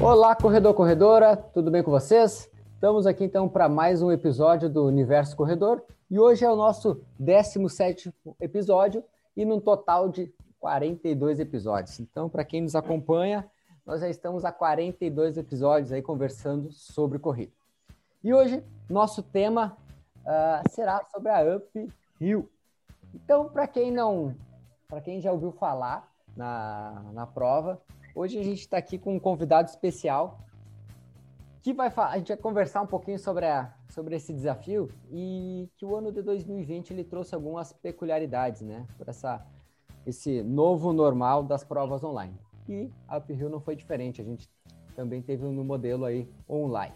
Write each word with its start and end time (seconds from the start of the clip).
Olá, 0.00 0.36
corredor, 0.36 0.74
corredora, 0.74 1.36
tudo 1.36 1.72
bem 1.72 1.82
com 1.82 1.90
vocês? 1.90 2.48
Estamos 2.72 3.04
aqui 3.04 3.24
então 3.24 3.48
para 3.48 3.68
mais 3.68 4.00
um 4.00 4.12
episódio 4.12 4.70
do 4.70 4.86
Universo 4.86 5.36
Corredor 5.36 5.82
e 6.08 6.20
hoje 6.20 6.44
é 6.44 6.50
o 6.50 6.54
nosso 6.54 7.02
17 7.18 8.14
episódio 8.40 9.02
e 9.36 9.44
num 9.44 9.58
total 9.58 10.08
de 10.08 10.32
42 10.60 11.40
episódios. 11.40 11.98
Então, 11.98 12.28
para 12.28 12.44
quem 12.44 12.60
nos 12.60 12.76
acompanha, 12.76 13.50
nós 13.84 14.00
já 14.00 14.08
estamos 14.08 14.44
há 14.44 14.52
42 14.52 15.36
episódios 15.36 15.90
aí 15.90 16.00
conversando 16.00 16.70
sobre 16.70 17.18
corrida. 17.18 17.52
E 18.22 18.32
hoje, 18.32 18.62
nosso 18.88 19.20
tema 19.20 19.76
uh, 20.18 20.70
será 20.70 21.04
sobre 21.10 21.28
a 21.32 21.56
Up 21.56 21.92
Hill. 22.20 22.48
Então, 23.12 23.48
para 23.48 23.66
quem 23.66 23.90
não, 23.90 24.32
para 24.86 25.00
quem 25.00 25.20
já 25.20 25.32
ouviu 25.32 25.50
falar 25.50 26.08
na, 26.36 27.02
na 27.12 27.26
prova, 27.26 27.80
hoje 28.18 28.36
a 28.36 28.42
gente 28.42 28.58
está 28.58 28.76
aqui 28.76 28.98
com 28.98 29.14
um 29.14 29.20
convidado 29.20 29.68
especial 29.68 30.40
que 31.62 31.72
vai 31.72 31.92
a 31.96 32.18
gente 32.18 32.28
vai 32.28 32.36
conversar 32.36 32.82
um 32.82 32.86
pouquinho 32.86 33.18
sobre, 33.18 33.46
a, 33.46 33.72
sobre 33.88 34.16
esse 34.16 34.32
desafio 34.32 34.90
e 35.08 35.68
que 35.76 35.84
o 35.84 35.94
ano 35.94 36.10
de 36.10 36.20
2020 36.22 36.90
ele 36.90 37.04
trouxe 37.04 37.34
algumas 37.34 37.72
peculiaridades, 37.72 38.62
né? 38.62 38.86
Por 38.96 39.08
essa 39.08 39.46
esse 40.04 40.42
novo 40.42 40.92
normal 40.92 41.44
das 41.44 41.62
provas 41.62 42.02
online. 42.02 42.34
E 42.68 42.90
a 43.06 43.18
Uphill 43.18 43.48
não 43.50 43.60
foi 43.60 43.76
diferente, 43.76 44.20
a 44.20 44.24
gente 44.24 44.48
também 44.96 45.20
teve 45.22 45.44
um 45.44 45.52
modelo 45.62 46.04
aí 46.04 46.28
online. 46.48 46.94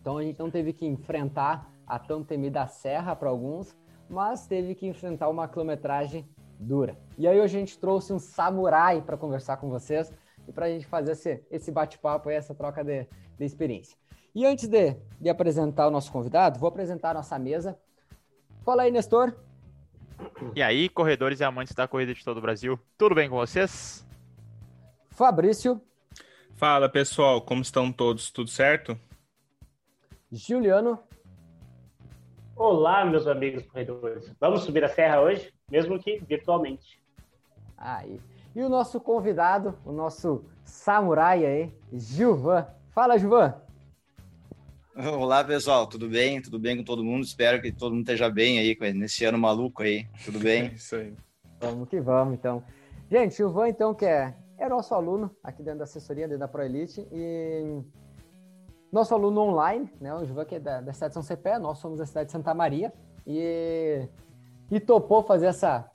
Então 0.00 0.16
a 0.16 0.22
gente 0.22 0.38
não 0.38 0.50
teve 0.50 0.72
que 0.72 0.86
enfrentar 0.86 1.70
a 1.86 1.98
tão 1.98 2.22
temida 2.22 2.66
serra 2.66 3.14
para 3.14 3.28
alguns, 3.28 3.76
mas 4.08 4.46
teve 4.46 4.74
que 4.74 4.86
enfrentar 4.86 5.28
uma 5.28 5.48
quilometragem 5.48 6.26
dura. 6.58 6.96
E 7.18 7.26
aí 7.26 7.40
hoje 7.40 7.56
a 7.56 7.60
gente 7.60 7.78
trouxe 7.78 8.12
um 8.12 8.18
samurai 8.18 9.02
para 9.02 9.16
conversar 9.16 9.56
com 9.56 9.68
vocês 9.68 10.12
e 10.48 10.52
para 10.52 10.66
a 10.66 10.68
gente 10.68 10.86
fazer 10.86 11.12
esse, 11.12 11.44
esse 11.50 11.70
bate-papo 11.70 12.30
e 12.30 12.34
essa 12.34 12.54
troca 12.54 12.82
de, 12.82 13.06
de 13.38 13.44
experiência. 13.44 13.96
E 14.34 14.46
antes 14.46 14.68
de, 14.68 14.96
de 15.20 15.28
apresentar 15.28 15.88
o 15.88 15.90
nosso 15.90 16.12
convidado, 16.12 16.58
vou 16.58 16.68
apresentar 16.68 17.10
a 17.10 17.14
nossa 17.14 17.38
mesa. 17.38 17.78
Fala 18.64 18.82
aí, 18.82 18.90
Nestor. 18.90 19.34
E 20.54 20.62
aí, 20.62 20.88
corredores 20.88 21.40
e 21.40 21.44
amantes 21.44 21.74
da 21.74 21.88
corrida 21.88 22.14
de 22.14 22.24
todo 22.24 22.38
o 22.38 22.42
Brasil, 22.42 22.78
tudo 22.96 23.14
bem 23.14 23.28
com 23.28 23.36
vocês? 23.36 24.06
Fabrício. 25.10 25.80
Fala, 26.54 26.88
pessoal, 26.88 27.40
como 27.40 27.62
estão 27.62 27.90
todos? 27.90 28.30
Tudo 28.30 28.50
certo? 28.50 28.98
Juliano. 30.30 30.98
Olá, 32.54 33.04
meus 33.04 33.26
amigos 33.26 33.64
corredores. 33.66 34.30
Vamos 34.38 34.62
subir 34.62 34.84
a 34.84 34.88
serra 34.88 35.22
hoje, 35.22 35.52
mesmo 35.70 35.98
que 35.98 36.18
virtualmente. 36.18 37.00
Aí. 37.76 38.20
E 38.54 38.62
o 38.62 38.68
nosso 38.68 39.00
convidado, 39.00 39.78
o 39.84 39.92
nosso 39.92 40.44
samurai 40.64 41.46
aí, 41.46 41.72
Gilvan. 41.92 42.66
Fala, 42.90 43.16
Gilvan. 43.16 43.54
Olá, 44.96 45.44
pessoal, 45.44 45.86
tudo 45.86 46.08
bem? 46.08 46.42
Tudo 46.42 46.58
bem 46.58 46.76
com 46.76 46.82
todo 46.82 47.04
mundo? 47.04 47.22
Espero 47.22 47.62
que 47.62 47.70
todo 47.70 47.92
mundo 47.92 48.00
esteja 48.00 48.28
bem 48.28 48.58
aí 48.58 48.76
nesse 48.92 49.24
ano 49.24 49.38
maluco 49.38 49.84
aí. 49.84 50.08
Tudo 50.24 50.40
bem? 50.40 50.64
É 50.64 50.74
isso 50.74 50.96
aí. 50.96 51.14
Vamos 51.60 51.88
que 51.88 52.00
vamos, 52.00 52.34
então. 52.34 52.64
Gente, 53.08 53.34
o 53.34 53.48
Gilvan, 53.48 53.68
então, 53.68 53.94
que 53.94 54.04
é, 54.04 54.34
é 54.58 54.68
nosso 54.68 54.94
aluno 54.94 55.30
aqui 55.44 55.62
dentro 55.62 55.78
da 55.78 55.84
assessoria, 55.84 56.26
dentro 56.26 56.40
da 56.40 56.48
ProElite, 56.48 57.06
e 57.12 57.80
nosso 58.90 59.14
aluno 59.14 59.42
online, 59.42 59.92
né? 60.00 60.12
O 60.12 60.24
Gilvan 60.24 60.44
que 60.44 60.56
é 60.56 60.60
da, 60.60 60.80
da 60.80 60.92
cidade 60.92 61.10
de 61.10 61.14
São 61.14 61.22
Cepé, 61.22 61.56
nós 61.58 61.78
somos 61.78 61.98
da 61.98 62.06
cidade 62.06 62.26
de 62.26 62.32
Santa 62.32 62.52
Maria, 62.52 62.92
e, 63.24 64.08
e 64.70 64.80
topou 64.80 65.22
fazer 65.22 65.46
essa 65.46 65.89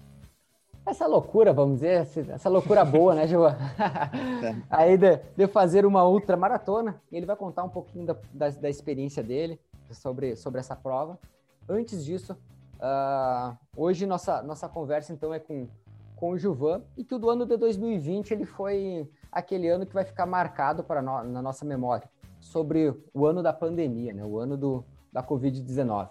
essa 0.85 1.07
loucura, 1.07 1.51
vamos 1.51 1.75
dizer, 1.75 2.07
essa 2.29 2.49
loucura 2.49 2.85
boa, 2.85 3.15
né, 3.15 3.27
João? 3.27 3.49
É. 3.49 4.55
Aí 4.69 4.97
de, 4.97 5.17
de, 5.35 5.47
fazer 5.47 5.85
uma 5.85 6.07
ultra 6.07 6.37
maratona, 6.37 7.01
ele 7.11 7.25
vai 7.25 7.35
contar 7.35 7.63
um 7.63 7.69
pouquinho 7.69 8.05
da, 8.05 8.15
da, 8.31 8.49
da, 8.49 8.69
experiência 8.69 9.23
dele 9.23 9.59
sobre, 9.91 10.35
sobre 10.35 10.59
essa 10.59 10.75
prova. 10.75 11.19
Antes 11.67 12.05
disso, 12.05 12.37
uh, 12.75 13.57
hoje 13.75 14.05
nossa, 14.05 14.43
nossa 14.43 14.69
conversa 14.69 15.11
então 15.11 15.33
é 15.33 15.39
com, 15.39 15.67
com 16.15 16.31
o 16.31 16.37
Juvan 16.37 16.83
e 16.95 17.03
que 17.03 17.15
o 17.15 17.29
ano 17.29 17.45
de 17.45 17.57
2020 17.57 18.31
ele 18.31 18.45
foi 18.45 19.09
aquele 19.31 19.67
ano 19.67 19.85
que 19.85 19.93
vai 19.93 20.05
ficar 20.05 20.27
marcado 20.27 20.83
para 20.83 21.01
no, 21.01 21.23
na 21.23 21.41
nossa 21.41 21.65
memória 21.65 22.07
sobre 22.39 22.93
o 23.11 23.25
ano 23.25 23.41
da 23.41 23.51
pandemia, 23.51 24.13
né, 24.13 24.23
o 24.23 24.37
ano 24.37 24.55
do, 24.55 24.85
da 25.11 25.23
Covid-19. 25.23 26.09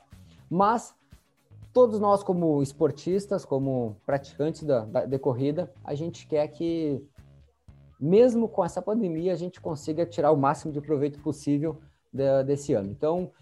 Mas 0.51 0.95
todos 1.75 1.99
nós, 1.99 2.23
como 2.23 2.63
esportistas, 2.63 3.45
como 3.45 3.97
praticantes 4.07 4.63
da, 4.63 4.85
da, 4.85 5.05
de 5.05 5.19
corrida, 5.19 5.71
a 5.83 5.93
gente 5.93 6.25
quer 6.25 6.47
que, 6.47 7.05
mesmo 8.01 8.49
com 8.49 8.65
essa 8.65 8.81
pandemia, 8.81 9.33
a 9.33 9.37
gente 9.37 9.61
consiga 9.61 10.07
tirar 10.07 10.31
o 10.31 10.37
máximo 10.37 10.73
de 10.73 10.81
proveito 10.81 11.21
possível 11.21 11.81
de, 12.13 12.45
desse 12.45 12.73
ano. 12.73 12.89
Então, 12.91 13.33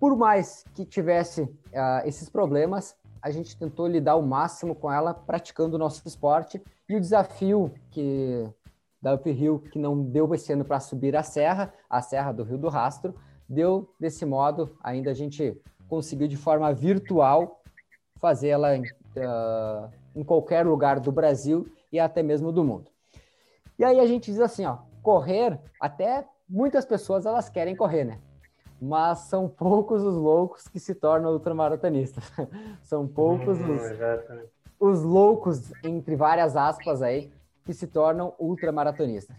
por 0.00 0.16
mais 0.16 0.64
que 0.74 0.84
tivesse 0.84 1.42
uh, 1.42 2.04
esses 2.04 2.28
problemas, 2.28 2.96
a 3.22 3.30
gente 3.30 3.56
tentou 3.56 3.86
lidar 3.86 4.16
o 4.16 4.22
máximo 4.22 4.74
com 4.74 4.90
ela 4.90 5.14
praticando 5.14 5.76
o 5.76 5.78
nosso 5.78 6.02
esporte 6.06 6.60
e 6.88 6.96
o 6.96 7.00
desafio 7.00 7.72
que 7.92 8.44
da 9.00 9.14
Uphill 9.14 9.60
que 9.60 9.78
não 9.78 10.02
deu 10.02 10.32
esse 10.34 10.52
ano 10.52 10.64
para 10.64 10.80
subir 10.80 11.14
a 11.16 11.22
serra, 11.22 11.72
a 11.88 12.02
serra 12.02 12.32
do 12.32 12.42
Rio 12.42 12.58
do 12.58 12.68
Rastro, 12.68 13.14
deu 13.48 13.88
desse 13.98 14.24
modo 14.26 14.76
ainda 14.82 15.12
a 15.12 15.14
gente 15.14 15.60
conseguiu 15.88 16.28
de 16.28 16.36
forma 16.36 16.72
virtual 16.72 17.62
fazer 18.16 18.48
ela 18.48 18.76
em, 18.76 18.82
uh, 18.82 19.90
em 20.14 20.22
qualquer 20.22 20.66
lugar 20.66 21.00
do 21.00 21.10
Brasil 21.10 21.66
e 21.90 21.98
até 21.98 22.22
mesmo 22.22 22.52
do 22.52 22.64
mundo. 22.64 22.90
E 23.78 23.84
aí 23.84 23.98
a 23.98 24.06
gente 24.06 24.30
diz 24.30 24.40
assim, 24.40 24.64
ó, 24.64 24.78
correr, 25.02 25.58
até 25.80 26.24
muitas 26.48 26.84
pessoas 26.84 27.26
elas 27.26 27.48
querem 27.48 27.74
correr, 27.74 28.04
né? 28.04 28.18
Mas 28.80 29.20
são 29.20 29.48
poucos 29.48 30.02
os 30.02 30.16
loucos 30.16 30.68
que 30.68 30.78
se 30.78 30.94
tornam 30.94 31.32
ultramaratonistas. 31.32 32.24
são 32.82 33.06
poucos 33.06 33.58
hum, 33.58 33.76
os, 34.80 34.98
os 34.98 35.02
loucos, 35.02 35.72
entre 35.84 36.16
várias 36.16 36.56
aspas 36.56 37.02
aí, 37.02 37.32
que 37.64 37.72
se 37.72 37.86
tornam 37.86 38.34
ultramaratonistas. 38.38 39.36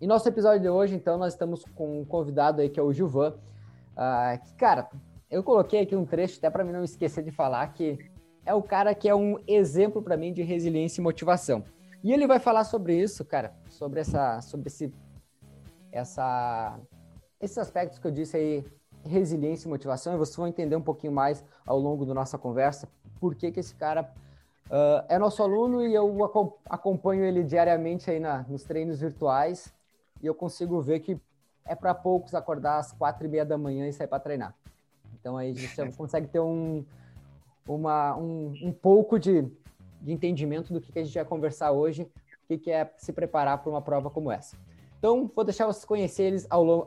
E 0.00 0.06
nosso 0.06 0.28
episódio 0.28 0.60
de 0.60 0.68
hoje, 0.68 0.96
então, 0.96 1.16
nós 1.16 1.32
estamos 1.32 1.64
com 1.76 2.00
um 2.00 2.04
convidado 2.04 2.60
aí 2.60 2.68
que 2.68 2.80
é 2.80 2.82
o 2.82 2.92
Gilvan, 2.92 3.34
uh, 3.92 4.44
que, 4.44 4.54
cara, 4.56 4.88
eu 5.32 5.42
coloquei 5.42 5.80
aqui 5.80 5.96
um 5.96 6.04
trecho 6.04 6.36
até 6.36 6.50
para 6.50 6.62
mim 6.62 6.72
não 6.72 6.84
esquecer 6.84 7.24
de 7.24 7.30
falar 7.30 7.66
que 7.68 7.98
é 8.44 8.52
o 8.52 8.62
cara 8.62 8.94
que 8.94 9.08
é 9.08 9.14
um 9.14 9.38
exemplo 9.46 10.02
para 10.02 10.14
mim 10.14 10.30
de 10.30 10.42
resiliência 10.42 11.00
e 11.00 11.02
motivação. 11.02 11.64
E 12.04 12.12
ele 12.12 12.26
vai 12.26 12.38
falar 12.38 12.64
sobre 12.64 13.00
isso, 13.00 13.24
cara, 13.24 13.54
sobre 13.70 14.00
essa, 14.00 14.42
sobre 14.42 14.66
esse, 14.68 14.92
essa, 15.90 16.78
esses 17.40 17.56
aspectos 17.56 17.98
que 17.98 18.06
eu 18.06 18.10
disse 18.10 18.36
aí, 18.36 18.64
resiliência 19.04 19.66
e 19.66 19.70
motivação. 19.70 20.12
E 20.12 20.18
vocês 20.18 20.36
vão 20.36 20.46
entender 20.46 20.76
um 20.76 20.82
pouquinho 20.82 21.12
mais 21.14 21.42
ao 21.64 21.78
longo 21.78 22.04
da 22.04 22.12
nossa 22.12 22.36
conversa 22.36 22.86
por 23.18 23.34
que 23.34 23.50
que 23.52 23.60
esse 23.60 23.74
cara 23.74 24.12
uh, 24.66 25.06
é 25.08 25.18
nosso 25.18 25.42
aluno 25.42 25.86
e 25.86 25.94
eu 25.94 26.18
acompanho 26.68 27.24
ele 27.24 27.42
diariamente 27.42 28.10
aí 28.10 28.20
na, 28.20 28.42
nos 28.42 28.64
treinos 28.64 29.00
virtuais 29.00 29.72
e 30.20 30.26
eu 30.26 30.34
consigo 30.34 30.82
ver 30.82 31.00
que 31.00 31.18
é 31.64 31.74
para 31.74 31.94
poucos 31.94 32.34
acordar 32.34 32.78
às 32.78 32.92
quatro 32.92 33.24
e 33.24 33.30
meia 33.30 33.46
da 33.46 33.56
manhã 33.56 33.88
e 33.88 33.92
sair 33.92 34.08
para 34.08 34.18
treinar. 34.18 34.54
Então 35.22 35.36
aí 35.36 35.52
a 35.52 35.54
gente 35.54 35.74
já 35.74 35.90
consegue 35.92 36.26
ter 36.26 36.40
um, 36.40 36.84
uma, 37.66 38.16
um, 38.16 38.52
um 38.60 38.72
pouco 38.72 39.20
de, 39.20 39.42
de 40.00 40.12
entendimento 40.12 40.72
do 40.72 40.80
que, 40.80 40.92
que 40.92 40.98
a 40.98 41.04
gente 41.04 41.14
vai 41.14 41.24
conversar 41.24 41.70
hoje, 41.70 42.02
o 42.02 42.48
que, 42.48 42.58
que 42.58 42.70
é 42.72 42.92
se 42.96 43.12
preparar 43.12 43.58
para 43.62 43.70
uma 43.70 43.80
prova 43.80 44.10
como 44.10 44.32
essa. 44.32 44.56
Então, 44.98 45.30
vou 45.34 45.44
deixar 45.44 45.66
vocês 45.66 45.84
conhecer 45.84 46.24
eles 46.24 46.46
ao 46.50 46.62
longo, 46.62 46.84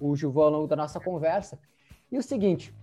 o 0.00 0.16
Gilvão 0.16 0.44
ao 0.44 0.50
longo 0.50 0.66
da 0.66 0.76
nossa 0.76 0.98
conversa. 0.98 1.58
E 2.10 2.16
o 2.16 2.22
seguinte, 2.22 2.74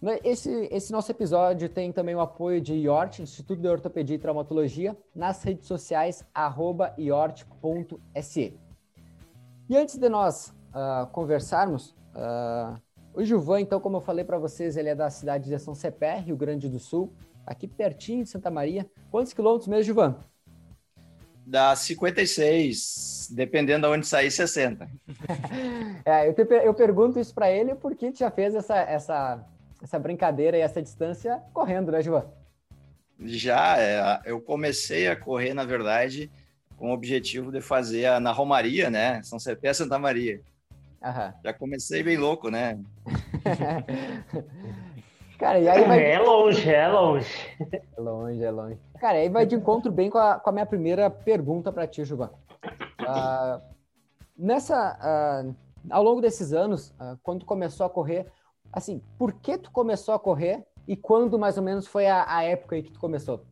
né, 0.00 0.18
esse, 0.24 0.68
esse 0.70 0.90
nosso 0.92 1.10
episódio 1.10 1.68
tem 1.68 1.92
também 1.92 2.14
o 2.14 2.20
apoio 2.20 2.60
de 2.60 2.74
IORT, 2.74 3.20
Instituto 3.22 3.60
de 3.60 3.68
Ortopedia 3.68 4.16
e 4.16 4.18
Traumatologia, 4.18 4.96
nas 5.14 5.42
redes 5.42 5.66
sociais, 5.66 6.24
arroba 6.32 6.94
iort.se. 6.96 8.58
E 9.68 9.76
antes 9.76 9.98
de 9.98 10.08
nós 10.08 10.54
uh, 10.70 11.06
conversarmos, 11.08 11.90
uh, 12.14 12.80
o 13.14 13.24
Gilvan, 13.24 13.60
então, 13.60 13.80
como 13.80 13.96
eu 13.96 14.00
falei 14.00 14.24
para 14.24 14.38
vocês, 14.38 14.76
ele 14.76 14.88
é 14.88 14.94
da 14.94 15.10
cidade 15.10 15.48
de 15.48 15.58
São 15.58 15.74
Cepé, 15.74 16.18
Rio 16.18 16.36
Grande 16.36 16.68
do 16.68 16.78
Sul, 16.78 17.12
aqui 17.44 17.66
pertinho 17.66 18.22
de 18.22 18.30
Santa 18.30 18.50
Maria. 18.50 18.86
Quantos 19.10 19.32
quilômetros 19.32 19.68
mesmo, 19.68 19.84
Gilvan? 19.84 20.16
Dá 21.44 21.74
56, 21.74 23.30
dependendo 23.32 23.86
de 23.86 23.92
onde 23.92 24.06
sair, 24.06 24.30
60. 24.30 24.88
é, 26.04 26.28
eu, 26.28 26.34
te, 26.34 26.42
eu 26.42 26.72
pergunto 26.72 27.18
isso 27.18 27.34
para 27.34 27.50
ele 27.50 27.74
porque 27.74 28.12
já 28.12 28.30
fez 28.30 28.54
essa, 28.54 28.76
essa, 28.76 29.44
essa 29.82 29.98
brincadeira 29.98 30.56
e 30.56 30.60
essa 30.60 30.80
distância 30.80 31.42
correndo, 31.52 31.90
né, 31.90 32.02
Gilvan? 32.02 32.26
Já, 33.18 33.78
é, 33.78 34.20
eu 34.24 34.40
comecei 34.40 35.08
a 35.08 35.16
correr, 35.16 35.52
na 35.52 35.64
verdade, 35.64 36.30
com 36.76 36.90
o 36.90 36.94
objetivo 36.94 37.50
de 37.50 37.60
fazer 37.60 38.06
a, 38.06 38.20
na 38.20 38.30
Romaria, 38.30 38.88
né? 38.88 39.20
São 39.22 39.38
Cepé, 39.38 39.72
Santa 39.74 39.98
Maria. 39.98 40.40
Aham. 41.02 41.34
Já 41.42 41.54
comecei 41.54 42.02
bem 42.02 42.16
louco, 42.16 42.50
né? 42.50 42.78
Cara, 45.38 45.58
e 45.58 45.66
aí 45.66 45.84
vai... 45.86 46.04
É 46.04 46.18
longe, 46.18 46.70
é 46.70 46.86
longe. 46.86 47.56
É 47.72 48.00
longe, 48.00 48.44
é 48.44 48.50
longe. 48.50 48.78
Cara, 49.00 49.16
aí 49.16 49.30
vai 49.30 49.46
de 49.46 49.54
encontro 49.54 49.90
bem 49.90 50.10
com 50.10 50.18
a, 50.18 50.38
com 50.38 50.50
a 50.50 50.52
minha 50.52 50.66
primeira 50.66 51.08
pergunta 51.08 51.72
para 51.72 51.86
ti, 51.86 52.04
Gilvan. 52.04 52.30
Uh, 53.00 53.62
nessa, 54.36 55.46
uh, 55.48 55.56
ao 55.88 56.02
longo 56.02 56.20
desses 56.20 56.52
anos, 56.52 56.90
uh, 56.90 57.18
quando 57.22 57.40
tu 57.40 57.46
começou 57.46 57.86
a 57.86 57.90
correr, 57.90 58.26
assim, 58.70 59.02
por 59.18 59.32
que 59.32 59.56
tu 59.56 59.70
começou 59.70 60.14
a 60.14 60.18
correr 60.18 60.66
e 60.86 60.94
quando 60.94 61.38
mais 61.38 61.56
ou 61.56 61.62
menos 61.62 61.86
foi 61.86 62.06
a, 62.06 62.26
a 62.28 62.44
época 62.44 62.76
aí 62.76 62.82
que 62.82 62.92
tu 62.92 63.00
começou? 63.00 63.42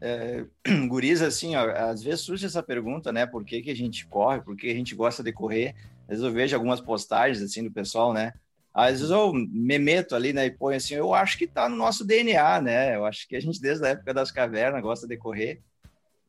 É, 0.00 0.44
guris, 0.86 1.22
assim, 1.22 1.56
ó, 1.56 1.70
às 1.70 2.02
vezes 2.02 2.20
surge 2.20 2.46
essa 2.46 2.62
pergunta, 2.62 3.12
né? 3.12 3.26
Por 3.26 3.44
que, 3.44 3.62
que 3.62 3.70
a 3.70 3.76
gente 3.76 4.06
corre? 4.06 4.40
Por 4.40 4.56
que 4.56 4.70
a 4.70 4.74
gente 4.74 4.94
gosta 4.94 5.22
de 5.22 5.32
correr? 5.32 5.74
Às 6.02 6.08
vezes 6.08 6.24
eu 6.24 6.32
vejo 6.32 6.56
algumas 6.56 6.80
postagens, 6.80 7.42
assim, 7.42 7.62
do 7.64 7.70
pessoal, 7.70 8.12
né? 8.12 8.32
Às 8.72 9.00
vezes 9.00 9.10
eu 9.10 9.32
me 9.32 9.78
meto 9.78 10.14
ali, 10.14 10.32
né? 10.32 10.46
E 10.46 10.50
põe 10.50 10.76
assim, 10.76 10.94
eu 10.94 11.12
acho 11.12 11.36
que 11.36 11.46
tá 11.46 11.68
no 11.68 11.76
nosso 11.76 12.04
DNA, 12.04 12.60
né? 12.60 12.94
Eu 12.94 13.04
acho 13.04 13.26
que 13.26 13.34
a 13.34 13.40
gente, 13.40 13.60
desde 13.60 13.84
a 13.84 13.88
época 13.88 14.14
das 14.14 14.30
cavernas, 14.30 14.82
gosta 14.82 15.06
de 15.06 15.16
correr. 15.16 15.60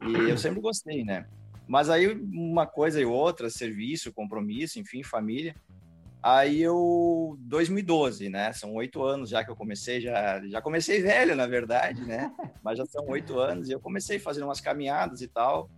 E 0.01 0.30
eu 0.30 0.38
sempre 0.38 0.60
gostei, 0.60 1.04
né? 1.04 1.27
Mas 1.68 1.89
aí 1.92 2.07
uma 2.07 2.65
coisa 2.65 3.00
e 3.00 3.06
outra, 3.06 3.50
serviço, 3.50 4.12
compromisso, 4.12 4.80
enfim, 4.80 5.04
família. 5.04 5.56
Aí 6.21 6.62
eu, 6.62 7.38
2012, 7.39 8.27
né? 8.30 8.51
São 8.51 8.74
oito 8.75 9.01
anos 9.01 9.30
já 9.30 9.44
que 9.44 9.50
eu 9.50 9.56
comecei, 9.56 10.01
já, 10.01 10.45
já 10.48 10.62
comecei 10.62 11.01
velho, 11.01 11.36
na 11.36 11.48
verdade, 11.48 12.04
né? 12.04 12.31
Mas 12.62 12.77
já 12.77 12.86
são 12.86 13.07
oito 13.07 13.39
anos 13.39 13.69
e 13.69 13.71
eu 13.71 13.80
comecei 13.80 14.19
fazendo 14.19 14.44
umas 14.44 14.60
caminhadas 14.60 15.21
e 15.21 15.27
tal. 15.27 15.69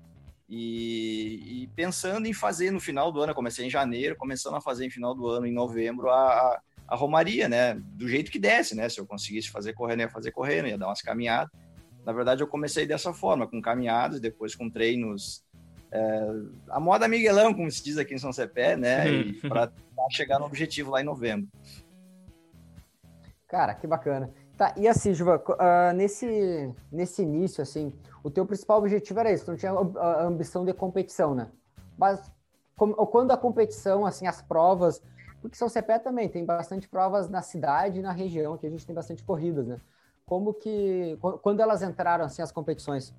E, 0.50 1.64
e, 1.64 1.68
pensando 1.76 2.26
em 2.26 2.34
fazer 2.34 2.72
no 2.72 2.80
final 2.80 3.12
do 3.12 3.22
ano, 3.22 3.32
eu 3.32 3.36
comecei 3.36 3.66
em 3.66 3.70
janeiro, 3.70 4.18
começando 4.18 4.56
a 4.56 4.62
fazer 4.62 4.86
em 4.86 4.90
final 4.90 5.16
do 5.16 5.28
ano, 5.28 5.46
em 5.46 5.54
novembro, 5.54 6.10
a, 6.10 6.60
a 6.88 6.96
Romaria, 6.96 7.48
né? 7.48 7.76
Do 7.76 8.08
jeito 8.08 8.32
que 8.32 8.40
desse, 8.40 8.76
né? 8.76 8.90
Se 8.90 9.00
eu 9.00 9.06
conseguisse 9.06 9.50
fazer 9.50 9.74
correndo, 9.74 10.02
ia 10.02 10.10
fazer 10.10 10.32
correndo, 10.32 10.68
ia 10.68 10.78
dar 10.78 10.88
umas 10.88 11.02
caminhadas. 11.02 11.52
Na 12.06 12.12
verdade, 12.12 12.42
eu 12.42 12.48
comecei 12.48 12.86
dessa 12.86 13.14
forma, 13.14 13.48
com 13.48 13.62
caminhadas, 13.62 14.20
depois 14.20 14.56
com 14.56 14.70
treinos 14.70 15.46
é, 15.92 16.28
a 16.70 16.80
moda 16.80 17.08
Miguelão, 17.08 17.54
como 17.54 17.70
se 17.70 17.84
diz 17.84 17.98
aqui 17.98 18.14
em 18.14 18.18
São 18.18 18.32
Cepé, 18.32 18.78
né? 18.78 19.04
Para 19.48 19.72
chegar 20.10 20.40
no 20.40 20.46
objetivo 20.46 20.92
lá 20.92 21.02
em 21.02 21.06
novembro. 21.06 21.48
Cara, 23.48 23.74
que 23.74 23.86
bacana. 23.86 24.32
Tá, 24.58 24.74
e 24.78 24.88
assim, 24.88 25.14
Juva, 25.14 25.44
uh, 25.50 25.94
nesse, 25.94 26.74
nesse 26.92 27.24
início, 27.24 27.62
assim, 27.62 27.92
o 28.24 28.30
teu 28.30 28.46
principal 28.46 28.78
objetivo 28.78 29.20
era 29.20 29.32
isso, 29.32 29.46
tu 29.46 29.52
não 29.52 29.58
tinha 29.58 29.72
a 29.72 30.24
ambição 30.24 30.64
de 30.64 30.74
competição, 30.74 31.34
né? 31.36 31.50
Mas 31.98 32.32
como, 32.78 32.94
quando 33.08 33.32
a 33.32 33.38
competição, 33.38 34.06
assim, 34.06 34.28
as 34.28 34.42
provas, 34.42 35.02
porque 35.42 35.58
São 35.58 35.68
Cepé 35.68 36.00
também 36.00 36.30
tem 36.30 36.46
bastante 36.46 36.88
provas 36.88 37.28
na 37.28 37.42
cidade 37.42 38.00
e 38.00 38.02
na 38.02 38.12
região, 38.12 38.58
que 38.58 38.68
a 38.68 38.70
gente 38.70 38.86
tem 38.86 38.96
bastante 38.96 39.24
corridas, 39.24 39.68
né? 39.68 39.82
Como 40.26 40.54
que, 40.54 41.18
quando 41.42 41.60
elas 41.60 41.82
entraram, 41.82 42.24
assim, 42.24 42.42
as 42.42 42.52
competições? 42.52 43.14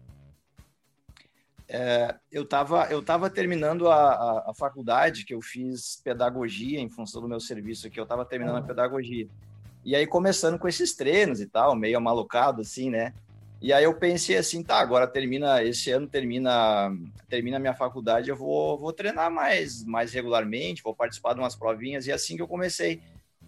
É, 1.74 2.14
eu 2.30 2.42
estava 2.42 2.86
eu 2.90 3.02
tava 3.02 3.30
terminando 3.30 3.88
a, 3.88 3.94
a, 3.94 4.50
a, 4.50 4.54
faculdade, 4.54 5.24
que 5.24 5.32
eu 5.32 5.40
fiz 5.40 5.98
pedagogia 6.04 6.78
em 6.78 6.90
função 6.90 7.22
do 7.22 7.28
meu 7.28 7.40
serviço 7.40 7.86
aqui, 7.86 7.98
eu 7.98 8.02
estava 8.02 8.26
terminando 8.26 8.58
a 8.58 8.62
pedagogia. 8.62 9.26
E 9.82 9.96
aí, 9.96 10.06
começando 10.06 10.58
com 10.58 10.68
esses 10.68 10.94
treinos 10.94 11.40
e 11.40 11.46
tal, 11.46 11.74
meio 11.74 11.96
amalocado, 11.96 12.60
assim, 12.60 12.90
né? 12.90 13.14
E 13.58 13.72
aí 13.72 13.84
eu 13.84 13.94
pensei 13.94 14.36
assim, 14.36 14.62
tá, 14.62 14.80
agora 14.80 15.06
termina, 15.06 15.64
esse 15.64 15.90
ano 15.90 16.06
termina 16.06 16.94
termina 17.26 17.56
a 17.56 17.60
minha 17.60 17.74
faculdade, 17.74 18.28
eu 18.28 18.36
vou, 18.36 18.78
vou 18.78 18.92
treinar 18.92 19.30
mais, 19.30 19.82
mais 19.82 20.12
regularmente, 20.12 20.82
vou 20.82 20.94
participar 20.94 21.32
de 21.32 21.40
umas 21.40 21.56
provinhas, 21.56 22.06
e 22.06 22.10
é 22.10 22.14
assim 22.14 22.36
que 22.36 22.42
eu 22.42 22.48
comecei. 22.48 23.00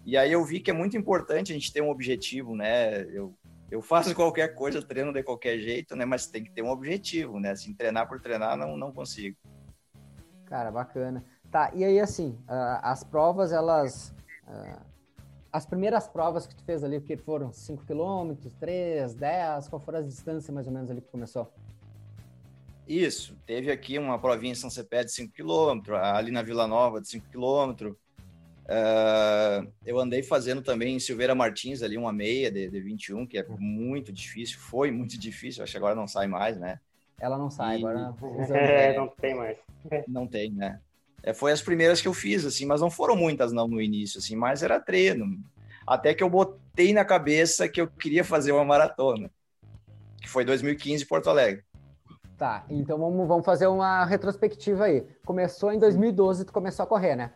E 0.03 0.17
aí 0.17 0.31
eu 0.31 0.43
vi 0.43 0.59
que 0.59 0.71
é 0.71 0.73
muito 0.73 0.97
importante 0.97 1.51
a 1.51 1.55
gente 1.55 1.71
ter 1.71 1.81
um 1.81 1.91
objetivo, 1.91 2.55
né? 2.55 3.03
Eu 3.03 3.35
eu 3.69 3.81
faço 3.81 4.13
qualquer 4.15 4.53
coisa, 4.55 4.81
treino 4.81 5.13
de 5.13 5.23
qualquer 5.23 5.59
jeito, 5.59 5.95
né? 5.95 6.05
Mas 6.05 6.27
tem 6.27 6.43
que 6.43 6.51
ter 6.51 6.61
um 6.61 6.69
objetivo, 6.69 7.39
né? 7.39 7.51
Assim, 7.51 7.73
treinar 7.73 8.07
por 8.07 8.19
treinar, 8.21 8.57
não, 8.57 8.77
não 8.77 8.91
consigo. 8.91 9.37
Cara, 10.45 10.71
bacana. 10.71 11.23
Tá, 11.51 11.71
e 11.73 11.83
aí, 11.83 11.99
assim, 11.99 12.37
uh, 12.49 12.79
as 12.81 13.03
provas, 13.03 13.51
elas... 13.51 14.13
Uh, 14.47 14.95
as 15.51 15.65
primeiras 15.65 16.05
provas 16.05 16.45
que 16.45 16.53
tu 16.53 16.65
fez 16.65 16.83
ali, 16.83 16.99
que 16.99 17.15
foram 17.15 17.53
5 17.53 17.85
km, 17.85 18.35
3, 18.59 19.13
10, 19.13 19.69
qual 19.69 19.79
foram 19.79 19.99
as 19.99 20.05
distâncias 20.05 20.53
mais 20.53 20.67
ou 20.67 20.73
menos 20.73 20.91
ali 20.91 20.99
que 20.99 21.07
começou? 21.07 21.49
Isso, 22.85 23.35
teve 23.45 23.71
aqui 23.71 23.97
uma 23.97 24.19
provinha 24.19 24.51
em 24.51 24.55
São 24.55 24.69
Cepé 24.69 25.05
de 25.05 25.13
5 25.13 25.33
km, 25.33 25.93
ali 25.93 26.29
na 26.29 26.43
Vila 26.43 26.67
Nova 26.67 26.99
de 26.99 27.07
5 27.07 27.27
km, 27.29 27.95
Uh, 28.65 29.71
eu 29.85 29.99
andei 29.99 30.23
fazendo 30.23 30.59
também 30.59 30.95
em 30.95 30.99
Silveira 30.99 31.35
Martins 31.35 31.83
ali 31.83 31.97
uma 31.97 32.11
meia 32.11 32.49
de, 32.51 32.67
de 32.67 32.79
21, 32.79 33.27
que 33.27 33.37
é 33.37 33.45
muito 33.59 34.11
difícil, 34.11 34.57
foi 34.59 34.89
muito 34.89 35.17
difícil, 35.19 35.63
acho 35.63 35.71
que 35.71 35.77
agora 35.77 35.95
não 35.95 36.07
sai 36.07 36.27
mais, 36.27 36.57
né? 36.57 36.79
Ela 37.19 37.37
não 37.37 37.49
sai, 37.49 37.77
e... 37.77 37.85
agora 37.85 38.13
é, 38.57 38.97
não 38.97 39.07
tem 39.07 39.35
mais. 39.35 39.57
Não 40.07 40.27
tem, 40.27 40.51
né? 40.51 40.79
É, 41.21 41.33
foi 41.33 41.51
as 41.51 41.61
primeiras 41.61 42.01
que 42.01 42.07
eu 42.07 42.13
fiz, 42.13 42.43
assim, 42.45 42.65
mas 42.65 42.81
não 42.81 42.89
foram 42.89 43.15
muitas 43.15 43.51
não 43.51 43.67
no 43.67 43.81
início, 43.81 44.17
assim, 44.17 44.35
mas 44.35 44.63
era 44.63 44.79
treino. 44.79 45.25
Até 45.85 46.15
que 46.15 46.23
eu 46.23 46.29
botei 46.29 46.91
na 46.91 47.05
cabeça 47.05 47.69
que 47.69 47.79
eu 47.79 47.87
queria 47.87 48.23
fazer 48.23 48.51
uma 48.51 48.65
maratona, 48.65 49.29
que 50.19 50.27
foi 50.27 50.43
2015 50.43 51.05
Porto 51.05 51.29
Alegre. 51.29 51.63
Tá, 52.35 52.65
então 52.69 52.97
vamos, 52.97 53.27
vamos 53.27 53.45
fazer 53.45 53.67
uma 53.67 54.03
retrospectiva 54.05 54.85
aí. 54.85 55.05
Começou 55.23 55.71
em 55.71 55.79
2012, 55.79 56.45
tu 56.45 56.51
começou 56.51 56.83
a 56.83 56.87
correr, 56.87 57.15
né? 57.15 57.31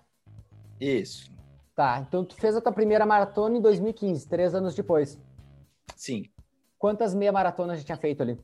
Isso. 0.79 1.31
Tá, 1.75 2.03
então 2.05 2.25
tu 2.25 2.35
fez 2.35 2.55
a 2.55 2.61
tua 2.61 2.71
primeira 2.71 3.05
maratona 3.05 3.57
em 3.57 3.61
2015, 3.61 4.27
três 4.27 4.53
anos 4.53 4.75
depois. 4.75 5.19
Sim. 5.95 6.25
Quantas 6.77 7.13
meia 7.13 7.31
maratonas 7.31 7.79
já 7.79 7.85
tinha 7.85 7.97
feito 7.97 8.21
ali? 8.21 8.37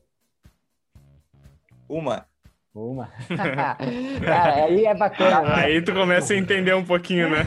Uma. 1.88 2.26
Uma. 2.74 3.10
Cara, 4.24 4.64
aí 4.64 4.84
é 4.84 4.94
bacana. 4.94 5.40
Né? 5.42 5.54
Aí 5.54 5.82
tu 5.82 5.94
começa 5.94 6.34
a 6.34 6.36
entender 6.36 6.74
um 6.74 6.84
pouquinho, 6.84 7.30
né? 7.30 7.38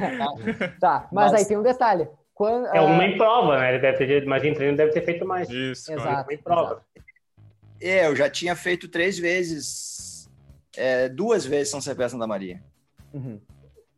é. 0.00 0.68
Tá, 0.80 1.08
mas, 1.12 1.32
mas, 1.32 1.40
aí 1.40 1.48
tem 1.48 1.56
um 1.56 1.62
detalhe. 1.62 2.08
Quando, 2.32 2.66
é 2.68 2.80
uma 2.80 3.04
em 3.04 3.18
prova, 3.18 3.58
né? 3.58 3.74
Ele 3.74 3.80
deve 3.80 3.98
ter, 3.98 4.26
mas 4.26 4.44
em 4.44 4.54
treino 4.54 4.76
deve 4.76 4.92
ter 4.92 5.04
feito 5.04 5.26
mais. 5.26 5.50
Isso, 5.50 5.92
exato. 5.92 6.28
Uma 6.28 6.32
em 6.32 6.38
prova. 6.38 6.70
Exato. 6.70 6.84
É, 7.82 8.06
eu 8.06 8.14
já 8.14 8.30
tinha 8.30 8.54
feito 8.54 8.88
três 8.88 9.18
vezes, 9.18 10.30
é, 10.76 11.08
duas 11.08 11.44
vezes 11.44 11.70
São 11.70 11.80
Cepé 11.80 12.08
Santa 12.08 12.26
Maria. 12.26 12.62
Uhum. 13.12 13.40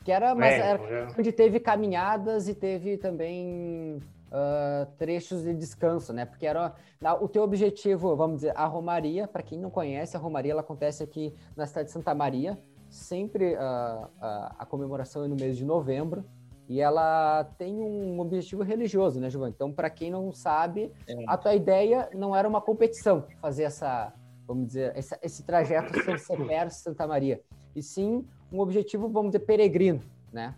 Que 0.04 0.10
era, 0.10 0.34
mas 0.34 0.52
é, 0.52 0.58
era 0.58 1.08
onde 1.18 1.32
teve 1.32 1.60
caminhadas 1.60 2.48
e 2.48 2.54
teve 2.54 2.96
também 2.96 4.00
uh, 4.32 4.86
trechos 4.98 5.42
de 5.42 5.54
descanso, 5.54 6.12
né? 6.12 6.24
Porque 6.24 6.46
era 6.46 6.74
o 7.20 7.28
teu 7.28 7.42
objetivo, 7.42 8.16
vamos 8.16 8.36
dizer, 8.36 8.52
a 8.56 8.64
Romaria, 8.64 9.28
para 9.28 9.42
quem 9.42 9.58
não 9.58 9.70
conhece, 9.70 10.16
a 10.16 10.20
Romaria 10.20 10.52
ela 10.52 10.60
acontece 10.60 11.02
aqui 11.02 11.34
na 11.56 11.66
cidade 11.66 11.88
de 11.88 11.92
Santa 11.92 12.14
Maria, 12.14 12.58
sempre 12.88 13.54
uh, 13.54 13.58
uh, 13.58 14.54
a 14.58 14.66
comemoração 14.68 15.24
é 15.24 15.28
no 15.28 15.36
mês 15.36 15.56
de 15.56 15.64
novembro. 15.64 16.24
E 16.68 16.80
ela 16.80 17.44
tem 17.58 17.74
um 17.74 18.18
objetivo 18.20 18.62
religioso, 18.62 19.20
né, 19.20 19.28
João? 19.28 19.48
Então, 19.48 19.70
para 19.72 19.90
quem 19.90 20.10
não 20.10 20.32
sabe, 20.32 20.92
é. 21.06 21.14
a 21.26 21.36
tua 21.36 21.54
ideia 21.54 22.08
não 22.14 22.34
era 22.34 22.48
uma 22.48 22.62
competição, 22.62 23.24
fazer 23.42 23.64
essa, 23.64 24.12
vamos 24.46 24.68
dizer, 24.68 24.96
esse, 24.96 25.14
esse 25.22 25.42
trajeto 25.42 25.92
São 26.04 26.16
Severo 26.16 26.70
Santa 26.70 27.06
Maria, 27.06 27.42
e 27.74 27.82
sim 27.82 28.24
um 28.52 28.60
objetivo, 28.60 29.08
vamos 29.08 29.32
dizer, 29.32 29.44
peregrino, 29.44 30.00
né? 30.32 30.54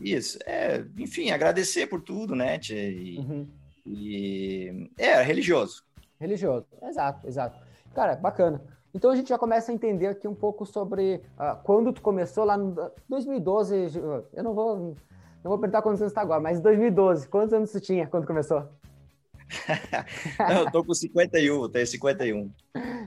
Isso, 0.00 0.38
é, 0.46 0.84
enfim, 0.96 1.30
agradecer 1.30 1.86
por 1.86 2.00
tudo, 2.00 2.34
né, 2.36 2.58
Tchê? 2.58 2.90
E, 2.90 3.18
uhum. 3.18 3.46
e 3.84 4.90
é, 4.96 5.20
religioso. 5.22 5.82
Religioso, 6.20 6.66
exato, 6.82 7.26
exato. 7.26 7.58
Cara, 7.94 8.14
bacana. 8.16 8.60
Então 8.94 9.10
a 9.10 9.16
gente 9.16 9.28
já 9.28 9.38
começa 9.38 9.70
a 9.70 9.74
entender 9.74 10.06
aqui 10.06 10.26
um 10.26 10.34
pouco 10.34 10.64
sobre 10.64 11.16
uh, 11.38 11.62
quando 11.62 11.92
tu 11.92 12.00
começou 12.00 12.44
lá 12.44 12.56
no 12.56 12.90
2012. 13.08 13.92
Eu 14.32 14.42
não 14.42 14.54
vou, 14.54 14.96
não 15.42 15.50
vou 15.50 15.58
perguntar 15.58 15.82
quantos 15.82 16.00
anos 16.00 16.12
está 16.12 16.22
agora, 16.22 16.40
mas 16.40 16.60
2012, 16.60 17.28
quantos 17.28 17.52
anos 17.52 17.70
tu 17.70 17.80
tinha 17.80 18.06
quando 18.06 18.26
começou? 18.26 18.68
Não, 20.38 20.60
eu 20.62 20.70
tô 20.70 20.84
com 20.84 20.94
51, 20.94 21.62
eu 21.62 21.68
tenho 21.68 21.86
51. 21.86 22.50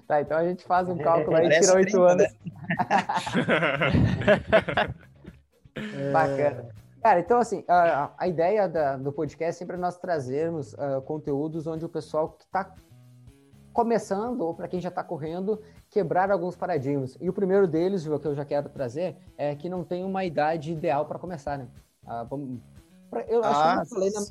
Tá, 0.07 0.21
então 0.21 0.37
a 0.37 0.43
gente 0.43 0.63
faz 0.63 0.89
um 0.89 0.97
cálculo 0.97 1.37
aí, 1.37 1.49
tira 1.49 1.75
8 1.75 1.91
30, 1.91 2.11
anos. 2.11 2.23
Né? 2.23 2.29
Bacana. 6.11 6.69
Cara, 7.01 7.19
então 7.19 7.39
assim, 7.39 7.63
a, 7.67 8.11
a 8.17 8.27
ideia 8.27 8.69
da, 8.69 8.95
do 8.97 9.11
podcast 9.11 9.49
é 9.49 9.51
sempre 9.57 9.77
nós 9.77 9.97
trazermos 9.97 10.73
uh, 10.73 11.01
conteúdos 11.05 11.65
onde 11.65 11.83
o 11.83 11.89
pessoal 11.89 12.29
que 12.29 12.43
está 12.43 12.75
começando, 13.73 14.41
ou 14.41 14.53
para 14.53 14.67
quem 14.67 14.79
já 14.79 14.89
está 14.89 15.03
correndo, 15.03 15.61
quebrar 15.89 16.29
alguns 16.29 16.55
paradigmas. 16.55 17.17
E 17.19 17.29
o 17.29 17.33
primeiro 17.33 17.67
deles, 17.67 18.05
que 18.05 18.27
eu 18.27 18.35
já 18.35 18.45
quero 18.45 18.69
trazer, 18.69 19.17
é 19.37 19.55
que 19.55 19.69
não 19.69 19.83
tem 19.83 20.03
uma 20.03 20.23
idade 20.23 20.73
ideal 20.73 21.05
para 21.05 21.17
começar, 21.17 21.57
né? 21.57 21.67
Uh, 22.03 22.25
vamos, 22.29 22.59
eu 23.27 23.43
acho 23.43 23.59
ah, 23.59 23.75
que 23.75 23.81
eu 23.81 23.85
falei 23.85 24.09
na, 24.11 24.21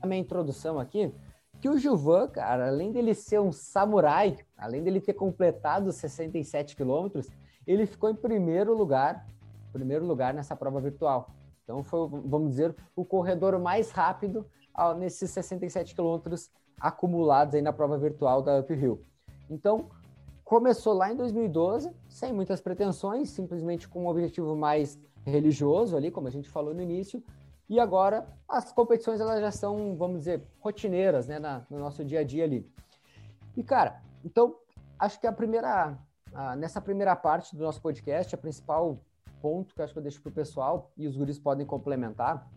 na 0.00 0.06
minha 0.08 0.20
introdução 0.20 0.78
aqui, 0.78 1.12
que 1.62 1.68
o 1.68 1.78
Gilvan, 1.78 2.26
cara, 2.26 2.66
além 2.66 2.90
dele 2.90 3.14
ser 3.14 3.40
um 3.40 3.52
samurai, 3.52 4.36
além 4.58 4.82
dele 4.82 5.00
ter 5.00 5.12
completado 5.12 5.92
67 5.92 6.74
quilômetros, 6.74 7.28
ele 7.64 7.86
ficou 7.86 8.10
em 8.10 8.16
primeiro 8.16 8.76
lugar, 8.76 9.24
primeiro 9.72 10.04
lugar 10.04 10.34
nessa 10.34 10.56
prova 10.56 10.80
virtual. 10.80 11.30
Então 11.62 11.84
foi, 11.84 12.08
vamos 12.24 12.50
dizer, 12.50 12.74
o 12.96 13.04
corredor 13.04 13.56
mais 13.60 13.92
rápido 13.92 14.44
ao, 14.74 14.98
nesses 14.98 15.30
67 15.30 15.94
quilômetros 15.94 16.50
acumulados 16.80 17.54
aí 17.54 17.62
na 17.62 17.72
prova 17.72 17.96
virtual 17.96 18.42
da 18.42 18.58
Uphill. 18.58 19.00
Então, 19.48 19.88
começou 20.44 20.92
lá 20.92 21.12
em 21.12 21.16
2012, 21.16 21.92
sem 22.08 22.32
muitas 22.32 22.60
pretensões, 22.60 23.30
simplesmente 23.30 23.88
com 23.88 24.02
um 24.02 24.08
objetivo 24.08 24.56
mais 24.56 24.98
religioso 25.24 25.96
ali, 25.96 26.10
como 26.10 26.26
a 26.26 26.32
gente 26.32 26.48
falou 26.48 26.74
no 26.74 26.82
início, 26.82 27.22
e 27.68 27.80
agora 27.80 28.26
as 28.48 28.72
competições 28.72 29.20
elas 29.20 29.40
já 29.40 29.50
são, 29.50 29.96
vamos 29.96 30.20
dizer, 30.20 30.42
rotineiras, 30.60 31.26
né, 31.26 31.38
na, 31.38 31.64
no 31.70 31.78
nosso 31.78 32.04
dia 32.04 32.20
a 32.20 32.24
dia 32.24 32.44
ali. 32.44 32.70
E 33.56 33.62
cara, 33.62 34.00
então 34.24 34.56
acho 34.98 35.20
que 35.20 35.26
a 35.26 35.32
primeira, 35.32 35.98
a, 36.34 36.56
nessa 36.56 36.80
primeira 36.80 37.14
parte 37.16 37.56
do 37.56 37.62
nosso 37.62 37.80
podcast, 37.80 38.34
a 38.34 38.38
principal 38.38 38.98
ponto 39.40 39.74
que 39.74 39.82
acho 39.82 39.92
que 39.92 39.98
eu 39.98 40.02
deixo 40.02 40.22
para 40.22 40.30
o 40.30 40.32
pessoal 40.32 40.90
e 40.96 41.06
os 41.06 41.16
guris 41.16 41.38
podem 41.38 41.66
complementar 41.66 42.48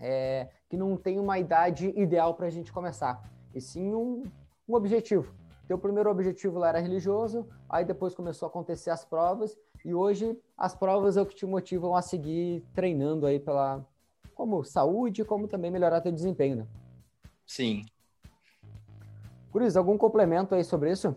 é 0.00 0.48
que 0.68 0.76
não 0.76 0.96
tem 0.96 1.18
uma 1.18 1.38
idade 1.38 1.92
ideal 1.94 2.34
para 2.34 2.46
a 2.46 2.50
gente 2.50 2.72
começar, 2.72 3.22
e 3.54 3.60
sim 3.60 3.94
um, 3.94 4.22
um 4.66 4.74
objetivo. 4.74 5.34
Teu 5.68 5.78
primeiro 5.78 6.10
objetivo 6.10 6.58
lá 6.58 6.70
era 6.70 6.80
religioso, 6.80 7.46
aí 7.68 7.84
depois 7.84 8.14
começou 8.14 8.46
a 8.46 8.48
acontecer 8.48 8.90
as 8.90 9.04
provas 9.04 9.56
e 9.84 9.94
hoje 9.94 10.36
as 10.56 10.74
provas 10.74 11.16
é 11.16 11.22
o 11.22 11.26
que 11.26 11.34
te 11.34 11.46
motivam 11.46 11.94
a 11.94 12.02
seguir 12.02 12.64
treinando 12.72 13.26
aí 13.26 13.38
pela 13.38 13.84
como 14.40 14.64
saúde, 14.64 15.22
como 15.22 15.46
também 15.46 15.70
melhorar 15.70 16.00
teu 16.00 16.10
desempenho, 16.10 16.56
né? 16.56 16.66
Sim. 17.46 17.84
Cruz, 19.52 19.76
algum 19.76 19.98
complemento 19.98 20.54
aí 20.54 20.64
sobre 20.64 20.90
isso? 20.90 21.14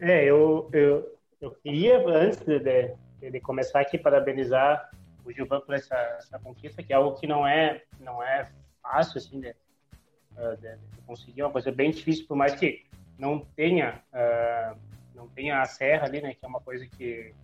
É, 0.00 0.24
eu, 0.24 0.70
eu, 0.72 1.14
eu 1.42 1.50
queria, 1.50 1.98
antes 2.08 2.38
de, 2.38 2.58
de, 2.58 3.30
de 3.30 3.40
começar 3.40 3.80
aqui, 3.80 3.98
parabenizar 3.98 4.90
o 5.26 5.30
Gilvan 5.30 5.60
por 5.60 5.74
essa, 5.74 5.94
essa, 5.94 6.38
conquista, 6.38 6.82
que 6.82 6.90
é 6.90 6.96
algo 6.96 7.18
que 7.18 7.26
não 7.26 7.46
é, 7.46 7.82
não 8.00 8.22
é 8.22 8.50
fácil, 8.82 9.18
assim, 9.18 9.38
de, 9.38 9.52
de, 9.52 10.76
de 10.76 11.02
conseguir, 11.06 11.42
é 11.42 11.44
uma 11.44 11.52
coisa 11.52 11.70
bem 11.70 11.90
difícil, 11.90 12.26
por 12.26 12.36
mais 12.36 12.54
que 12.54 12.86
não 13.18 13.40
tenha 13.40 14.02
uh, 14.14 14.78
não 15.14 15.28
tem 15.28 15.50
a 15.50 15.66
serra 15.66 16.06
ali, 16.06 16.22
né, 16.22 16.32
que 16.32 16.42
é 16.42 16.48
uma 16.48 16.60
coisa 16.60 16.86
que, 16.86 17.34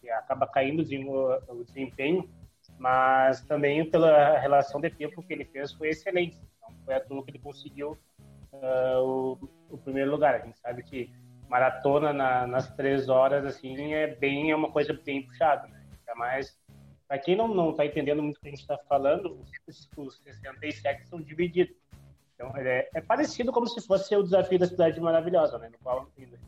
que 0.00 0.10
acaba 0.10 0.46
caindo 0.46 0.80
o 0.80 1.64
desempenho, 1.64 2.28
mas 2.78 3.40
também 3.42 3.88
pela 3.88 4.38
relação 4.38 4.80
de 4.80 4.90
tempo 4.90 5.22
que 5.22 5.32
ele 5.32 5.44
fez 5.44 5.72
foi 5.72 5.88
excelente. 5.88 6.38
Então, 6.56 6.74
foi 6.84 6.94
a 6.94 7.00
toa 7.00 7.24
que 7.24 7.30
ele 7.30 7.38
conseguiu 7.38 7.98
uh, 8.52 9.00
o, 9.00 9.50
o, 9.70 9.78
primeiro 9.78 10.10
lugar. 10.10 10.34
A 10.34 10.44
gente 10.44 10.58
sabe 10.58 10.82
que 10.82 11.12
maratona 11.48 12.12
na, 12.12 12.46
nas 12.46 12.70
três 12.74 13.08
horas 13.08 13.44
assim 13.44 13.94
é 13.94 14.06
bem 14.06 14.50
é 14.50 14.56
uma 14.56 14.70
coisa 14.70 14.92
bem 14.92 15.26
puxada, 15.26 15.66
né? 15.66 15.82
Ainda 16.00 16.14
mais 16.14 16.58
para 17.08 17.18
quem 17.18 17.34
não 17.34 17.48
não 17.48 17.70
está 17.70 17.86
entendendo 17.86 18.22
muito 18.22 18.36
o 18.36 18.40
que 18.40 18.48
a 18.48 18.50
gente 18.50 18.60
está 18.60 18.76
falando, 18.76 19.40
os, 19.66 19.88
os 19.96 20.18
67 20.18 21.08
são 21.08 21.20
divididos. 21.20 21.74
Então, 22.34 22.56
é, 22.56 22.88
é, 22.94 23.00
parecido 23.00 23.50
como 23.50 23.66
se 23.66 23.84
fosse 23.84 24.14
o 24.14 24.22
desafio 24.22 24.60
da 24.60 24.66
Cidade 24.66 25.00
Maravilhosa, 25.00 25.58
né? 25.58 25.70
No 25.70 25.78
qual 25.78 26.06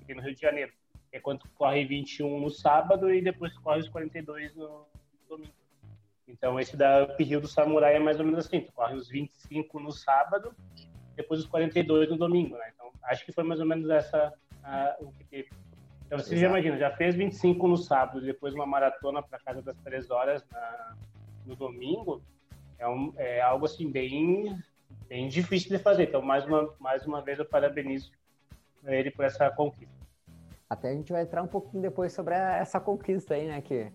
no 0.09 0.23
Rio 0.23 0.35
de 0.35 0.41
Janeiro. 0.41 0.73
É 1.13 1.19
quando 1.19 1.49
corre 1.55 1.85
21 1.85 2.41
no 2.41 2.51
sábado 2.51 3.13
e 3.13 3.21
depois 3.21 3.57
corre 3.59 3.81
os 3.81 3.89
42 3.89 4.55
no 4.55 4.87
domingo. 5.29 5.53
Então, 6.29 6.61
esse 6.61 6.77
da 6.77 7.05
Uphill 7.05 7.41
do 7.41 7.49
Samurai 7.49 7.97
é 7.97 7.99
mais 7.99 8.21
ou 8.21 8.25
menos 8.25 8.47
assim. 8.47 8.61
Tu 8.61 8.73
corre 8.73 8.95
os 8.95 9.09
25 9.09 9.81
no 9.81 9.91
sábado, 9.91 10.55
depois 11.17 11.41
os 11.41 11.47
42 11.47 12.09
no 12.11 12.17
domingo, 12.17 12.57
né? 12.57 12.71
Então, 12.75 12.93
acho 13.03 13.25
que 13.25 13.33
foi 13.33 13.43
mais 13.43 13.59
ou 13.59 13.67
menos 13.67 13.91
essa 13.91 14.33
a, 14.63 14.97
o 15.01 15.13
que 15.13 15.25
teve. 15.25 15.51
Então, 16.07 16.19
você 16.19 16.35
Exato. 16.35 16.41
já 16.41 16.47
imagina, 16.49 16.79
já 16.79 16.91
fez 16.97 17.15
25 17.15 17.69
no 17.69 17.77
sábado, 17.77 18.21
depois 18.21 18.55
uma 18.55 18.67
maratona 18.67 19.23
para 19.23 19.39
casa 19.39 19.63
das 19.63 19.77
3 19.79 20.11
horas 20.11 20.45
na, 20.51 20.97
no 21.47 21.57
domingo, 21.57 22.23
é, 22.79 22.89
um, 22.89 23.13
é 23.17 23.41
algo 23.41 23.67
assim 23.67 23.91
bem 23.91 24.57
bem 25.09 25.29
difícil 25.29 25.77
de 25.77 25.83
fazer. 25.83 26.05
Então, 26.05 26.23
mais 26.23 26.47
uma, 26.47 26.73
mais 26.79 27.07
uma 27.07 27.21
vez, 27.21 27.39
eu 27.39 27.45
parabenizo 27.45 28.13
ele 28.85 29.11
por 29.11 29.25
essa 29.25 29.51
conquista. 29.51 30.00
Até 30.71 30.91
a 30.91 30.95
gente 30.95 31.11
vai 31.11 31.23
entrar 31.23 31.43
um 31.43 31.49
pouquinho 31.49 31.83
depois 31.83 32.13
sobre 32.13 32.35
essa 32.35 32.79
conquista 32.79 33.35
aí, 33.35 33.49
né? 33.49 33.61
Que 33.61 33.93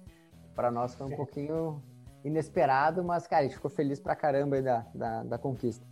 para 0.53 0.69
nós 0.69 0.93
foi 0.93 1.07
um 1.07 1.15
pouquinho 1.15 1.81
inesperado, 2.23 3.01
mas, 3.01 3.25
cara, 3.25 3.43
a 3.43 3.45
gente 3.45 3.55
ficou 3.55 3.71
feliz 3.71 3.99
pra 3.99 4.15
caramba 4.15 4.57
aí 4.57 4.61
da, 4.61 4.85
da, 4.93 5.23
da 5.23 5.37
conquista. 5.37 5.85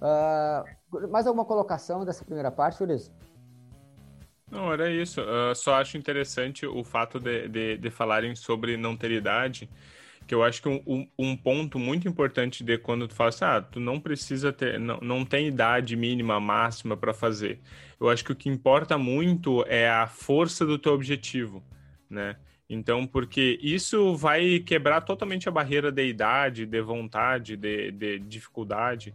Uh, 0.00 1.08
mais 1.08 1.26
alguma 1.26 1.44
colocação 1.44 2.04
dessa 2.06 2.24
primeira 2.24 2.50
parte, 2.50 2.82
Ulisses? 2.82 3.12
Não, 4.50 4.72
era 4.72 4.90
isso. 4.90 5.20
Uh, 5.20 5.54
só 5.54 5.74
acho 5.74 5.98
interessante 5.98 6.66
o 6.66 6.82
fato 6.82 7.20
de, 7.20 7.46
de, 7.48 7.76
de 7.76 7.90
falarem 7.90 8.34
sobre 8.34 8.78
não 8.78 8.96
ter 8.96 9.10
idade 9.10 9.68
que 10.30 10.34
eu 10.34 10.44
acho 10.44 10.62
que 10.62 10.68
um, 10.68 11.08
um, 11.18 11.36
ponto 11.36 11.76
muito 11.76 12.06
importante 12.06 12.62
de 12.62 12.78
quando 12.78 13.08
tu 13.08 13.16
fala 13.16 13.30
assim, 13.30 13.44
ah, 13.44 13.60
tu 13.60 13.80
não 13.80 13.98
precisa 13.98 14.52
ter, 14.52 14.78
não, 14.78 15.00
não 15.02 15.24
tem 15.24 15.48
idade 15.48 15.96
mínima, 15.96 16.38
máxima 16.38 16.96
para 16.96 17.12
fazer. 17.12 17.58
Eu 17.98 18.08
acho 18.08 18.24
que 18.24 18.30
o 18.30 18.36
que 18.36 18.48
importa 18.48 18.96
muito 18.96 19.64
é 19.66 19.90
a 19.90 20.06
força 20.06 20.64
do 20.64 20.78
teu 20.78 20.92
objetivo, 20.92 21.64
né? 22.08 22.36
Então, 22.68 23.08
porque 23.08 23.58
isso 23.60 24.14
vai 24.14 24.60
quebrar 24.60 25.00
totalmente 25.00 25.48
a 25.48 25.52
barreira 25.52 25.90
de 25.90 26.06
idade, 26.06 26.64
de 26.64 26.80
vontade, 26.80 27.56
de, 27.56 27.90
de 27.90 28.20
dificuldade, 28.20 29.12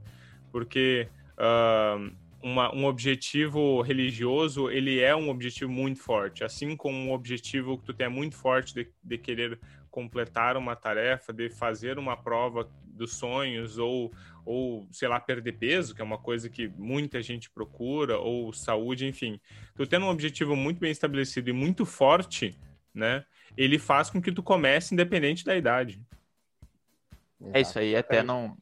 porque 0.52 1.08
uh, 1.38 2.14
uma, 2.44 2.76
um 2.76 2.84
objetivo 2.84 3.82
religioso, 3.82 4.70
ele 4.70 5.00
é 5.00 5.16
um 5.16 5.30
objetivo 5.30 5.72
muito 5.72 6.02
forte, 6.02 6.44
assim 6.44 6.76
como 6.76 6.98
um 6.98 7.14
objetivo 7.14 7.78
que 7.78 7.86
tu 7.86 7.94
tem 7.94 8.08
é 8.08 8.10
muito 8.10 8.36
forte 8.36 8.76
de, 8.76 8.88
de 9.02 9.18
querer 9.18 9.58
completar 9.96 10.58
uma 10.58 10.76
tarefa, 10.76 11.32
de 11.32 11.50
fazer 11.50 11.98
uma 11.98 12.18
prova 12.18 12.70
dos 12.84 13.14
sonhos 13.14 13.78
ou 13.78 14.12
ou 14.46 14.88
sei 14.92 15.08
lá 15.08 15.20
perder 15.20 15.54
peso, 15.54 15.96
que 15.96 16.02
é 16.02 16.04
uma 16.04 16.20
coisa 16.20 16.48
que 16.48 16.68
muita 16.78 17.20
gente 17.20 17.50
procura, 17.50 18.20
ou 18.20 18.54
saúde, 18.54 19.08
enfim. 19.08 19.40
Tu 19.76 19.88
tendo 19.88 20.06
um 20.06 20.10
objetivo 20.10 20.56
muito 20.56 20.80
bem 20.80 20.92
estabelecido 20.92 21.50
e 21.50 21.54
muito 21.54 21.84
forte, 21.84 22.56
né? 22.94 23.26
Ele 23.58 23.80
faz 23.80 24.12
com 24.12 24.22
que 24.22 24.32
tu 24.32 24.44
comece 24.44 24.94
independente 24.94 25.44
da 25.44 25.56
idade. 25.56 26.00
É 27.54 27.62
isso 27.62 27.80
aí, 27.80 27.96
até 27.96 28.22
num, 28.22 28.56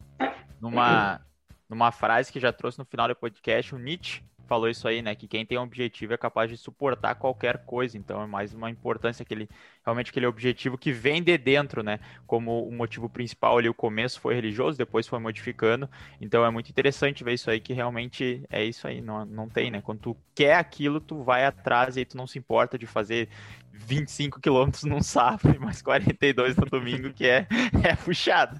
numa 0.61 1.19
numa 1.67 1.91
frase 1.91 2.31
que 2.31 2.39
já 2.39 2.53
trouxe 2.53 2.79
no 2.79 2.85
final 2.85 3.07
do 3.07 3.15
podcast, 3.15 3.75
o 3.75 3.77
Nietzsche 3.79 4.23
falou 4.47 4.69
isso 4.69 4.87
aí, 4.87 5.01
né? 5.01 5.15
Que 5.15 5.27
quem 5.27 5.45
tem 5.45 5.57
um 5.57 5.63
objetivo 5.63 6.13
é 6.13 6.17
capaz 6.17 6.49
de 6.49 6.57
suportar 6.57 7.15
qualquer 7.15 7.65
coisa. 7.65 7.97
Então 7.97 8.21
é 8.21 8.27
mais 8.27 8.53
uma 8.53 8.69
importância 8.69 9.23
que 9.23 9.33
ele 9.33 9.49
realmente 9.83 10.11
aquele 10.11 10.25
objetivo 10.25 10.77
que 10.77 10.91
vem 10.91 11.21
de 11.21 11.37
dentro, 11.37 11.83
né? 11.83 11.99
Como 12.25 12.67
o 12.67 12.71
motivo 12.71 13.09
principal 13.09 13.57
ali, 13.57 13.69
o 13.69 13.73
começo 13.73 14.19
foi 14.19 14.33
religioso, 14.35 14.77
depois 14.77 15.07
foi 15.07 15.19
modificando. 15.19 15.89
Então 16.21 16.45
é 16.45 16.49
muito 16.49 16.69
interessante 16.69 17.23
ver 17.23 17.33
isso 17.33 17.49
aí, 17.49 17.59
que 17.59 17.73
realmente 17.73 18.43
é 18.49 18.63
isso 18.63 18.87
aí, 18.87 19.01
não, 19.01 19.25
não 19.25 19.49
tem, 19.49 19.71
né? 19.71 19.81
Quando 19.81 19.99
tu 19.99 20.17
quer 20.35 20.55
aquilo, 20.55 20.99
tu 20.99 21.23
vai 21.23 21.45
atrás 21.45 21.95
e 21.95 21.99
aí 21.99 22.05
tu 22.05 22.17
não 22.17 22.27
se 22.27 22.39
importa 22.39 22.77
de 22.77 22.85
fazer 22.85 23.29
25 23.71 24.39
quilômetros 24.39 24.83
num 24.83 25.01
sábado 25.01 25.57
mais 25.59 25.81
42 25.81 26.55
no 26.55 26.65
domingo, 26.65 27.11
que 27.11 27.25
é, 27.25 27.47
é 27.83 27.95
puxado. 27.95 28.59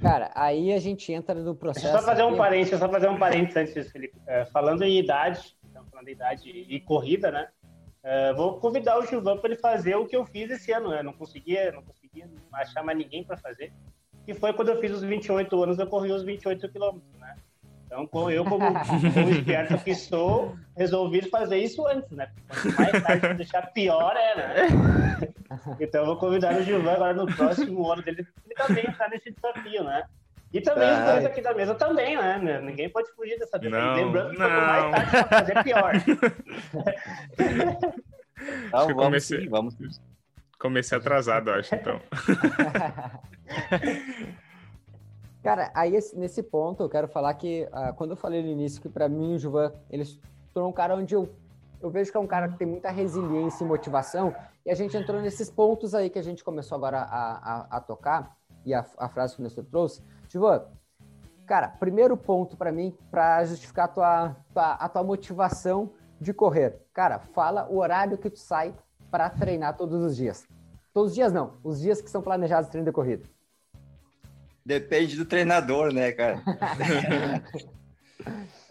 Cara, 0.00 0.30
aí 0.34 0.72
a 0.72 0.78
gente 0.78 1.12
entra 1.12 1.34
no 1.34 1.54
processo. 1.54 1.92
Só 1.92 2.02
fazer 2.02 2.22
um 2.22 2.36
parênteses, 2.36 2.78
só 2.78 2.88
fazer 2.88 3.08
um 3.08 3.18
parênteses 3.18 3.56
antes, 3.56 3.92
Felipe. 3.92 4.18
É, 4.26 4.44
falando 4.46 4.82
em 4.82 4.98
idade, 4.98 5.56
então, 5.68 5.84
falando 5.90 6.08
em 6.08 6.12
idade 6.12 6.48
e 6.48 6.80
corrida, 6.80 7.30
né? 7.30 7.48
Uh, 8.02 8.34
vou 8.34 8.58
convidar 8.58 8.98
o 8.98 9.04
Gilvan 9.04 9.36
para 9.36 9.50
ele 9.50 9.60
fazer 9.60 9.94
o 9.94 10.06
que 10.06 10.16
eu 10.16 10.24
fiz 10.24 10.50
esse 10.50 10.72
ano, 10.72 10.88
né? 10.88 11.02
Não 11.02 11.12
conseguia, 11.12 11.70
não 11.70 11.82
conseguia 11.82 12.26
achar 12.52 12.82
mais 12.82 12.96
ninguém 12.96 13.22
para 13.22 13.36
fazer. 13.36 13.72
Que 14.24 14.32
foi 14.32 14.54
quando 14.54 14.70
eu 14.70 14.80
fiz 14.80 14.90
os 14.92 15.02
28 15.02 15.62
anos, 15.62 15.78
eu 15.78 15.86
corri 15.86 16.10
os 16.10 16.22
28 16.22 16.66
quilômetros, 16.70 17.12
né? 17.18 17.36
Então, 17.90 18.06
eu, 18.30 18.44
como, 18.44 18.64
como 18.68 18.70
esperto 19.34 19.76
que 19.78 19.96
sou, 19.96 20.56
resolvi 20.76 21.28
fazer 21.28 21.58
isso 21.58 21.84
antes, 21.88 22.08
né? 22.12 22.30
Quanto 22.48 22.76
mais 22.76 23.02
tarde 23.02 23.34
deixar 23.34 23.62
pior 23.72 24.14
é, 24.16 24.36
né? 24.36 24.68
Então, 25.80 26.02
eu 26.02 26.06
vou 26.06 26.16
convidar 26.16 26.56
o 26.56 26.62
Gilvan 26.62 26.92
agora 26.92 27.12
no 27.12 27.26
próximo 27.26 27.90
ano 27.90 28.00
dele, 28.02 28.24
ele 28.46 28.54
também 28.54 28.86
entrar 28.86 29.10
nesse 29.10 29.32
desafio, 29.32 29.82
né? 29.82 30.04
E 30.52 30.60
também 30.60 30.92
os 30.92 31.00
dois 31.04 31.26
aqui 31.26 31.42
da 31.42 31.52
mesa 31.52 31.74
também, 31.74 32.16
né? 32.16 32.60
Ninguém 32.62 32.88
pode 32.88 33.12
fugir 33.14 33.36
dessa 33.36 33.58
não, 33.58 33.96
Lembrando 33.96 34.30
que 34.30 34.36
quanto 34.36 34.52
mais 34.52 34.92
tarde 34.92 35.10
pra 35.10 35.24
fazer, 35.24 35.64
pior. 35.64 35.92
Não, 38.72 38.86
vamos 38.86 38.94
comecei, 38.94 39.40
sim, 39.40 39.48
vamos. 39.50 39.76
Comecei 40.58 40.96
atrasado, 40.96 41.50
acho, 41.50 41.74
então. 41.74 42.00
Cara, 45.42 45.70
aí 45.74 45.92
nesse 46.14 46.42
ponto 46.42 46.82
eu 46.82 46.88
quero 46.88 47.08
falar 47.08 47.32
que 47.34 47.66
uh, 47.72 47.94
quando 47.94 48.10
eu 48.10 48.16
falei 48.16 48.42
no 48.42 48.48
início 48.48 48.80
que 48.80 48.88
para 48.88 49.08
mim 49.08 49.34
o 49.34 49.38
Juvan, 49.38 49.72
ele 49.88 50.04
se 50.04 50.20
tornou 50.52 50.68
um 50.68 50.72
cara 50.72 50.94
onde 50.94 51.14
eu, 51.14 51.30
eu 51.80 51.88
vejo 51.88 52.10
que 52.10 52.16
é 52.16 52.20
um 52.20 52.26
cara 52.26 52.48
que 52.48 52.58
tem 52.58 52.66
muita 52.66 52.90
resiliência 52.90 53.64
e 53.64 53.66
motivação, 53.66 54.34
e 54.66 54.70
a 54.70 54.74
gente 54.74 54.94
entrou 54.94 55.20
nesses 55.22 55.50
pontos 55.50 55.94
aí 55.94 56.10
que 56.10 56.18
a 56.18 56.22
gente 56.22 56.44
começou 56.44 56.76
agora 56.76 57.00
a, 57.00 57.52
a, 57.52 57.76
a 57.78 57.80
tocar, 57.80 58.36
e 58.66 58.74
a, 58.74 58.84
a 58.98 59.08
frase 59.08 59.34
que 59.34 59.40
o 59.40 59.42
Nestor 59.42 59.64
trouxe, 59.64 60.02
Juvan, 60.28 60.62
cara, 61.46 61.68
primeiro 61.68 62.18
ponto 62.18 62.54
para 62.54 62.70
mim, 62.70 62.94
para 63.10 63.42
justificar 63.46 63.86
a 63.86 63.88
tua, 63.88 64.36
tua, 64.52 64.72
a 64.74 64.88
tua 64.90 65.02
motivação 65.02 65.90
de 66.20 66.34
correr. 66.34 66.82
Cara, 66.92 67.18
fala 67.18 67.66
o 67.70 67.78
horário 67.78 68.18
que 68.18 68.28
tu 68.28 68.38
sai 68.38 68.74
para 69.10 69.30
treinar 69.30 69.74
todos 69.74 70.02
os 70.02 70.14
dias. 70.14 70.46
Todos 70.92 71.12
os 71.12 71.14
dias 71.14 71.32
não, 71.32 71.54
os 71.64 71.80
dias 71.80 72.02
que 72.02 72.10
são 72.10 72.20
planejados 72.20 72.68
treino 72.68 72.84
de 72.84 72.92
corrida. 72.92 73.24
Depende 74.70 75.16
do 75.16 75.24
treinador, 75.24 75.92
né, 75.92 76.12
cara? 76.12 76.40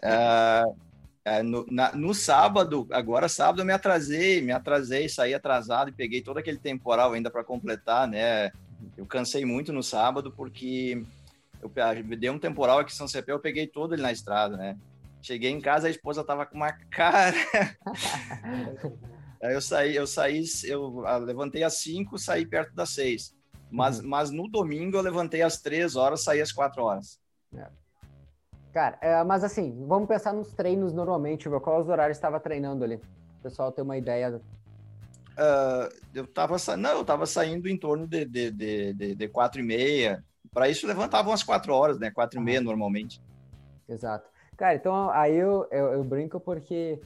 uh, 0.02 0.74
no, 1.44 1.66
na, 1.70 1.94
no, 1.94 2.14
sábado, 2.14 2.88
agora 2.90 3.28
sábado 3.28 3.60
eu 3.60 3.66
me 3.66 3.72
atrasei, 3.74 4.40
me 4.40 4.50
atrasei, 4.50 5.10
saí 5.10 5.34
atrasado 5.34 5.90
e 5.90 5.92
peguei 5.92 6.22
todo 6.22 6.38
aquele 6.38 6.56
temporal 6.56 7.12
ainda 7.12 7.30
para 7.30 7.44
completar, 7.44 8.08
né? 8.08 8.50
Eu 8.96 9.04
cansei 9.04 9.44
muito 9.44 9.74
no 9.74 9.82
sábado 9.82 10.32
porque 10.34 11.04
eu 11.60 11.70
dei 12.16 12.30
um 12.30 12.38
temporal 12.38 12.78
aqui 12.78 12.94
em 12.94 12.96
São 12.96 13.06
Cepé, 13.06 13.32
eu 13.32 13.38
peguei 13.38 13.66
todo 13.66 13.94
ele 13.94 14.00
na 14.00 14.10
estrada, 14.10 14.56
né? 14.56 14.78
Cheguei 15.20 15.50
em 15.50 15.60
casa, 15.60 15.86
a 15.86 15.90
esposa 15.90 16.24
tava 16.24 16.46
com 16.46 16.56
uma 16.56 16.72
cara. 16.90 17.36
Aí 19.42 19.52
eu 19.52 19.60
saí, 19.60 19.96
eu 19.96 20.06
saí, 20.06 20.44
eu 20.64 21.04
levantei 21.26 21.62
às 21.62 21.78
5, 21.80 22.16
saí 22.16 22.46
perto 22.46 22.74
das 22.74 22.88
6. 22.90 23.38
Mas, 23.70 24.00
uhum. 24.00 24.08
mas 24.08 24.30
no 24.30 24.48
domingo 24.48 24.96
eu 24.96 25.02
levantei 25.02 25.42
às 25.42 25.60
3 25.60 25.96
horas, 25.96 26.24
saí 26.24 26.40
às 26.40 26.52
4 26.52 26.82
horas. 26.82 27.20
É. 27.54 27.66
Cara, 28.72 28.98
é, 29.00 29.24
mas 29.24 29.42
assim, 29.42 29.84
vamos 29.86 30.08
pensar 30.08 30.32
nos 30.32 30.52
treinos 30.52 30.92
normalmente, 30.92 31.48
qual 31.48 31.80
os 31.80 31.88
horários 31.88 32.16
estava 32.16 32.38
treinando 32.38 32.84
ali? 32.84 32.96
O 32.96 33.42
pessoal 33.42 33.72
ter 33.72 33.82
uma 33.82 33.96
ideia. 33.96 34.40
Uh, 35.30 35.94
eu 36.14 36.26
tava 36.26 36.56
não, 36.76 36.90
eu 36.90 37.04
tava 37.04 37.26
saindo 37.26 37.68
em 37.68 37.76
torno 37.76 38.06
de, 38.06 38.24
de, 38.24 38.50
de, 38.50 38.94
de, 38.94 39.14
de 39.14 39.28
4 39.28 39.60
e 39.60 39.64
meia. 39.64 40.24
Para 40.52 40.68
isso 40.68 40.86
levantavam 40.86 41.32
às 41.32 41.42
4 41.42 41.72
horas, 41.72 41.98
né? 41.98 42.10
4 42.10 42.38
e 42.38 42.42
meia 42.42 42.60
normalmente. 42.60 43.22
Exato. 43.88 44.28
Cara, 44.56 44.74
então 44.74 45.10
aí 45.10 45.36
eu, 45.36 45.66
eu, 45.70 45.92
eu 45.94 46.04
brinco 46.04 46.38
porque 46.38 47.00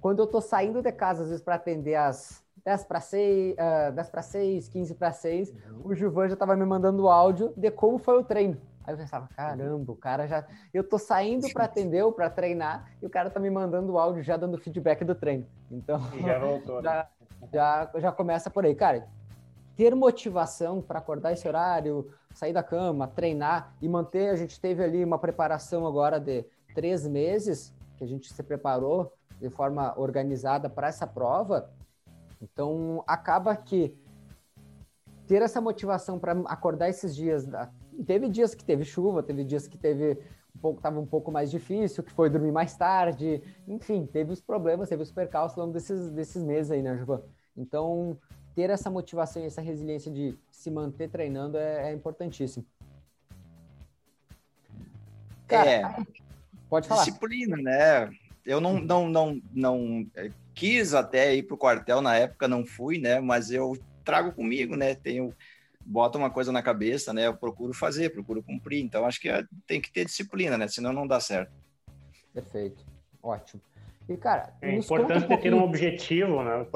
quando 0.00 0.20
eu 0.20 0.26
tô 0.26 0.40
saindo 0.40 0.82
de 0.82 0.92
casa, 0.92 1.22
às 1.22 1.28
vezes, 1.28 1.44
para 1.44 1.56
atender 1.56 1.96
às 1.96 2.42
10 2.68 2.84
para 2.84 3.00
6, 3.00 3.54
uh, 3.54 3.92
10 3.92 4.10
para 4.10 4.22
6, 4.22 4.68
15 4.68 4.94
para 4.94 5.10
6, 5.10 5.50
uhum. 5.50 5.80
o 5.84 5.94
Gilvan 5.94 6.28
já 6.28 6.36
tava 6.36 6.54
me 6.54 6.66
mandando 6.66 7.08
áudio 7.08 7.54
de 7.56 7.70
como 7.70 7.96
foi 7.96 8.18
o 8.18 8.22
treino. 8.22 8.58
Aí 8.84 8.92
eu 8.92 8.98
pensava, 8.98 9.26
caramba, 9.34 9.90
o 9.90 9.96
cara 9.96 10.26
já. 10.26 10.44
Eu 10.72 10.84
tô 10.84 10.98
saindo 10.98 11.50
para 11.50 11.64
atender 11.64 12.02
ou 12.04 12.12
para 12.12 12.28
treinar 12.28 12.90
e 13.00 13.06
o 13.06 13.10
cara 13.10 13.30
tá 13.30 13.40
me 13.40 13.48
mandando 13.48 13.92
o 13.92 13.98
áudio 13.98 14.22
já 14.22 14.36
dando 14.36 14.58
feedback 14.58 15.02
do 15.02 15.14
treino. 15.14 15.46
Então. 15.70 15.98
E 16.14 16.22
já 16.22 16.38
voltou. 16.38 16.80
já, 16.84 17.08
já, 17.50 17.90
já 17.96 18.12
começa 18.12 18.50
por 18.50 18.66
aí. 18.66 18.74
Cara, 18.74 19.08
ter 19.74 19.94
motivação 19.94 20.82
para 20.82 20.98
acordar 20.98 21.32
esse 21.32 21.48
horário, 21.48 22.10
sair 22.34 22.52
da 22.52 22.62
cama, 22.62 23.08
treinar 23.08 23.72
e 23.80 23.88
manter. 23.88 24.28
A 24.28 24.36
gente 24.36 24.60
teve 24.60 24.84
ali 24.84 25.02
uma 25.02 25.18
preparação 25.18 25.86
agora 25.86 26.20
de 26.20 26.44
três 26.74 27.06
meses 27.06 27.74
que 27.96 28.04
a 28.04 28.06
gente 28.06 28.30
se 28.30 28.42
preparou 28.42 29.10
de 29.40 29.48
forma 29.48 29.98
organizada 29.98 30.68
para 30.68 30.88
essa 30.88 31.06
prova. 31.06 31.70
Então, 32.40 33.02
acaba 33.06 33.54
que 33.56 33.94
ter 35.26 35.42
essa 35.42 35.60
motivação 35.60 36.18
para 36.18 36.32
acordar 36.46 36.88
esses 36.88 37.14
dias. 37.14 37.46
Teve 38.06 38.28
dias 38.28 38.54
que 38.54 38.64
teve 38.64 38.84
chuva, 38.84 39.22
teve 39.22 39.44
dias 39.44 39.66
que 39.66 39.76
teve 39.76 40.18
um 40.56 40.60
pouco, 40.60 40.80
tava 40.80 40.98
um 40.98 41.06
pouco 41.06 41.30
mais 41.30 41.50
difícil, 41.50 42.02
que 42.02 42.12
foi 42.12 42.30
dormir 42.30 42.52
mais 42.52 42.76
tarde, 42.76 43.42
enfim, 43.66 44.06
teve 44.06 44.32
os 44.32 44.40
problemas, 44.40 44.88
teve 44.88 45.02
os 45.02 45.12
percalços 45.12 45.58
ao 45.58 45.64
longo 45.64 45.74
desses, 45.74 46.10
desses 46.10 46.42
meses 46.42 46.70
aí, 46.70 46.82
né, 46.82 46.96
Juvan? 46.96 47.22
Então, 47.56 48.18
ter 48.54 48.70
essa 48.70 48.90
motivação 48.90 49.42
e 49.42 49.46
essa 49.46 49.60
resiliência 49.60 50.10
de 50.10 50.36
se 50.50 50.70
manter 50.70 51.08
treinando 51.10 51.58
é, 51.58 51.90
é 51.90 51.92
importantíssimo. 51.92 52.64
Cara, 55.46 55.70
é, 55.70 56.06
pode 56.68 56.88
falar. 56.88 57.04
Disciplina, 57.04 57.56
né? 57.56 58.10
eu 58.48 58.62
não, 58.62 58.80
não, 58.80 59.08
não, 59.08 59.42
não 59.52 60.06
é, 60.16 60.30
quis 60.58 60.92
até 60.92 61.36
ir 61.36 61.44
para 61.44 61.54
o 61.54 61.58
quartel 61.58 62.00
na 62.00 62.16
época, 62.16 62.48
não 62.48 62.66
fui, 62.66 62.98
né? 62.98 63.20
Mas 63.20 63.52
eu 63.52 63.78
trago 64.04 64.32
comigo, 64.32 64.74
né? 64.74 64.96
Tenho 64.96 65.32
bota 65.80 66.18
uma 66.18 66.30
coisa 66.30 66.50
na 66.50 66.60
cabeça, 66.60 67.12
né? 67.12 67.28
Eu 67.28 67.36
procuro 67.36 67.72
fazer, 67.72 68.10
procuro 68.10 68.42
cumprir. 68.42 68.82
Então 68.82 69.06
acho 69.06 69.20
que 69.20 69.28
é, 69.28 69.44
tem 69.68 69.80
que 69.80 69.92
ter 69.92 70.04
disciplina, 70.04 70.58
né? 70.58 70.66
Senão 70.66 70.92
não 70.92 71.06
dá 71.06 71.20
certo. 71.20 71.52
Perfeito, 72.34 72.84
ótimo. 73.22 73.62
E 74.08 74.16
cara, 74.16 74.52
é 74.60 74.74
importante 74.74 75.32
um 75.32 75.36
ter 75.36 75.54
um 75.54 75.62
objetivo, 75.62 76.42
né? 76.42 76.66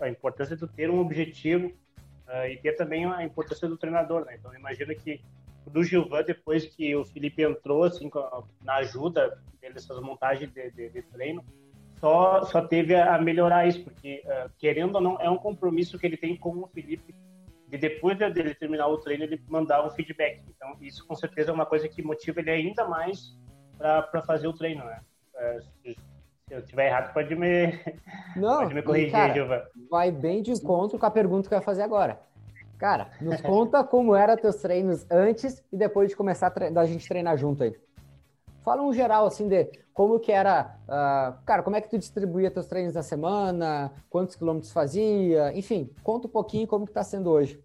A 0.00 0.08
importância 0.08 0.56
de 0.56 0.68
ter 0.68 0.88
um 0.88 1.00
objetivo 1.00 1.66
uh, 1.66 2.46
e 2.48 2.56
ter 2.58 2.74
também 2.74 3.04
a 3.04 3.24
importância 3.24 3.66
do 3.66 3.76
treinador, 3.76 4.26
né? 4.26 4.36
Então 4.38 4.54
imagina 4.54 4.94
que 4.94 5.20
do 5.66 5.82
Gilvan, 5.82 6.22
depois 6.22 6.66
que 6.66 6.94
o 6.94 7.04
Felipe 7.04 7.42
entrou, 7.42 7.82
assim, 7.82 8.08
na 8.62 8.76
ajuda 8.76 9.42
dele, 9.60 9.74
essas 9.76 10.00
montagens 10.00 10.50
de, 10.52 10.70
de, 10.70 10.88
de 10.88 11.02
treino, 11.02 11.44
só, 12.00 12.44
só 12.44 12.60
teve 12.60 12.94
a 12.94 13.18
melhorar 13.18 13.66
isso, 13.66 13.82
porque, 13.82 14.22
uh, 14.24 14.50
querendo 14.58 14.96
ou 14.96 15.00
não, 15.00 15.20
é 15.20 15.28
um 15.28 15.36
compromisso 15.36 15.98
que 15.98 16.06
ele 16.06 16.16
tem 16.16 16.36
com 16.36 16.50
o 16.50 16.68
Felipe, 16.68 17.14
de 17.66 17.76
depois 17.76 18.16
dele 18.16 18.54
terminar 18.54 18.86
o 18.86 18.98
treino, 18.98 19.24
ele 19.24 19.42
mandar 19.48 19.84
um 19.84 19.90
feedback. 19.90 20.42
Então, 20.48 20.76
isso 20.80 21.06
com 21.06 21.14
certeza 21.14 21.50
é 21.50 21.54
uma 21.54 21.66
coisa 21.66 21.88
que 21.88 22.02
motiva 22.02 22.40
ele 22.40 22.50
ainda 22.50 22.86
mais 22.86 23.36
para 23.76 24.22
fazer 24.22 24.48
o 24.48 24.52
treino, 24.52 24.84
né? 24.84 25.00
Uh, 25.34 25.62
se, 25.62 25.94
se, 25.94 26.54
eu 26.54 26.60
estiver 26.60 26.86
errado, 26.86 27.12
pode 27.12 27.34
me, 27.34 27.78
não, 28.34 28.60
pode 28.60 28.74
me 28.74 28.82
corrigir, 28.82 29.12
cara, 29.12 29.32
Gilvan. 29.34 29.62
Vai 29.90 30.10
bem 30.10 30.40
de 30.40 30.52
encontro 30.52 30.98
com 30.98 31.06
a 31.06 31.10
pergunta 31.10 31.48
que 31.48 31.54
eu 31.54 31.58
ia 31.58 31.64
fazer 31.64 31.82
agora. 31.82 32.18
Cara, 32.78 33.10
nos 33.20 33.40
conta 33.40 33.82
como 33.82 34.14
eram 34.14 34.36
teus 34.36 34.56
treinos 34.56 35.04
antes 35.10 35.64
e 35.72 35.76
depois 35.76 36.08
de 36.08 36.16
começar 36.16 36.52
a 36.54 36.70
da 36.70 36.86
gente 36.86 37.08
treinar 37.08 37.36
junto 37.36 37.64
aí. 37.64 37.76
Fala 38.64 38.82
um 38.82 38.92
geral, 38.92 39.26
assim, 39.26 39.48
de 39.48 39.68
como 39.98 40.20
que 40.20 40.30
era... 40.30 40.78
Uh, 40.84 41.44
cara, 41.44 41.60
como 41.60 41.74
é 41.74 41.80
que 41.80 41.90
tu 41.90 41.98
distribuía 41.98 42.52
teus 42.52 42.66
treinos 42.66 42.94
na 42.94 43.02
semana? 43.02 43.90
Quantos 44.08 44.36
quilômetros 44.36 44.70
fazia? 44.70 45.52
Enfim, 45.58 45.90
conta 46.04 46.28
um 46.28 46.30
pouquinho 46.30 46.68
como 46.68 46.86
que 46.86 46.92
tá 46.92 47.02
sendo 47.02 47.28
hoje. 47.28 47.60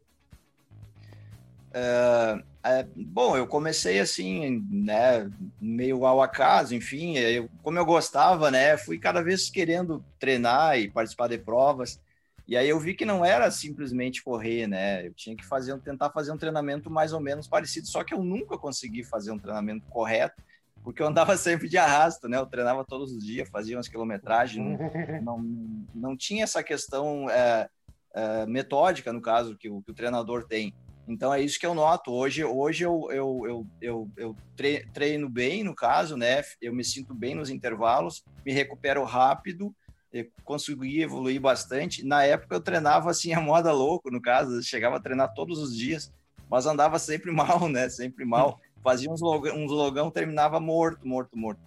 Uh, 1.69 2.41
é, 2.63 2.87
bom, 2.95 3.37
eu 3.37 3.45
comecei 3.45 3.99
assim, 3.99 4.65
né, 4.67 5.29
meio 5.61 6.07
ao 6.07 6.23
acaso, 6.23 6.73
enfim, 6.73 7.17
eu, 7.17 7.47
como 7.61 7.77
eu 7.77 7.85
gostava, 7.85 8.49
né, 8.49 8.77
fui 8.77 8.97
cada 8.97 9.21
vez 9.21 9.47
querendo 9.51 10.03
treinar 10.17 10.79
e 10.79 10.89
participar 10.89 11.27
de 11.27 11.37
provas. 11.37 12.01
E 12.47 12.57
aí 12.57 12.67
eu 12.67 12.79
vi 12.79 12.95
que 12.95 13.05
não 13.05 13.23
era 13.23 13.51
simplesmente 13.51 14.23
correr, 14.23 14.65
né? 14.65 15.05
Eu 15.05 15.13
tinha 15.13 15.35
que 15.35 15.45
fazer, 15.45 15.79
tentar 15.81 16.09
fazer 16.09 16.31
um 16.31 16.37
treinamento 16.37 16.89
mais 16.89 17.13
ou 17.13 17.19
menos 17.19 17.47
parecido, 17.47 17.85
só 17.85 18.03
que 18.03 18.11
eu 18.13 18.23
nunca 18.23 18.57
consegui 18.57 19.03
fazer 19.03 19.31
um 19.31 19.37
treinamento 19.37 19.85
correto, 19.87 20.41
porque 20.83 21.01
eu 21.01 21.07
andava 21.07 21.35
sempre 21.37 21.69
de 21.69 21.77
arrasto, 21.77 22.27
né? 22.27 22.37
Eu 22.37 22.45
treinava 22.45 22.85
todos 22.85 23.11
os 23.11 23.23
dias, 23.23 23.49
fazia 23.49 23.77
umas 23.77 23.87
quilometragens, 23.87 24.79
não, 25.21 25.37
não, 25.41 25.85
não 25.93 26.17
tinha 26.17 26.43
essa 26.43 26.63
questão 26.63 27.29
é, 27.29 27.69
é, 28.13 28.45
metódica, 28.45 29.11
no 29.13 29.21
caso, 29.21 29.57
que 29.57 29.69
o, 29.69 29.81
que 29.81 29.91
o 29.91 29.95
treinador 29.95 30.45
tem. 30.45 30.73
Então 31.07 31.33
é 31.33 31.41
isso 31.41 31.59
que 31.59 31.65
eu 31.65 31.73
noto. 31.73 32.11
Hoje, 32.11 32.45
hoje 32.45 32.85
eu, 32.85 33.07
eu, 33.11 33.41
eu, 33.45 33.67
eu, 33.81 34.11
eu 34.15 34.35
treino 34.93 35.29
bem, 35.29 35.63
no 35.63 35.75
caso, 35.75 36.15
né? 36.15 36.41
Eu 36.61 36.73
me 36.73 36.83
sinto 36.83 37.13
bem 37.13 37.35
nos 37.35 37.49
intervalos, 37.49 38.23
me 38.45 38.53
recupero 38.53 39.03
rápido 39.03 39.75
consegui 40.43 41.01
evoluir 41.01 41.41
bastante. 41.41 42.05
Na 42.05 42.23
época 42.23 42.55
eu 42.55 42.61
treinava 42.61 43.09
assim 43.09 43.33
a 43.33 43.41
moda 43.41 43.71
louco, 43.71 44.11
no 44.11 44.21
caso, 44.21 44.61
chegava 44.61 44.97
a 44.97 44.99
treinar 44.99 45.33
todos 45.33 45.57
os 45.57 45.75
dias, 45.75 46.13
mas 46.49 46.65
andava 46.65 46.99
sempre 46.99 47.31
mal, 47.33 47.67
né? 47.67 47.89
Sempre 47.89 48.25
mal. 48.25 48.59
Fazia 48.83 49.09
uns, 49.09 49.21
log 49.21 49.49
uns 49.49 49.71
logão, 49.71 50.11
terminava 50.11 50.59
morto, 50.59 51.07
morto, 51.07 51.37
morto. 51.37 51.61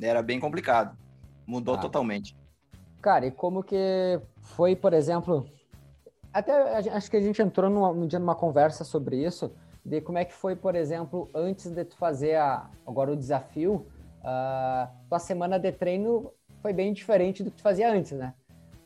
Era 0.00 0.20
bem 0.20 0.40
complicado. 0.40 0.96
Mudou 1.46 1.76
ah. 1.76 1.78
totalmente. 1.78 2.36
Cara, 3.00 3.26
e 3.26 3.30
como 3.30 3.62
que 3.62 4.20
foi, 4.40 4.74
por 4.74 4.92
exemplo, 4.92 5.46
até 6.32 6.76
acho 6.90 7.10
que 7.10 7.16
a 7.16 7.20
gente 7.20 7.40
entrou 7.40 7.70
numa, 7.70 7.90
um 7.90 8.06
dia 8.06 8.18
numa 8.18 8.34
conversa 8.34 8.84
sobre 8.84 9.24
isso, 9.24 9.52
de 9.84 10.00
como 10.00 10.18
é 10.18 10.24
que 10.24 10.34
foi, 10.34 10.56
por 10.56 10.74
exemplo, 10.74 11.30
antes 11.34 11.70
de 11.70 11.84
tu 11.84 11.96
fazer 11.96 12.34
a, 12.34 12.68
agora 12.86 13.12
o 13.12 13.16
desafio, 13.16 13.86
uh, 14.20 14.88
tua 15.08 15.18
semana 15.18 15.58
de 15.58 15.70
treino 15.72 16.32
foi 16.60 16.72
bem 16.72 16.92
diferente 16.92 17.42
do 17.42 17.50
que 17.50 17.58
tu 17.58 17.62
fazia 17.62 17.90
antes, 17.90 18.12
né? 18.12 18.34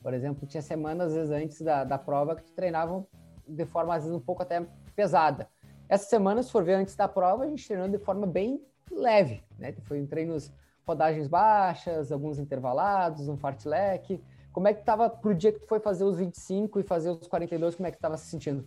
Por 0.03 0.13
exemplo, 0.13 0.47
tinha 0.47 0.63
semanas, 0.63 1.09
às 1.09 1.15
vezes, 1.15 1.31
antes 1.31 1.63
da, 1.63 1.85
da 1.85 1.97
prova 1.97 2.37
que 2.37 2.43
tu 2.43 2.53
treinavam 2.53 3.07
de 3.49 3.65
forma, 3.65 3.95
às 3.95 4.05
vezes, 4.05 4.17
um 4.17 4.21
pouco 4.21 4.43
até 4.43 4.65
pesada. 4.95 5.49
Essa 5.93 6.07
semana, 6.07 6.43
se 6.43 6.51
for 6.51 6.65
ver 6.65 6.73
antes 6.73 6.97
da 6.97 7.07
prova, 7.07 7.45
a 7.45 7.47
gente 7.47 7.69
treinou 7.69 7.87
de 7.87 7.99
forma 7.99 8.27
bem 8.27 8.65
leve, 8.91 9.45
né? 9.59 9.75
Foi 9.83 9.99
em 9.99 10.07
treinos, 10.07 10.51
rodagens 10.87 11.29
baixas, 11.29 12.11
alguns 12.11 12.39
intervalados, 12.39 13.29
um 13.29 13.37
fartlek. 13.37 14.19
Como 14.55 14.67
é 14.67 14.73
que 14.73 14.83
tava 14.83 15.11
pro 15.11 15.35
dia 15.35 15.53
que 15.53 15.61
tu 15.61 15.67
foi 15.67 15.81
fazer 15.81 16.05
os 16.05 16.17
25 16.17 16.81
e 16.81 16.83
fazer 16.83 17.11
os 17.11 17.29
42, 17.29 17.75
como 17.75 17.87
é 17.87 17.91
que 17.91 17.99
tu 17.99 18.01
tava 18.01 18.17
se 18.17 18.25
sentindo? 18.25 18.65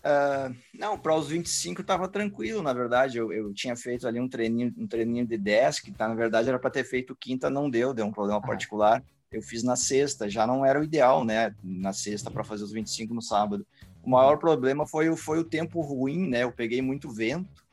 Uh, 0.00 0.54
não, 0.74 0.98
para 0.98 1.16
os 1.16 1.28
25 1.28 1.80
estava 1.80 2.06
tranquilo, 2.06 2.62
na 2.62 2.74
verdade. 2.74 3.16
Eu, 3.16 3.32
eu, 3.32 3.54
tinha 3.54 3.74
feito 3.76 4.06
ali 4.06 4.20
um 4.20 4.28
treininho, 4.28 4.70
um 4.76 4.86
treininho 4.86 5.26
de 5.26 5.38
10, 5.38 5.80
que 5.80 5.92
tá, 5.92 6.08
na 6.08 6.14
verdade 6.14 6.50
era 6.50 6.58
para 6.58 6.68
ter 6.68 6.84
feito 6.84 7.16
quinta, 7.16 7.48
não 7.48 7.70
deu, 7.70 7.94
deu 7.94 8.04
um 8.04 8.12
problema 8.12 8.42
particular. 8.42 9.02
Eu 9.32 9.40
fiz 9.40 9.62
na 9.62 9.76
sexta, 9.76 10.28
já 10.28 10.46
não 10.46 10.62
era 10.62 10.78
o 10.78 10.84
ideal, 10.84 11.24
né? 11.24 11.54
Na 11.64 11.94
sexta 11.94 12.30
para 12.30 12.44
fazer 12.44 12.64
os 12.64 12.72
25 12.72 13.14
no 13.14 13.22
sábado. 13.22 13.66
O 14.10 14.18
maior 14.18 14.38
problema 14.38 14.84
foi, 14.88 15.14
foi 15.16 15.38
o 15.38 15.44
tempo 15.44 15.80
ruim, 15.80 16.28
né? 16.28 16.42
Eu 16.42 16.50
peguei 16.50 16.82
muito 16.82 17.08
vento 17.08 17.64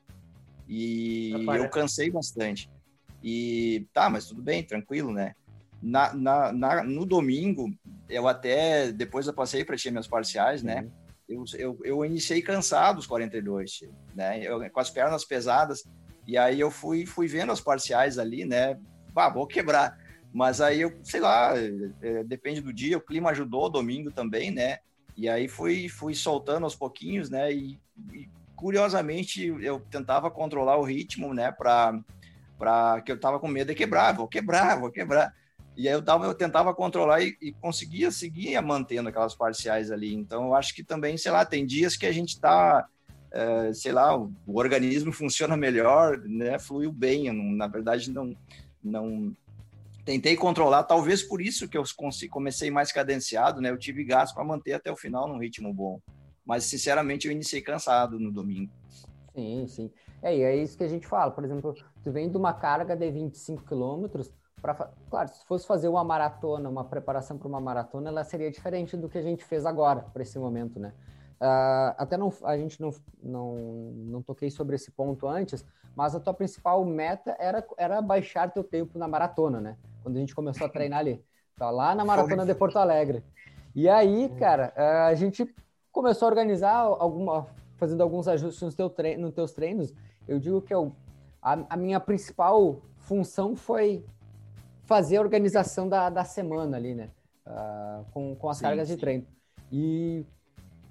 e 0.70 1.32
eu 1.32 1.68
cansei 1.68 2.12
bastante. 2.12 2.70
E 3.24 3.88
tá, 3.92 4.08
mas 4.08 4.28
tudo 4.28 4.44
bem, 4.44 4.64
tranquilo, 4.64 5.12
né? 5.12 5.34
Na, 5.82 6.14
na, 6.14 6.52
na 6.54 6.84
no 6.84 7.08
domingo, 7.08 7.74
eu 8.08 8.28
até 8.28 8.92
depois 8.92 9.26
eu 9.26 9.34
passei 9.34 9.66
para 9.66 9.76
ti 9.76 9.90
minhas 9.90 10.08
parciais, 10.08 10.62
né? 10.62 10.82
uhum. 10.82 10.84
né? 10.84 10.92
eu, 11.28 11.44
eu, 11.58 11.80
eu 11.84 12.06
iniciei 12.06 12.40
cansado 12.40 13.00
os 13.00 13.08
42, 13.08 13.82
né? 14.14 14.40
Eu, 14.44 14.70
com 14.70 14.80
as 14.80 14.92
pernas 14.92 15.26
pesadas. 15.26 15.84
E 16.28 16.38
aí 16.38 16.60
eu 16.60 16.70
fui, 16.70 17.08
fui 17.08 17.28
vendo 17.28 17.52
as 17.52 17.62
parciais 17.62 18.20
ali, 18.20 18.46
né? 18.46 18.80
Ah, 19.16 19.30
vou 19.30 19.48
quebrar. 19.48 19.98
Mas 20.32 20.62
aí 20.62 20.82
eu, 20.82 20.94
sei 21.04 21.20
lá, 21.20 21.54
é, 22.00 22.24
depende 22.26 22.62
do 22.62 22.72
dia, 22.72 22.96
o 22.96 23.02
clima 23.02 23.32
ajudou, 23.32 23.72
domingo 23.72 24.12
também, 24.12 24.52
né? 24.52 24.78
E 25.18 25.28
aí 25.28 25.48
fui, 25.48 25.90
fui 25.90 26.14
soltando 26.14 26.64
aos 26.64 26.76
pouquinhos, 26.76 27.30
né? 27.30 27.52
E, 27.52 27.80
e 28.14 28.30
curiosamente 28.56 29.48
eu 29.62 29.80
tentava 29.80 30.30
controlar 30.30 30.78
o 30.78 30.84
ritmo, 30.84 31.34
né? 31.34 31.52
Para 31.52 32.00
para 32.58 33.02
que 33.02 33.12
eu 33.12 33.20
tava 33.20 33.40
com 33.40 33.48
medo 33.48 33.68
de 33.68 33.76
quebrar, 33.76 34.16
vou 34.16 34.28
quebrar, 34.28 34.80
vou 34.80 34.90
quebrar. 34.90 35.32
E 35.76 35.88
aí 35.88 35.94
eu, 35.94 36.02
tava, 36.02 36.26
eu 36.26 36.34
tentava 36.34 36.74
controlar 36.74 37.22
e, 37.22 37.38
e 37.40 37.52
conseguia 37.54 38.10
seguir 38.10 38.60
mantendo 38.64 39.10
aquelas 39.10 39.36
parciais 39.36 39.92
ali. 39.92 40.12
Então 40.16 40.46
eu 40.46 40.56
acho 40.56 40.74
que 40.74 40.84
também, 40.84 41.18
sei 41.18 41.32
lá, 41.32 41.46
tem 41.46 41.68
dias 41.68 41.96
que 41.96 42.08
a 42.08 42.12
gente 42.12 42.30
está 42.30 42.88
é, 43.32 43.72
sei 43.74 43.92
lá, 43.92 44.18
o, 44.18 44.34
o, 44.46 44.58
organismo 44.58 45.12
funciona 45.14 45.56
melhor, 45.56 46.18
né? 46.26 46.58
Fluiu 46.58 46.92
bem. 46.92 47.32
Não, 47.32 47.56
na 47.56 47.68
verdade, 47.68 48.12
não, 48.12 48.36
não 48.84 49.36
tentei 50.08 50.38
controlar. 50.38 50.84
Talvez 50.84 51.22
por 51.22 51.42
isso 51.42 51.68
que 51.68 51.78
eu 51.78 51.84
comecei 52.32 52.72
mais 52.72 52.94
cadenciado, 52.94 53.60
né? 53.60 53.70
Eu 53.70 53.78
tive 53.78 54.06
gás 54.06 54.32
para 54.32 54.42
manter 54.42 54.72
até 54.72 54.90
o 54.90 54.96
final 54.96 55.28
num 55.28 55.38
ritmo 55.38 55.74
bom. 55.74 56.00
Mas, 56.46 56.64
sinceramente, 56.64 57.28
eu 57.28 57.34
iniciei 57.34 57.62
cansado 57.62 58.18
no 58.18 58.32
domingo. 58.32 58.72
Sim, 59.36 59.68
sim. 59.68 59.92
É, 60.24 60.34
e 60.34 60.44
é 60.44 60.56
isso 60.56 60.78
que 60.78 60.84
a 60.86 60.88
gente 60.88 61.06
fala. 61.06 61.32
Por 61.32 61.44
exemplo, 61.44 61.76
tu 62.02 62.10
vem 62.10 62.30
de 62.30 62.38
uma 62.38 62.54
carga 62.54 62.96
de 62.96 63.12
25 63.12 63.66
quilômetros, 63.66 64.34
para 64.62 64.74
claro, 65.10 65.28
se 65.28 65.46
fosse 65.46 65.68
fazer 65.68 65.90
uma 65.90 66.06
maratona, 66.06 66.70
uma 66.70 66.86
preparação 66.86 67.38
para 67.38 67.48
uma 67.50 67.60
maratona, 67.60 68.10
ela 68.10 68.24
seria 68.24 68.50
diferente 68.50 68.96
do 68.96 69.10
que 69.10 69.18
a 69.18 69.22
gente 69.22 69.44
fez 69.44 69.66
agora, 69.66 70.02
para 70.14 70.24
esse 70.24 70.40
momento, 70.40 70.80
né? 70.80 70.94
Uh, 71.40 71.94
até 71.98 72.18
não, 72.18 72.34
a 72.44 72.58
gente 72.58 72.82
não, 72.82 72.90
não, 73.22 73.56
não 73.96 74.22
toquei 74.24 74.50
sobre 74.50 74.76
esse 74.76 74.90
ponto 74.90 75.28
antes, 75.28 75.64
mas 75.96 76.16
a 76.16 76.20
tua 76.20 76.34
principal 76.34 76.84
meta 76.84 77.36
era, 77.40 77.66
era 77.78 78.02
baixar 78.02 78.52
teu 78.52 78.64
tempo 78.64 78.98
na 78.98 79.08
maratona, 79.08 79.62
né? 79.62 79.78
Quando 80.02 80.18
a 80.18 80.20
gente 80.20 80.34
começou 80.34 80.66
a 80.66 80.70
treinar 80.70 81.00
ali. 81.00 81.24
Tá 81.56 81.70
lá 81.70 81.94
na 81.94 82.06
maratona 82.06 82.46
de 82.46 82.54
Porto 82.56 82.78
Alegre. 82.78 83.24
E 83.76 83.88
aí, 83.88 84.30
cara, 84.40 84.74
uh, 84.76 85.08
a 85.08 85.16
gente 85.16 85.54
começou 85.92 86.28
a 86.28 86.30
organizar 86.30 86.76
alguma, 86.76 87.48
fazendo 87.76 88.02
alguns 88.02 88.28
ajustes 88.28 88.62
nos, 88.62 88.76
teu 88.76 88.94
nos 89.20 89.34
teus 89.34 89.54
treinos. 89.54 89.94
Eu 90.28 90.40
digo 90.40 90.62
que 90.62 90.74
eu, 90.74 90.92
a, 91.42 91.60
a 91.70 91.78
minha 91.78 92.00
principal 92.00 92.82
função 92.98 93.56
foi 93.56 94.04
fazer 94.86 95.18
a 95.18 95.22
organização 95.22 95.88
da, 95.88 96.10
da 96.10 96.24
semana 96.24 96.78
ali, 96.78 96.96
né? 96.96 97.10
Uh, 97.46 98.06
com, 98.12 98.36
com 98.36 98.50
as 98.50 98.58
sim, 98.58 98.64
cargas 98.64 98.88
sim. 98.88 98.96
de 98.96 99.00
treino. 99.00 99.28
E 99.72 100.26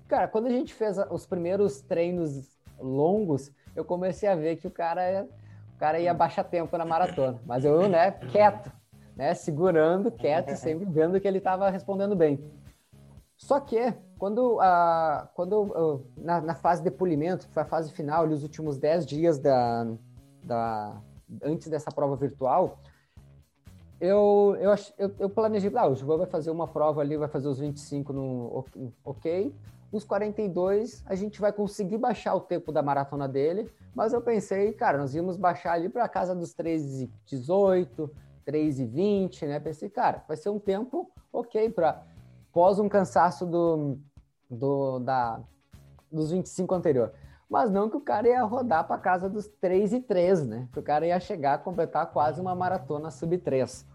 Cara, 0.09 0.29
quando 0.29 0.47
a 0.47 0.51
gente 0.51 0.73
fez 0.73 0.97
os 1.11 1.27
primeiros 1.27 1.81
treinos 1.83 2.57
longos, 2.79 3.51
eu 3.75 3.85
comecei 3.85 4.29
a 4.29 4.37
ver 4.37 4.57
que 4.57 4.67
o 4.67 4.71
cara, 4.71 5.27
o 5.75 5.79
cara 5.79 5.99
ia 5.99 6.15
baixar 6.15 6.45
tempo 6.45 6.77
na 6.79 6.85
maratona. 6.85 7.41
Mas 7.45 7.65
eu, 7.65 7.89
né, 7.89 8.13
quieto, 8.13 8.71
né, 9.17 9.35
segurando, 9.35 10.11
quieto, 10.13 10.55
sempre 10.57 10.85
vendo 10.85 11.21
que 11.21 11.27
ele 11.27 11.39
estava 11.39 11.69
respondendo 11.71 12.15
bem. 12.15 12.41
Só 13.37 13.61
que, 13.61 13.93
quando, 14.19 14.59
a, 14.61 15.29
quando 15.35 16.05
na, 16.17 16.41
na, 16.41 16.55
fase 16.55 16.83
de 16.83 16.91
polimento, 16.91 17.47
que 17.47 17.53
foi 17.53 17.63
a 17.63 17.67
fase 17.67 17.93
final, 17.93 18.23
ali, 18.23 18.33
os 18.33 18.43
últimos 18.43 18.79
10 18.79 19.05
dias 19.05 19.39
da, 19.39 19.87
da, 20.43 20.97
antes 21.43 21.69
dessa 21.69 21.91
prova 21.91 22.17
virtual, 22.17 22.79
eu, 24.01 24.57
eu, 24.61 24.75
eu, 24.99 25.15
eu 25.19 25.31
planejei, 25.31 25.71
ah, 25.75 25.89
o 25.89 25.95
João 25.95 26.19
vai 26.19 26.27
fazer 26.27 26.51
uma 26.51 26.69
prova 26.69 27.01
ali, 27.01 27.17
vai 27.17 27.29
fazer 27.29 27.49
os 27.49 27.59
25 27.59 28.13
no 28.13 28.65
ok, 29.05 29.55
os 29.93 30.05
42 30.05 31.03
a 31.07 31.15
gente 31.15 31.41
vai 31.41 31.53
conseguir 31.53 31.99
baixar 31.99 32.35
o 32.35 32.41
tempo 32.41 32.73
da 32.73 32.83
maratona 32.83 33.29
dele, 33.29 33.71
mas 33.95 34.13
eu 34.13 34.21
pensei, 34.21 34.73
cara, 34.73 34.99
nós 34.99 35.15
íamos 35.15 35.37
baixar 35.37 35.73
ali 35.73 35.89
para 35.89 36.09
casa 36.09 36.35
dos 36.35 36.55
3,18, 36.55 38.11
3,20, 38.47 39.47
né? 39.47 39.61
Pensei, 39.61 39.89
cara, 39.89 40.23
vai 40.27 40.37
ser 40.37 40.51
um 40.51 40.59
tempo 40.59 41.11
ok 41.33 41.71
para 41.71 42.03
pós 42.53 42.79
um 42.79 42.89
cansaço 42.89 43.47
do, 43.47 43.99
do 44.51 44.99
da 45.01 45.41
dos 46.11 46.31
25 46.31 46.75
anterior. 46.75 47.13
Mas 47.49 47.71
não 47.71 47.89
que 47.89 47.97
o 47.97 48.01
cara 48.01 48.29
ia 48.29 48.43
rodar 48.43 48.87
para 48.87 48.99
casa 48.99 49.29
dos 49.29 49.47
3 49.47 49.93
e 49.93 50.01
3, 50.01 50.47
né? 50.47 50.69
Que 50.73 50.79
o 50.81 50.83
cara 50.83 51.07
ia 51.07 51.21
chegar 51.21 51.55
a 51.55 51.59
completar 51.59 52.07
quase 52.11 52.41
uma 52.41 52.55
maratona 52.55 53.11
sub 53.11 53.39
3. 53.39 53.87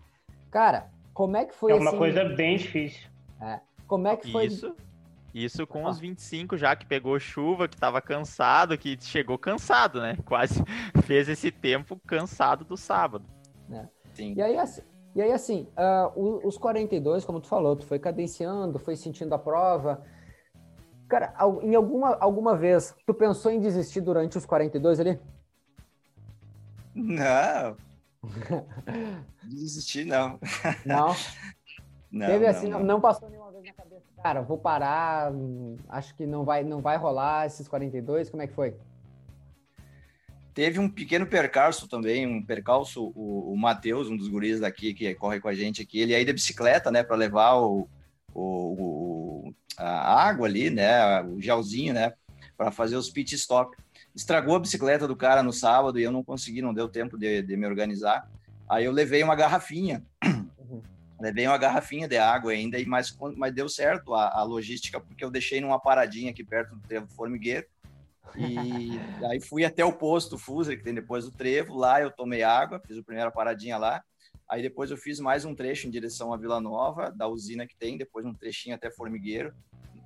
Cara, 0.50 0.90
como 1.14 1.36
é 1.36 1.46
que 1.46 1.54
foi 1.54 1.72
É 1.72 1.76
uma 1.76 1.90
assim... 1.90 1.98
coisa 1.98 2.24
bem 2.24 2.58
difícil. 2.58 3.10
É. 3.42 3.60
Como 3.88 4.08
é 4.08 4.16
que 4.16 4.32
foi 4.32 4.46
Isso 4.46 4.74
isso 5.34 5.66
com 5.66 5.86
os 5.86 6.00
25 6.00 6.58
já 6.58 6.76
que 6.76 6.86
pegou 6.86 7.20
chuva, 7.20 7.68
que 7.68 7.76
estava 7.76 8.02
cansado, 8.02 8.78
que 8.78 8.98
chegou 9.00 9.38
cansado, 9.38 10.02
né? 10.02 10.18
Quase 10.26 10.64
fez 11.04 11.30
esse 11.30 11.52
tempo 11.52 12.00
cansado 12.06 12.66
do 12.66 12.76
sábado. 12.76 13.26
É. 13.72 13.86
Sim. 14.14 14.34
E 14.36 14.42
aí, 14.42 14.58
assim, 14.58 14.82
e 15.16 15.22
aí, 15.22 15.32
assim 15.32 15.68
uh, 15.78 16.48
os 16.48 16.58
42, 16.58 17.26
como 17.26 17.42
tu 17.42 17.48
falou, 17.48 17.76
tu 17.76 17.86
foi 17.86 18.00
cadenciando, 18.00 18.80
foi 18.80 18.96
sentindo 18.96 19.34
a 19.34 19.40
prova. 19.40 20.04
Cara, 21.08 21.34
em 21.62 21.76
alguma, 21.76 22.16
alguma 22.16 22.56
vez, 22.56 22.96
tu 23.06 23.14
pensou 23.14 23.52
em 23.52 23.60
desistir 23.60 24.00
durante 24.00 24.38
os 24.38 24.46
42 24.46 25.00
ali? 25.00 25.20
Não. 26.96 27.76
Desistir, 29.44 30.06
não. 30.06 30.40
Não? 30.86 31.14
não 32.12 32.28
Teve 32.28 32.46
assim, 32.46 32.70
não, 32.70 32.84
não 32.84 33.00
passou 33.00 33.30
nenhuma 33.30 33.52
vez 33.52 33.64
na 33.64 33.74
cabeça 33.74 34.02
Cara, 34.22 34.42
vou 34.42 34.58
parar, 34.58 35.32
acho 35.90 36.14
que 36.16 36.28
não 36.28 36.44
vai, 36.44 36.64
não 36.64 36.80
vai 36.80 36.96
rolar 36.96 37.48
esses 37.48 37.68
42, 37.68 38.30
como 38.30 38.44
é 38.44 38.48
que 38.48 38.54
foi? 38.54 38.76
Teve 40.54 40.80
um 40.80 40.88
pequeno 40.88 41.26
percalço 41.26 41.88
também, 41.88 42.28
um 42.28 42.44
percalço, 42.44 43.12
o, 43.16 43.52
o 43.52 43.58
Matheus, 43.58 44.10
um 44.10 44.18
dos 44.18 44.28
guris 44.28 44.60
daqui 44.60 44.94
que 44.94 45.16
corre 45.16 45.40
com 45.40 45.48
a 45.48 45.56
gente 45.56 45.82
aqui, 45.82 46.00
ele 46.00 46.14
aí 46.14 46.24
de 46.24 46.34
bicicleta, 46.34 46.92
né, 46.92 47.02
para 47.02 47.16
levar 47.16 47.56
o, 47.56 47.88
o, 48.34 48.44
o, 48.44 49.54
a 49.78 50.24
água 50.24 50.46
ali, 50.46 50.70
né, 50.70 51.24
o 51.24 51.42
gelzinho, 51.42 51.94
né, 51.94 52.14
para 52.56 52.70
fazer 52.70 52.98
os 52.98 53.10
pit 53.10 53.34
stop. 53.34 53.76
Estragou 54.14 54.56
a 54.56 54.60
bicicleta 54.60 55.08
do 55.08 55.16
cara 55.16 55.42
no 55.42 55.54
sábado 55.54 55.98
e 55.98 56.04
eu 56.04 56.12
não 56.12 56.24
consegui, 56.24 56.62
não 56.62 56.74
deu 56.74 56.88
tempo 56.88 57.18
de, 57.18 57.42
de 57.42 57.58
me 57.58 57.66
organizar. 57.66 58.30
Aí 58.70 58.86
eu 58.86 58.92
levei 58.92 59.24
uma 59.24 59.36
garrafinha 59.36 60.06
Levei 61.22 61.48
uma 61.48 61.58
garrafinha 61.58 62.08
de 62.08 62.18
água 62.18 62.52
ainda, 62.52 62.80
e 62.80 62.86
mas, 62.86 63.16
mas 63.38 63.54
deu 63.54 63.70
certo 63.70 64.14
a, 64.14 64.40
a 64.40 64.44
logística, 64.44 65.00
porque 65.00 65.24
eu 65.24 65.30
deixei 65.30 65.62
numa 65.62 65.80
paradinha 65.80 66.32
aqui 66.32 66.44
perto 66.44 66.76
do 66.76 66.82
trevo 66.82 67.06
do 67.06 67.14
formigueiro. 67.14 67.66
E 68.36 68.98
aí 69.30 69.40
fui 69.40 69.64
até 69.64 69.86
o 69.86 69.94
posto 69.94 70.38
Fuser, 70.38 70.78
que 70.78 70.84
tem 70.84 70.94
depois 70.94 71.26
do 71.26 71.32
trevo. 71.32 71.78
Lá 71.78 72.02
eu 72.02 72.10
tomei 72.10 72.42
água, 72.42 72.82
fiz 72.86 72.98
a 72.98 73.04
primeira 73.04 73.32
paradinha 73.32 73.78
lá. 73.78 74.04
Aí 74.50 74.62
depois 74.62 74.92
eu 74.92 74.98
fiz 74.98 75.20
mais 75.20 75.46
um 75.46 75.56
trecho 75.56 75.88
em 75.88 75.92
direção 75.92 76.34
à 76.34 76.38
Vila 76.38 76.60
Nova, 76.60 77.10
da 77.10 77.28
usina 77.28 77.66
que 77.66 77.78
tem, 77.78 77.98
depois 77.98 78.26
um 78.26 78.34
trechinho 78.34 78.76
até 78.76 78.92
Formigueiro, 78.92 79.54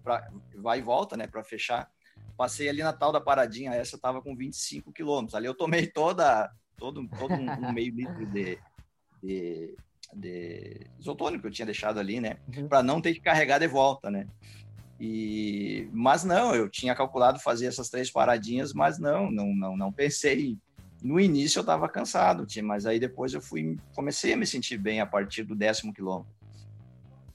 pra, 0.04 0.30
vai 0.58 0.80
e 0.80 0.82
volta, 0.84 1.17
né, 1.17 1.25
para 1.25 1.43
fechar. 1.43 1.89
Passei 2.38 2.69
ali 2.69 2.84
na 2.84 2.93
tal 2.93 3.12
da 3.12 3.19
paradinha, 3.21 3.71
essa 3.71 3.97
tava 3.97 4.21
com 4.21 4.36
25 4.36 4.91
quilômetros. 4.91 5.34
Ali 5.34 5.47
eu 5.47 5.56
tomei 5.56 5.88
toda, 5.88 6.51
todo, 6.78 7.08
todo 7.17 7.34
um, 7.34 7.49
um 7.49 7.71
meio 7.71 7.95
litro 7.95 8.25
de, 8.28 8.60
de, 9.23 9.75
de 10.13 10.88
isotônico 11.00 11.41
que 11.41 11.48
eu 11.48 11.52
tinha 11.52 11.65
deixado 11.65 12.00
ali, 12.00 12.20
né? 12.20 12.38
Uhum. 12.56 12.68
Para 12.68 12.84
não 12.84 13.02
ter 13.02 13.13
que 13.13 13.22
carregar 13.22 13.60
de 13.60 13.68
volta, 13.68 14.10
né? 14.10 14.28
E 15.00 15.89
mas 15.91 16.24
não, 16.24 16.56
eu 16.56 16.70
tinha 16.70 16.96
calculado 16.96 17.39
fazer 17.39 17.65
essas 17.65 17.89
três 17.89 18.10
paradinhas, 18.10 18.74
mas 18.74 18.98
não, 18.98 19.30
não, 19.30 19.54
não, 19.54 19.78
não 19.78 19.91
pensei. 19.91 20.58
No 21.04 21.20
início 21.20 21.60
eu 21.60 21.62
estava 21.62 21.88
cansado, 21.89 22.48
mas 22.63 22.86
aí 22.86 23.00
depois 23.00 23.34
eu 23.34 23.41
fui 23.41 23.78
comecei 23.94 24.34
a 24.34 24.38
me 24.38 24.48
sentir 24.48 24.78
bem 24.78 25.02
a 25.02 25.06
partir 25.06 25.44
do 25.44 25.56
décimo 25.56 25.94
quilômetro. 25.94 26.34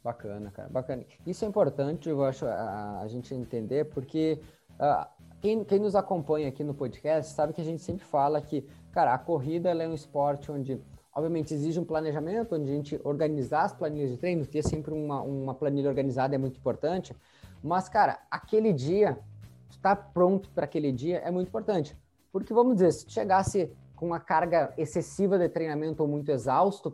Bacana, 0.03 0.51
cara, 0.51 0.69
bacana. 0.69 1.05
Isso 1.27 1.45
é 1.45 1.49
importante, 1.49 2.09
eu 2.09 2.25
acho, 2.25 2.47
a, 2.47 3.01
a 3.03 3.09
gente 3.09 3.35
entender, 3.35 3.85
porque 3.85 4.41
uh, 4.79 5.07
quem, 5.41 5.63
quem 5.63 5.79
nos 5.79 5.95
acompanha 5.95 6.49
aqui 6.49 6.65
no 6.65 6.73
podcast 6.73 7.33
sabe 7.33 7.53
que 7.53 7.61
a 7.61 7.65
gente 7.65 7.83
sempre 7.83 8.05
fala 8.07 8.41
que, 8.41 8.67
cara, 8.93 9.13
a 9.13 9.19
corrida 9.19 9.71
é 9.71 9.87
um 9.87 9.95
esporte 9.95 10.51
onde 10.51 10.81
Obviamente, 11.15 11.53
exige 11.53 11.81
um 11.81 11.85
planejamento, 11.85 12.55
onde 12.55 12.71
a 12.71 12.75
gente 12.75 13.01
organizar 13.03 13.65
as 13.65 13.73
planilhas 13.73 14.11
de 14.11 14.17
treino, 14.17 14.47
ter 14.47 14.63
sempre 14.63 14.95
uma, 14.95 15.21
uma 15.23 15.55
planilha 15.55 15.89
organizada 15.89 16.35
é 16.35 16.39
muito 16.39 16.59
importante. 16.59 17.15
Mas, 17.63 17.89
cara, 17.89 18.21
aquele 18.31 18.73
dia, 18.73 19.19
estar 19.69 19.97
pronto 19.97 20.49
para 20.51 20.65
aquele 20.65 20.93
dia 20.93 21.19
é 21.19 21.31
muito 21.31 21.49
importante. 21.49 21.97
Porque, 22.33 22.55
vamos 22.55 22.75
dizer, 22.75 22.93
se 22.93 23.11
chegasse 23.11 23.73
com 23.97 24.07
uma 24.07 24.21
carga 24.21 24.73
excessiva 24.79 25.39
de 25.39 25.49
treinamento 25.49 26.03
ou 26.03 26.09
muito 26.09 26.31
exausto 26.31 26.91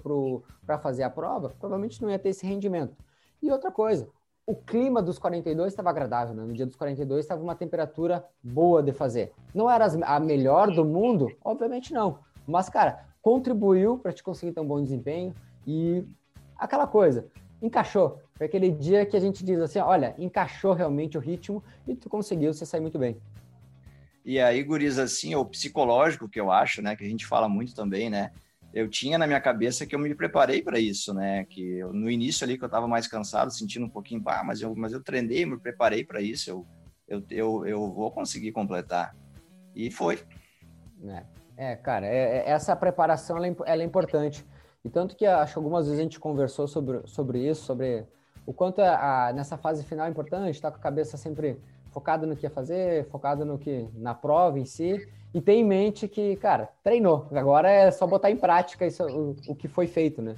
para 0.65 0.79
fazer 0.79 1.03
a 1.03 1.11
prova, 1.11 1.51
provavelmente 1.51 2.03
não 2.03 2.11
ia 2.11 2.19
ter 2.19 2.31
esse 2.31 2.45
rendimento. 2.47 2.97
E 3.41 3.51
outra 3.51 3.71
coisa, 3.71 4.09
o 4.47 4.55
clima 4.55 5.03
dos 5.03 5.19
42 5.19 5.73
estava 5.73 5.91
agradável, 5.91 6.35
né? 6.35 6.43
No 6.43 6.53
dia 6.53 6.67
dos 6.67 6.75
42 6.75 7.25
estava 7.25 7.43
uma 7.43 7.55
temperatura 7.55 8.25
boa 8.43 8.83
de 8.83 8.93
fazer. 8.93 9.33
Não 9.55 9.71
era 9.71 9.87
a 10.05 10.19
melhor 10.19 10.71
do 10.73 10.85
mundo? 10.85 11.29
Obviamente 11.45 11.93
não. 11.93 12.19
Mas, 12.47 12.69
cara, 12.69 13.05
contribuiu 13.27 13.99
para 13.99 14.13
te 14.13 14.23
conseguir 14.23 14.53
ter 14.53 14.61
um 14.61 14.69
bom 14.69 14.81
desempenho 14.81 15.35
e 15.67 16.05
aquela 16.57 16.87
coisa, 16.87 17.27
encaixou. 17.61 18.23
Foi 18.37 18.47
aquele 18.47 18.71
dia 18.71 19.05
que 19.05 19.17
a 19.17 19.21
gente 19.21 19.45
diz 19.45 19.59
assim, 19.59 19.81
olha, 19.81 20.15
encaixou 20.17 20.73
realmente 20.73 21.19
o 21.19 21.21
ritmo 21.21 21.61
e 21.89 21.97
tu 21.97 22.09
conseguiu, 22.09 22.55
você 22.55 22.65
sair 22.65 22.81
muito 22.81 23.01
bem. 23.01 23.17
E 24.25 24.39
aí, 24.39 24.63
guris, 24.63 24.97
assim, 24.97 25.35
o 25.35 25.45
psicológico 25.45 26.29
que 26.29 26.39
eu 26.39 26.53
acho, 26.53 26.81
né, 26.81 26.95
que 26.95 27.05
a 27.05 27.09
gente 27.09 27.27
fala 27.27 27.49
muito 27.49 27.75
também, 27.75 28.09
né, 28.09 28.31
eu 28.73 28.89
tinha 28.89 29.19
na 29.19 29.27
minha 29.27 29.41
cabeça 29.41 29.85
que 29.85 29.97
eu 29.97 29.99
me 29.99 30.15
preparei 30.15 30.63
para 30.63 30.79
isso, 30.79 31.13
né, 31.13 31.47
que 31.47 31.79
eu, 31.79 31.93
no 31.93 32.09
início 32.09 32.45
ali 32.45 32.57
que 32.57 32.63
eu 32.63 32.67
estava 32.67 32.87
mais 32.87 33.09
cansado, 33.09 33.53
sentindo 33.53 33.87
um 33.87 33.91
pouquinho, 33.91 34.23
ah, 34.27 34.45
mas 34.45 34.61
eu, 34.61 34.73
mas 34.77 34.93
eu 34.93 35.03
treinei, 35.03 35.45
me 35.45 35.59
preparei 35.59 36.05
para 36.05 36.21
isso, 36.21 36.49
eu, 36.49 36.67
eu, 37.09 37.25
eu, 37.29 37.67
eu 37.67 37.93
vou 37.93 38.13
conseguir 38.13 38.53
completar. 38.53 39.17
E 39.75 39.91
foi. 39.91 40.21
É, 41.09 41.25
é 41.57 41.77
cara, 41.77 42.07
é, 42.07 42.39
é, 42.39 42.51
essa 42.51 42.75
preparação 42.77 43.37
ela, 43.37 43.47
é 43.47 43.57
ela 43.67 43.83
é 43.83 43.85
importante. 43.85 44.47
E 44.85 44.91
tanto 44.91 45.17
que 45.17 45.27
acho 45.27 45.55
que 45.55 45.59
algumas 45.59 45.87
vezes 45.87 45.99
a 45.99 46.03
gente 46.03 46.21
conversou 46.21 46.69
sobre, 46.69 47.01
sobre 47.07 47.39
isso, 47.41 47.65
sobre 47.65 48.07
o 48.45 48.53
quanto 48.53 48.81
a, 48.81 49.29
a 49.29 49.33
nessa 49.33 49.57
fase 49.57 49.83
final 49.85 50.07
é 50.07 50.11
importante, 50.11 50.55
estar 50.55 50.71
tá 50.71 50.77
com 50.77 50.81
a 50.81 50.83
cabeça 50.83 51.17
sempre 51.17 51.61
focada 51.91 52.27
no 52.27 52.37
que 52.37 52.45
ia 52.45 52.51
fazer, 52.51 53.07
focada 53.07 53.45
no 53.45 53.59
que 53.59 53.89
na 53.95 54.15
prova 54.15 54.59
em 54.59 54.65
si, 54.65 55.09
e 55.33 55.41
ter 55.41 55.55
em 55.55 55.65
mente 55.65 56.07
que, 56.07 56.37
cara, 56.37 56.69
treinou. 56.85 57.27
Agora 57.33 57.71
é 57.71 57.91
só 57.91 58.07
botar 58.07 58.31
em 58.31 58.37
prática 58.37 58.87
isso, 58.87 59.05
o, 59.05 59.35
o 59.49 59.55
que 59.55 59.67
foi 59.67 59.87
feito, 59.87 60.23
né? 60.23 60.37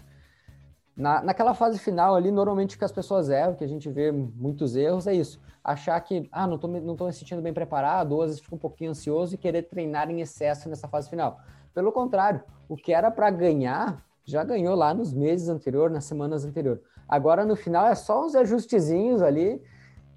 Na, 0.98 1.22
naquela 1.22 1.54
fase 1.54 1.78
final 1.78 2.16
ali, 2.16 2.28
normalmente 2.32 2.76
que 2.76 2.84
as 2.84 2.90
pessoas 2.90 3.30
erram, 3.30 3.54
que 3.54 3.62
a 3.62 3.68
gente 3.68 3.88
vê 3.88 4.10
muitos 4.10 4.74
erros, 4.74 5.06
é 5.06 5.14
isso. 5.14 5.40
Achar 5.62 6.00
que, 6.00 6.28
ah, 6.32 6.44
não 6.44 6.58
tô, 6.58 6.66
não 6.66 6.96
tô 6.96 7.06
me 7.06 7.12
sentindo 7.12 7.40
bem 7.40 7.52
preparado, 7.52 8.16
ou 8.16 8.22
às 8.22 8.30
vezes 8.30 8.42
fica 8.42 8.56
um 8.56 8.58
pouquinho 8.58 8.90
ansioso 8.90 9.32
e 9.32 9.38
querer 9.38 9.62
treinar 9.62 10.10
em 10.10 10.20
excesso 10.20 10.68
nessa 10.68 10.88
fase 10.88 11.08
final. 11.08 11.38
Pelo 11.72 11.92
contrário, 11.92 12.42
o 12.68 12.76
que 12.76 12.92
era 12.92 13.12
para 13.12 13.30
ganhar, 13.30 14.04
já 14.24 14.42
ganhou 14.42 14.74
lá 14.74 14.92
nos 14.92 15.12
meses 15.12 15.48
anteriores, 15.48 15.94
nas 15.94 16.04
semanas 16.04 16.44
anteriores. 16.44 16.82
Agora, 17.08 17.44
no 17.44 17.54
final, 17.54 17.86
é 17.86 17.94
só 17.94 18.26
uns 18.26 18.34
ajustezinhos 18.34 19.22
ali, 19.22 19.62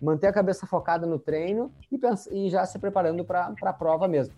manter 0.02 0.28
a 0.28 0.34
cabeça 0.34 0.66
focada 0.66 1.06
no 1.06 1.20
treino 1.20 1.72
e, 1.92 1.98
pensa, 1.98 2.34
e 2.34 2.50
já 2.50 2.66
se 2.66 2.80
preparando 2.80 3.24
para 3.24 3.54
a 3.62 3.74
prova 3.74 4.08
mesmo. 4.08 4.34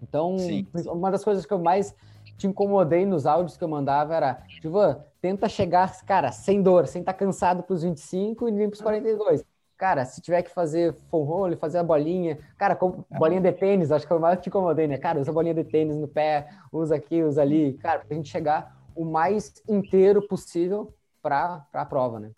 Então, 0.00 0.38
Sim. 0.38 0.68
uma 0.86 1.10
das 1.10 1.24
coisas 1.24 1.44
que 1.44 1.52
eu 1.52 1.58
mais 1.58 1.92
te 2.40 2.46
incomodei 2.46 3.04
nos 3.04 3.26
áudios 3.26 3.58
que 3.58 3.62
eu 3.62 3.68
mandava 3.68 4.14
era, 4.14 4.42
Givan, 4.48 5.04
tenta 5.20 5.46
chegar, 5.46 5.94
cara, 6.06 6.32
sem 6.32 6.62
dor, 6.62 6.86
sem 6.86 7.02
estar 7.02 7.12
tá 7.12 7.18
cansado 7.18 7.62
para 7.62 7.74
os 7.74 7.82
25 7.82 8.48
e 8.48 8.50
nem 8.50 8.68
para 8.68 8.76
os 8.76 8.80
42. 8.80 9.44
Cara, 9.76 10.06
se 10.06 10.22
tiver 10.22 10.42
que 10.42 10.50
fazer 10.50 10.94
full 11.10 11.24
roll, 11.24 11.56
fazer 11.56 11.78
a 11.78 11.82
bolinha, 11.82 12.38
cara, 12.56 12.74
com 12.74 13.04
bolinha 13.18 13.40
de 13.42 13.52
tênis, 13.52 13.92
acho 13.92 14.06
que 14.06 14.12
é 14.12 14.16
o 14.16 14.20
mais 14.20 14.40
te 14.40 14.48
incomodei, 14.48 14.86
né? 14.86 14.96
Cara, 14.96 15.20
usa 15.20 15.32
bolinha 15.32 15.54
de 15.54 15.64
tênis 15.64 15.96
no 15.96 16.08
pé, 16.08 16.48
usa 16.72 16.96
aqui, 16.96 17.22
usa 17.22 17.42
ali, 17.42 17.74
cara, 17.74 18.00
pra 18.00 18.16
gente 18.16 18.28
chegar 18.30 18.74
o 18.94 19.04
mais 19.04 19.62
inteiro 19.68 20.26
possível 20.26 20.94
para 21.22 21.66
a 21.74 21.84
prova, 21.84 22.20
né? 22.20 22.30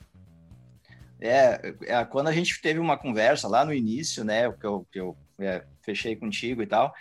É, 1.20 1.74
é, 1.86 2.04
quando 2.04 2.26
a 2.26 2.32
gente 2.32 2.60
teve 2.60 2.80
uma 2.80 2.96
conversa 2.96 3.46
lá 3.46 3.64
no 3.64 3.72
início, 3.72 4.24
né, 4.24 4.50
que 4.50 4.66
eu, 4.66 4.86
que 4.90 4.98
eu 4.98 5.16
é, 5.38 5.62
fechei 5.80 6.16
contigo 6.16 6.60
e 6.60 6.66
tal, 6.66 6.92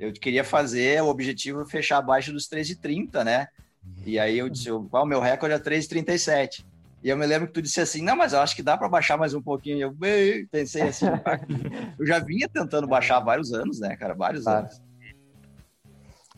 eu 0.00 0.12
queria 0.14 0.42
fazer, 0.42 1.02
o 1.02 1.08
objetivo 1.08 1.60
é 1.60 1.66
fechar 1.66 1.98
abaixo 1.98 2.32
dos 2.32 2.48
3,30, 2.48 3.22
né? 3.22 3.48
E 4.06 4.18
aí 4.18 4.38
eu 4.38 4.48
disse, 4.48 4.70
qual 4.90 5.04
o 5.04 5.06
meu 5.06 5.20
recorde 5.20 5.54
é 5.54 5.58
3,37. 5.58 6.64
E 7.02 7.08
eu 7.10 7.16
me 7.16 7.26
lembro 7.26 7.46
que 7.48 7.52
tu 7.52 7.62
disse 7.62 7.80
assim, 7.82 8.02
não, 8.02 8.16
mas 8.16 8.32
eu 8.32 8.40
acho 8.40 8.56
que 8.56 8.62
dá 8.62 8.78
para 8.78 8.88
baixar 8.88 9.18
mais 9.18 9.34
um 9.34 9.42
pouquinho. 9.42 9.76
E 9.76 9.80
eu 9.82 9.94
pensei 10.50 10.82
assim, 10.82 11.04
eu 11.98 12.06
já 12.06 12.18
vinha 12.18 12.48
tentando 12.48 12.86
baixar 12.86 13.18
há 13.18 13.20
vários 13.20 13.52
anos, 13.52 13.78
né, 13.78 13.94
cara? 13.94 14.14
Vários 14.14 14.44
claro. 14.44 14.66
anos. 14.66 14.82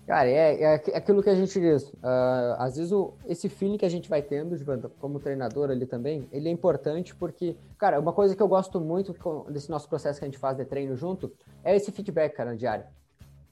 Cara, 0.07 0.29
é, 0.29 0.61
é, 0.61 0.75
aquilo 0.97 1.23
que 1.23 1.31
a 1.31 1.35
gente 1.35 1.59
diz. 1.61 1.85
Uh, 1.85 2.57
às 2.59 2.77
vezes 2.77 2.91
o, 2.91 3.15
esse 3.27 3.49
feeling 3.49 3.79
que 3.79 3.87
a 3.87 3.89
gente 3.89 4.09
vai 4.09 4.23
tendo, 4.23 4.59
como 5.01 5.21
treinador 5.21 5.71
ali 5.71 5.87
também, 5.87 6.29
ele 6.33 6.49
é 6.49 6.53
importante 6.53 7.15
porque, 7.15 7.57
cara, 7.79 8.01
uma 8.01 8.13
coisa 8.13 8.35
que 8.35 8.43
eu 8.43 8.49
gosto 8.49 8.81
muito 8.81 9.15
desse 9.49 9.71
nosso 9.71 9.89
processo 9.89 10.19
que 10.19 10.25
a 10.25 10.29
gente 10.29 10.39
faz 10.39 10.57
de 10.57 10.65
treino 10.65 10.97
junto 10.97 11.33
é 11.63 11.77
esse 11.77 11.93
feedback, 11.93 12.35
cara, 12.35 12.57
diário. 12.57 12.85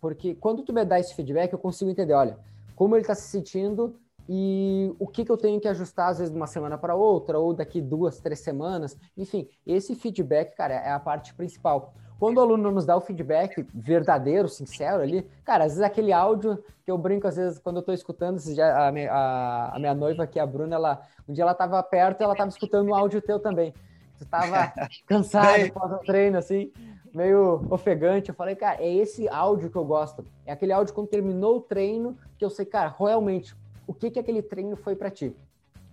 Porque 0.01 0.35
quando 0.35 0.63
tu 0.63 0.73
me 0.73 0.85
dá 0.85 0.99
esse 0.99 1.15
feedback, 1.15 1.53
eu 1.53 1.59
consigo 1.59 1.91
entender, 1.91 2.15
olha, 2.15 2.39
como 2.75 2.95
ele 2.95 3.03
está 3.03 3.15
se 3.15 3.29
sentindo 3.29 3.95
e 4.29 4.95
o 4.99 5.07
que, 5.07 5.25
que 5.25 5.31
eu 5.31 5.37
tenho 5.37 5.61
que 5.61 5.69
ajustar, 5.69 6.09
às 6.09 6.19
vezes, 6.19 6.33
de 6.33 6.37
uma 6.37 6.47
semana 6.47 6.79
para 6.79 6.95
outra, 6.95 7.39
ou 7.39 7.53
daqui 7.53 7.81
duas, 7.81 8.21
três 8.21 8.41
semanas. 8.41 8.97
Enfim, 9.17 9.49
esse 9.67 9.95
feedback, 9.95 10.55
cara, 10.57 10.75
é 10.75 10.91
a 10.91 11.01
parte 11.01 11.35
principal. 11.35 11.93
Quando 12.21 12.37
o 12.37 12.41
aluno 12.41 12.71
nos 12.71 12.85
dá 12.85 12.97
o 12.97 13.01
feedback 13.01 13.67
verdadeiro, 13.75 14.47
sincero 14.47 15.03
ali, 15.03 15.27
cara, 15.43 15.65
às 15.65 15.73
vezes 15.73 15.83
aquele 15.83 16.13
áudio 16.13 16.63
que 16.85 16.91
eu 16.91 16.99
brinco, 16.99 17.27
às 17.27 17.37
vezes, 17.37 17.59
quando 17.59 17.77
eu 17.79 17.83
tô 17.83 17.93
escutando, 17.93 18.39
já, 18.55 18.87
a, 18.87 18.93
minha, 18.93 19.11
a, 19.11 19.77
a 19.77 19.79
minha 19.79 19.95
noiva 19.95 20.25
aqui, 20.25 20.39
a 20.39 20.47
Bruna, 20.47 20.77
ela, 20.77 21.03
um 21.27 21.33
dia 21.33 21.43
ela 21.43 21.55
tava 21.55 21.83
perto 21.83 22.21
e 22.21 22.25
ela 22.25 22.37
tava 22.37 22.51
escutando 22.51 22.91
um 22.91 22.95
áudio 22.95 23.23
teu 23.23 23.41
também. 23.41 23.75
Tu 24.19 24.27
tava 24.27 24.71
cansado 25.09 25.73
pós 25.73 25.93
o 25.93 25.99
treino, 25.99 26.37
assim, 26.37 26.71
meio 27.15 27.67
ofegante. 27.71 28.29
Eu 28.29 28.35
falei, 28.35 28.55
cara, 28.55 28.83
é 28.83 28.93
esse 28.93 29.29
áudio 29.29 29.71
que 29.71 29.77
eu 29.77 29.85
gosto. 29.85 30.25
É 30.45 30.53
aquele 30.53 30.73
áudio 30.73 30.95
quando 30.95 31.09
terminou 31.09 31.57
o 31.57 31.61
treino, 31.61 32.17
que 32.39 32.45
eu 32.45 32.51
sei, 32.51 32.65
cara, 32.65 32.95
realmente, 32.99 33.57
o 33.87 33.95
que 33.95 34.11
que 34.11 34.19
aquele 34.19 34.43
treino 34.43 34.77
foi 34.77 34.95
para 34.95 35.11
ti, 35.11 35.35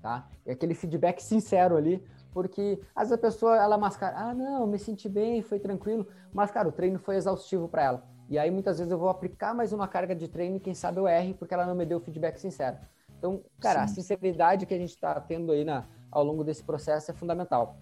tá? 0.01 0.27
É 0.45 0.53
aquele 0.53 0.73
feedback 0.73 1.21
sincero 1.21 1.75
ali, 1.75 2.03
porque 2.31 2.79
às 2.95 3.09
vezes 3.09 3.13
a 3.13 3.17
pessoa 3.17 3.57
ela 3.57 3.77
mascara, 3.77 4.15
ah, 4.17 4.33
não, 4.33 4.67
me 4.67 4.77
senti 4.77 5.09
bem, 5.09 5.41
foi 5.41 5.59
tranquilo, 5.59 6.05
mas 6.31 6.51
cara, 6.51 6.67
o 6.67 6.71
treino 6.71 6.99
foi 6.99 7.15
exaustivo 7.15 7.67
para 7.67 7.83
ela. 7.83 8.03
E 8.29 8.37
aí 8.37 8.51
muitas 8.51 8.77
vezes 8.77 8.91
eu 8.91 8.97
vou 8.97 9.09
aplicar 9.09 9.55
mais 9.55 9.73
uma 9.73 9.87
carga 9.87 10.13
de 10.13 10.27
treino 10.27 10.57
e 10.57 10.59
quem 10.59 10.73
sabe 10.73 10.99
eu 10.99 11.07
erre 11.07 11.33
porque 11.33 11.53
ela 11.53 11.65
não 11.65 11.73
me 11.73 11.85
deu 11.85 11.99
feedback 11.99 12.37
sincero. 12.37 12.77
Então, 13.17 13.41
cara, 13.59 13.79
Sim. 13.79 13.85
a 13.85 13.87
sinceridade 13.95 14.65
que 14.65 14.73
a 14.73 14.77
gente 14.77 14.91
está 14.91 15.19
tendo 15.19 15.51
aí 15.51 15.63
na, 15.63 15.85
ao 16.11 16.23
longo 16.23 16.43
desse 16.43 16.63
processo 16.63 17.09
é 17.09 17.13
fundamental 17.13 17.77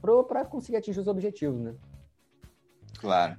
para 0.00 0.44
conseguir 0.44 0.76
atingir 0.76 1.00
os 1.00 1.08
objetivos, 1.08 1.60
né? 1.60 1.74
Claro. 2.98 3.36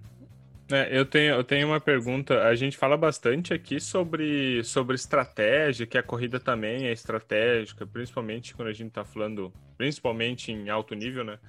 É, 0.72 0.88
eu, 0.96 1.04
tenho, 1.04 1.34
eu 1.34 1.44
tenho 1.44 1.68
uma 1.68 1.82
pergunta. 1.82 2.44
A 2.44 2.56
gente 2.56 2.78
fala 2.78 2.96
bastante 2.96 3.54
aqui 3.54 3.80
sobre, 3.80 4.64
sobre 4.64 4.96
estratégia, 4.96 5.88
que 5.88 5.98
a 5.98 6.04
corrida 6.04 6.40
também 6.40 6.86
é 6.86 6.92
estratégica, 6.92 7.88
principalmente 7.88 8.54
quando 8.54 8.68
a 8.68 8.74
gente 8.74 8.90
está 8.90 9.04
falando, 9.04 9.52
principalmente 9.78 10.52
em 10.52 10.70
alto 10.70 10.94
nível, 10.94 11.24
né? 11.24 11.40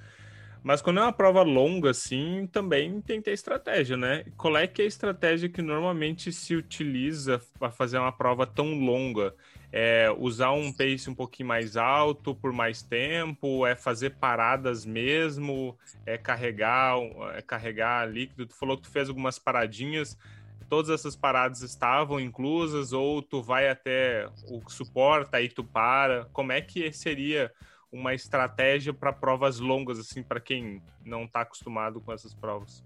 Mas 0.63 0.83
quando 0.83 1.01
é 1.01 1.03
uma 1.03 1.13
prova 1.13 1.43
longa, 1.43 1.91
assim, 1.91 2.47
também 2.51 3.01
tem 3.01 3.19
que 3.19 3.27
ter 3.27 3.33
estratégia, 3.33 3.97
né? 3.97 4.25
Qual 4.37 4.57
é 4.57 4.67
que 4.67 4.83
é 4.83 4.85
a 4.85 4.89
estratégia 4.89 5.49
que 5.49 5.63
normalmente 5.63 6.33
se 6.33 6.55
utiliza 6.55 7.41
para 7.59 7.71
fazer 7.71 7.99
uma 7.99 8.13
prova 8.13 8.47
tão 8.47 8.75
longa? 8.75 9.35
É 9.73 10.11
usar 10.19 10.51
um 10.51 10.73
pace 10.73 11.09
um 11.09 11.15
pouquinho 11.15 11.49
mais 11.49 11.77
alto 11.77 12.35
por 12.35 12.53
mais 12.53 12.83
tempo? 12.83 13.67
É 13.67 13.77
fazer 13.77 14.11
paradas 14.11 14.85
mesmo? 14.85 15.79
É 16.05 16.19
carregar, 16.19 16.97
é 17.35 17.43
carregar 17.43 18.09
líquido? 18.11 18.47
Tu 18.47 18.55
falou 18.55 18.77
que 18.77 18.85
tu 18.85 18.91
fez 18.91 19.09
algumas 19.09 19.39
paradinhas. 19.39 20.19
Todas 20.69 20.91
essas 20.91 21.17
paradas 21.17 21.63
estavam 21.63 22.21
inclusas 22.21 22.93
ou 22.93 23.23
tu 23.23 23.43
vai 23.43 23.69
até 23.69 24.29
o 24.49 24.61
suporta 24.69 25.37
aí 25.37 25.49
tu 25.49 25.65
para? 25.65 26.27
Como 26.33 26.53
é 26.53 26.61
que 26.61 26.93
seria 26.93 27.53
uma 27.93 28.15
estratégia 28.15 28.95
para 28.95 29.13
provas 29.13 29.59
longas, 29.59 29.99
assim, 29.99 30.23
para 30.23 30.41
quem 30.41 30.81
não 31.05 31.25
está 31.25 31.41
acostumado 31.41 32.01
com 32.01 32.13
essas 32.13 32.33
provas? 32.35 32.85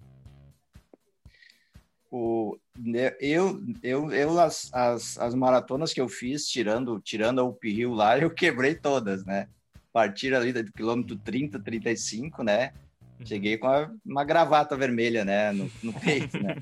O, 2.16 2.57
né, 2.79 3.12
eu, 3.18 3.61
eu, 3.83 4.12
eu 4.12 4.38
as, 4.38 4.72
as, 4.72 5.18
as 5.18 5.35
maratonas 5.35 5.92
que 5.92 6.00
eu 6.00 6.09
fiz, 6.09 6.46
tirando, 6.46 7.00
tirando 7.00 7.40
a 7.40 7.44
Uphill 7.44 7.92
lá, 7.92 8.16
eu 8.22 8.31
quebrei 8.31 8.77
todas, 8.77 9.24
né? 9.24 9.48
Partir 9.92 10.33
ali 10.33 10.53
do 10.53 10.72
quilômetro 10.72 11.16
30, 11.16 11.59
35, 11.59 12.44
né? 12.44 12.72
Uhum. 13.18 13.27
Cheguei 13.27 13.59
com 13.59 13.66
uma, 13.66 13.96
uma 14.07 14.24
gravata 14.24 14.77
vermelha, 14.77 15.24
né, 15.24 15.50
no, 15.50 15.68
no 15.83 15.92
peito, 15.98 16.40
né? 16.40 16.55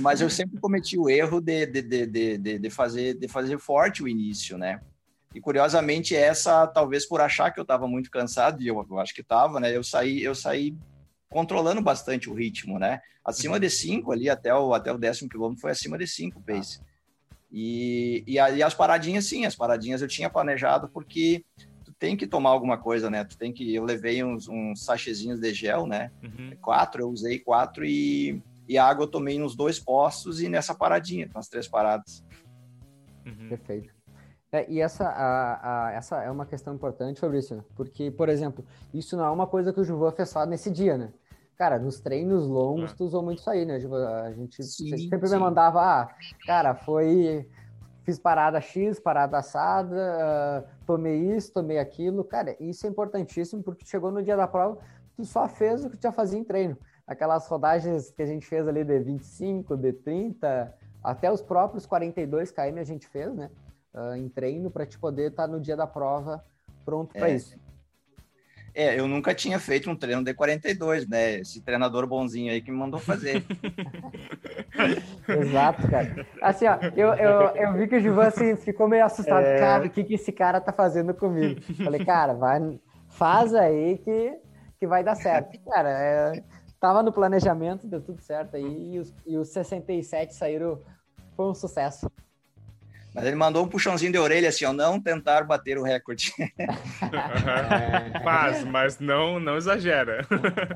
Mas 0.00 0.20
eu 0.20 0.30
sempre 0.30 0.60
cometi 0.60 0.96
o 0.96 1.10
erro 1.10 1.40
de, 1.40 1.66
de, 1.66 1.82
de, 1.82 2.38
de, 2.38 2.58
de, 2.60 2.70
fazer, 2.70 3.14
de 3.14 3.26
fazer 3.26 3.58
forte 3.58 4.04
o 4.04 4.08
início, 4.08 4.56
né? 4.56 4.80
E 5.34 5.40
curiosamente 5.40 6.14
essa, 6.14 6.64
talvez 6.68 7.04
por 7.04 7.20
achar 7.20 7.50
que 7.50 7.58
eu 7.58 7.62
estava 7.62 7.88
muito 7.88 8.08
cansado, 8.08 8.62
e 8.62 8.68
eu, 8.68 8.86
eu 8.88 9.00
acho 9.00 9.12
que 9.12 9.20
estava, 9.20 9.58
né? 9.58 9.76
Eu 9.76 9.82
saí, 9.82 10.22
eu 10.22 10.34
saí 10.36 10.76
controlando 11.30 11.80
bastante 11.80 12.28
o 12.28 12.34
ritmo, 12.34 12.78
né? 12.78 13.00
Acima 13.24 13.54
uhum. 13.54 13.60
de 13.60 13.70
5 13.70 14.12
ali, 14.12 14.28
até 14.28 14.52
o, 14.54 14.74
até 14.74 14.92
o 14.92 14.98
décimo 14.98 15.30
quilômetro 15.30 15.60
foi 15.60 15.70
acima 15.70 15.96
de 15.96 16.06
5 16.06 16.42
pace. 16.42 16.80
Ah. 16.82 16.90
E, 17.52 18.22
e 18.26 18.38
aí 18.38 18.62
as 18.62 18.74
paradinhas, 18.74 19.26
sim, 19.26 19.44
as 19.44 19.56
paradinhas 19.56 20.02
eu 20.02 20.08
tinha 20.08 20.28
planejado 20.28 20.88
porque 20.88 21.44
tu 21.84 21.92
tem 21.92 22.16
que 22.16 22.26
tomar 22.26 22.50
alguma 22.50 22.78
coisa, 22.78 23.08
né? 23.08 23.24
Tu 23.24 23.38
tem 23.38 23.52
que, 23.52 23.74
eu 23.74 23.84
levei 23.84 24.22
uns, 24.22 24.48
uns 24.48 24.84
sachezinhos 24.84 25.40
de 25.40 25.54
gel, 25.54 25.86
né? 25.86 26.10
Uhum. 26.22 26.56
Quatro, 26.60 27.02
eu 27.02 27.08
usei 27.08 27.38
quatro 27.38 27.84
e, 27.84 28.42
e 28.68 28.76
água 28.76 29.04
eu 29.04 29.08
tomei 29.10 29.38
nos 29.38 29.54
dois 29.54 29.78
postos 29.78 30.40
e 30.40 30.48
nessa 30.48 30.74
paradinha, 30.74 31.30
nas 31.34 31.48
três 31.48 31.68
paradas. 31.68 32.24
Uhum. 33.24 33.48
Perfeito. 33.48 33.94
É, 34.52 34.68
e 34.68 34.80
essa, 34.80 35.04
a, 35.04 35.86
a, 35.86 35.92
essa 35.92 36.22
é 36.22 36.30
uma 36.30 36.44
questão 36.44 36.74
importante, 36.74 37.20
Fabrício, 37.20 37.64
porque, 37.76 38.10
por 38.10 38.28
exemplo, 38.28 38.64
isso 38.92 39.16
não 39.16 39.24
é 39.24 39.30
uma 39.30 39.46
coisa 39.46 39.72
que 39.72 39.78
o 39.78 39.84
Juvan 39.84 40.10
fez 40.10 40.28
só 40.28 40.44
nesse 40.44 40.70
dia, 40.72 40.98
né? 40.98 41.12
Cara, 41.60 41.78
nos 41.78 42.00
treinos 42.00 42.46
longos, 42.46 42.90
é. 42.90 42.94
tu 42.94 43.04
usou 43.04 43.22
muito 43.22 43.40
isso 43.40 43.50
aí, 43.50 43.66
né, 43.66 43.78
Juvan? 43.78 44.08
A 44.08 44.32
gente 44.32 44.62
sim, 44.62 44.96
sempre 44.96 45.28
sim. 45.28 45.34
me 45.34 45.40
mandava, 45.42 45.82
ah, 45.82 46.08
cara, 46.46 46.74
foi. 46.74 47.46
Fiz 48.02 48.18
parada 48.18 48.58
X, 48.62 48.98
parada 48.98 49.36
assada, 49.36 49.94
uh, 49.94 50.86
tomei 50.86 51.18
isso, 51.36 51.52
tomei 51.52 51.78
aquilo. 51.78 52.24
Cara, 52.24 52.56
isso 52.58 52.86
é 52.86 52.88
importantíssimo, 52.88 53.62
porque 53.62 53.84
chegou 53.84 54.10
no 54.10 54.22
dia 54.22 54.38
da 54.38 54.48
prova, 54.48 54.78
tu 55.14 55.22
só 55.22 55.46
fez 55.46 55.84
o 55.84 55.90
que 55.90 55.98
tu 55.98 56.02
já 56.04 56.12
fazia 56.12 56.38
em 56.38 56.44
treino. 56.44 56.78
aquelas 57.06 57.46
rodagens 57.46 58.10
que 58.10 58.22
a 58.22 58.26
gente 58.26 58.46
fez 58.46 58.66
ali 58.66 58.82
de 58.82 58.98
25, 58.98 59.76
de 59.76 59.92
30, 59.92 60.74
até 61.04 61.30
os 61.30 61.42
próprios 61.42 61.84
42 61.84 62.50
km 62.50 62.78
a 62.78 62.84
gente 62.84 63.06
fez, 63.06 63.34
né? 63.34 63.50
Uh, 63.92 64.14
em 64.14 64.30
treino 64.30 64.70
para 64.70 64.86
te 64.86 64.98
poder 64.98 65.32
estar 65.32 65.46
tá 65.46 65.52
no 65.52 65.60
dia 65.60 65.76
da 65.76 65.86
prova 65.86 66.42
pronto 66.86 67.12
para 67.12 67.28
é. 67.28 67.34
isso. 67.34 67.54
É, 68.74 68.98
eu 68.98 69.08
nunca 69.08 69.34
tinha 69.34 69.58
feito 69.58 69.90
um 69.90 69.96
treino 69.96 70.22
de 70.22 70.32
42, 70.32 71.08
né? 71.08 71.38
Esse 71.40 71.60
treinador 71.60 72.06
bonzinho 72.06 72.52
aí 72.52 72.60
que 72.60 72.70
me 72.70 72.76
mandou 72.76 73.00
fazer. 73.00 73.44
Exato, 75.28 75.88
cara. 75.88 76.26
Assim, 76.40 76.66
ó, 76.66 76.78
eu, 76.96 77.14
eu, 77.14 77.40
eu 77.56 77.72
vi 77.74 77.88
que 77.88 77.96
o 77.96 78.00
Gilvan 78.00 78.26
assim, 78.26 78.56
ficou 78.56 78.88
meio 78.88 79.04
assustado. 79.04 79.44
É... 79.44 79.58
Cara, 79.58 79.86
o 79.86 79.90
que, 79.90 80.04
que 80.04 80.14
esse 80.14 80.32
cara 80.32 80.60
tá 80.60 80.72
fazendo 80.72 81.12
comigo? 81.14 81.60
Falei, 81.82 82.04
cara, 82.04 82.34
vai, 82.34 82.78
faz 83.08 83.54
aí 83.54 83.98
que, 83.98 84.38
que 84.78 84.86
vai 84.86 85.02
dar 85.02 85.16
certo. 85.16 85.58
Cara, 85.64 85.90
é, 85.90 86.42
tava 86.78 87.02
no 87.02 87.12
planejamento, 87.12 87.86
deu 87.86 88.00
tudo 88.00 88.20
certo 88.22 88.56
aí, 88.56 88.94
e 88.94 88.98
os, 88.98 89.14
e 89.26 89.36
os 89.36 89.48
67 89.48 90.34
saíram, 90.34 90.80
foi 91.36 91.46
um 91.46 91.54
sucesso. 91.54 92.10
Mas 93.14 93.24
ele 93.24 93.36
mandou 93.36 93.64
um 93.64 93.68
puxãozinho 93.68 94.12
de 94.12 94.18
orelha 94.18 94.48
assim, 94.48 94.64
ó, 94.64 94.72
não 94.72 95.00
tentar 95.00 95.44
bater 95.44 95.76
o 95.78 95.82
recorde. 95.82 96.32
Faz, 98.22 98.64
mas 98.64 99.00
não, 99.00 99.40
não 99.40 99.56
exagera. 99.56 100.26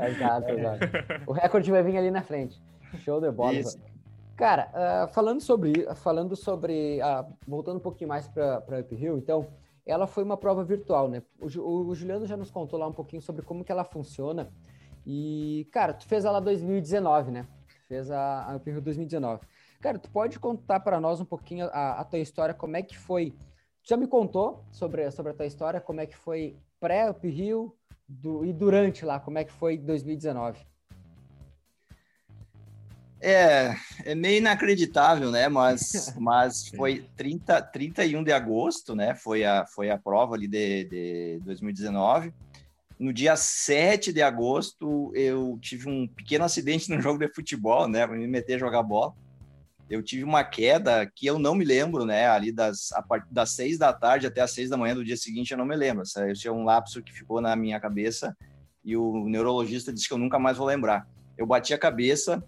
Exato, 0.08 0.50
exato. 0.50 0.78
O 1.26 1.32
recorde 1.32 1.70
vai 1.70 1.82
vir 1.82 1.96
ali 1.96 2.10
na 2.10 2.22
frente. 2.22 2.60
Show 2.98 3.20
de 3.20 3.30
bola. 3.30 3.54
Isso. 3.54 3.78
Cara, 4.36 4.68
uh, 4.74 5.12
falando 5.12 5.40
sobre, 5.40 5.86
falando 5.94 6.34
sobre, 6.34 7.00
uh, 7.00 7.24
voltando 7.46 7.76
um 7.76 7.80
pouquinho 7.80 8.08
mais 8.08 8.26
para 8.26 8.80
Up 8.80 8.94
Hill, 8.94 9.16
então, 9.16 9.46
ela 9.86 10.06
foi 10.08 10.24
uma 10.24 10.36
prova 10.36 10.64
virtual, 10.64 11.08
né? 11.08 11.22
O, 11.38 11.46
o, 11.60 11.88
o, 11.88 11.94
Juliano 11.94 12.26
já 12.26 12.36
nos 12.36 12.50
contou 12.50 12.78
lá 12.78 12.86
um 12.86 12.92
pouquinho 12.92 13.22
sobre 13.22 13.42
como 13.42 13.64
que 13.64 13.70
ela 13.70 13.84
funciona. 13.84 14.50
E, 15.06 15.68
cara, 15.70 15.92
tu 15.92 16.04
fez 16.06 16.24
ela 16.24 16.40
2019, 16.40 17.30
né? 17.30 17.46
Tu 17.68 17.86
fez 17.86 18.10
a, 18.10 18.50
a 18.50 18.56
Up 18.56 18.68
Hill 18.68 18.80
2019. 18.80 19.40
Cara, 19.84 19.98
tu 19.98 20.08
pode 20.08 20.38
contar 20.38 20.80
para 20.80 20.98
nós 20.98 21.20
um 21.20 21.26
pouquinho 21.26 21.66
a, 21.66 22.00
a, 22.00 22.04
tua 22.04 22.18
história, 22.18 22.54
como 22.54 22.74
é 22.74 22.80
que 22.82 22.96
foi? 22.96 23.32
Tu 23.82 23.90
já 23.90 23.98
me 23.98 24.06
contou 24.06 24.64
sobre, 24.72 25.10
sobre 25.10 25.32
a 25.32 25.34
tua 25.34 25.44
história, 25.44 25.78
como 25.78 26.00
é 26.00 26.06
que 26.06 26.16
foi 26.16 26.56
pré-Up 26.80 27.28
Hill 27.28 27.76
do, 28.08 28.46
e 28.46 28.52
durante 28.54 29.04
lá, 29.04 29.20
como 29.20 29.36
é 29.36 29.44
que 29.44 29.52
foi 29.52 29.76
2019? 29.76 30.58
É, 33.20 33.74
é 34.06 34.14
meio 34.14 34.38
inacreditável, 34.38 35.30
né? 35.30 35.50
Mas, 35.50 36.14
mas 36.18 36.66
foi 36.68 37.06
30, 37.14 37.60
31 37.60 38.24
de 38.24 38.32
agosto, 38.32 38.96
né? 38.96 39.14
Foi 39.14 39.44
a, 39.44 39.66
foi 39.66 39.90
a 39.90 39.98
prova 39.98 40.34
ali 40.34 40.48
de, 40.48 40.84
de 40.84 41.40
2019. 41.44 42.32
No 42.98 43.12
dia 43.12 43.36
7 43.36 44.14
de 44.14 44.22
agosto, 44.22 45.12
eu 45.14 45.58
tive 45.60 45.90
um 45.90 46.08
pequeno 46.08 46.46
acidente 46.46 46.88
no 46.88 47.02
jogo 47.02 47.18
de 47.18 47.28
futebol, 47.34 47.86
né? 47.86 48.06
Me 48.06 48.26
meter 48.26 48.54
a 48.54 48.58
jogar 48.60 48.82
bola. 48.82 49.12
Eu 49.88 50.02
tive 50.02 50.24
uma 50.24 50.42
queda 50.42 51.10
que 51.14 51.26
eu 51.26 51.38
não 51.38 51.54
me 51.54 51.64
lembro, 51.64 52.04
né? 52.04 52.26
Ali 52.28 52.50
das, 52.50 52.90
a 52.92 53.02
partir 53.02 53.32
das 53.32 53.50
6 53.50 53.78
da 53.78 53.92
tarde 53.92 54.26
até 54.26 54.40
as 54.40 54.50
6 54.52 54.70
da 54.70 54.76
manhã 54.76 54.94
do 54.94 55.04
dia 55.04 55.16
seguinte, 55.16 55.52
eu 55.52 55.58
não 55.58 55.66
me 55.66 55.76
lembro. 55.76 56.02
Esse 56.02 56.48
é 56.48 56.52
um 56.52 56.64
lapso 56.64 57.02
que 57.02 57.12
ficou 57.12 57.40
na 57.40 57.54
minha 57.54 57.78
cabeça 57.78 58.36
e 58.84 58.96
o 58.96 59.28
neurologista 59.28 59.92
disse 59.92 60.08
que 60.08 60.14
eu 60.14 60.18
nunca 60.18 60.38
mais 60.38 60.56
vou 60.56 60.66
lembrar. 60.66 61.06
Eu 61.36 61.46
bati 61.46 61.74
a 61.74 61.78
cabeça, 61.78 62.42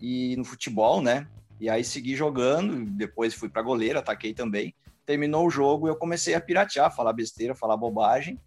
e 0.00 0.34
no 0.36 0.44
futebol, 0.44 1.02
né? 1.02 1.28
E 1.60 1.68
aí 1.68 1.84
segui 1.84 2.16
jogando, 2.16 2.86
depois 2.86 3.34
fui 3.34 3.48
para 3.48 3.62
goleiro, 3.62 3.98
ataquei 3.98 4.32
também. 4.32 4.74
Terminou 5.04 5.46
o 5.46 5.50
jogo, 5.50 5.88
eu 5.88 5.96
comecei 5.96 6.34
a 6.34 6.40
piratear, 6.40 6.94
falar 6.94 7.12
besteira, 7.12 7.54
falar 7.54 7.76
bobagem. 7.76 8.40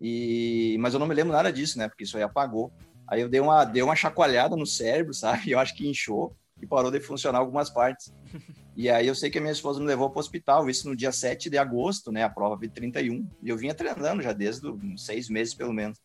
E 0.00 0.76
mas 0.78 0.94
eu 0.94 1.00
não 1.00 1.06
me 1.06 1.14
lembro 1.14 1.32
nada 1.32 1.52
disso, 1.52 1.78
né? 1.78 1.88
Porque 1.88 2.04
isso 2.04 2.16
aí 2.16 2.22
apagou. 2.22 2.72
Aí 3.08 3.20
eu 3.20 3.28
dei 3.28 3.40
uma 3.40 3.64
dei 3.64 3.82
uma 3.82 3.96
chacoalhada 3.96 4.56
no 4.56 4.66
cérebro, 4.66 5.12
sabe? 5.14 5.50
Eu 5.50 5.58
acho 5.58 5.74
que 5.74 5.88
inchou 5.88 6.36
e 6.60 6.66
parou 6.66 6.90
de 6.90 7.00
funcionar 7.00 7.38
algumas 7.38 7.70
partes. 7.70 8.12
E 8.76 8.90
aí 8.90 9.06
eu 9.06 9.14
sei 9.14 9.30
que 9.30 9.38
a 9.38 9.40
minha 9.40 9.52
esposa 9.52 9.78
me 9.78 9.86
levou 9.86 10.10
para 10.10 10.16
o 10.16 10.20
hospital, 10.20 10.68
isso 10.68 10.88
no 10.88 10.96
dia 10.96 11.12
7 11.12 11.48
de 11.48 11.56
agosto, 11.56 12.10
né? 12.10 12.24
A 12.24 12.28
prova 12.28 12.56
de 12.56 12.68
31. 12.68 13.24
E 13.40 13.48
eu 13.48 13.56
vinha 13.56 13.72
treinando 13.72 14.20
já 14.20 14.32
desde 14.32 14.66
uns 14.66 15.06
seis 15.06 15.28
meses, 15.28 15.54
pelo 15.54 15.72
menos. 15.72 15.96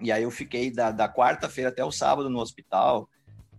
E 0.00 0.12
aí 0.12 0.22
eu 0.22 0.30
fiquei 0.30 0.70
da, 0.70 0.92
da 0.92 1.12
quarta-feira 1.12 1.70
até 1.70 1.84
o 1.84 1.90
sábado 1.90 2.30
no 2.30 2.38
hospital, 2.38 3.08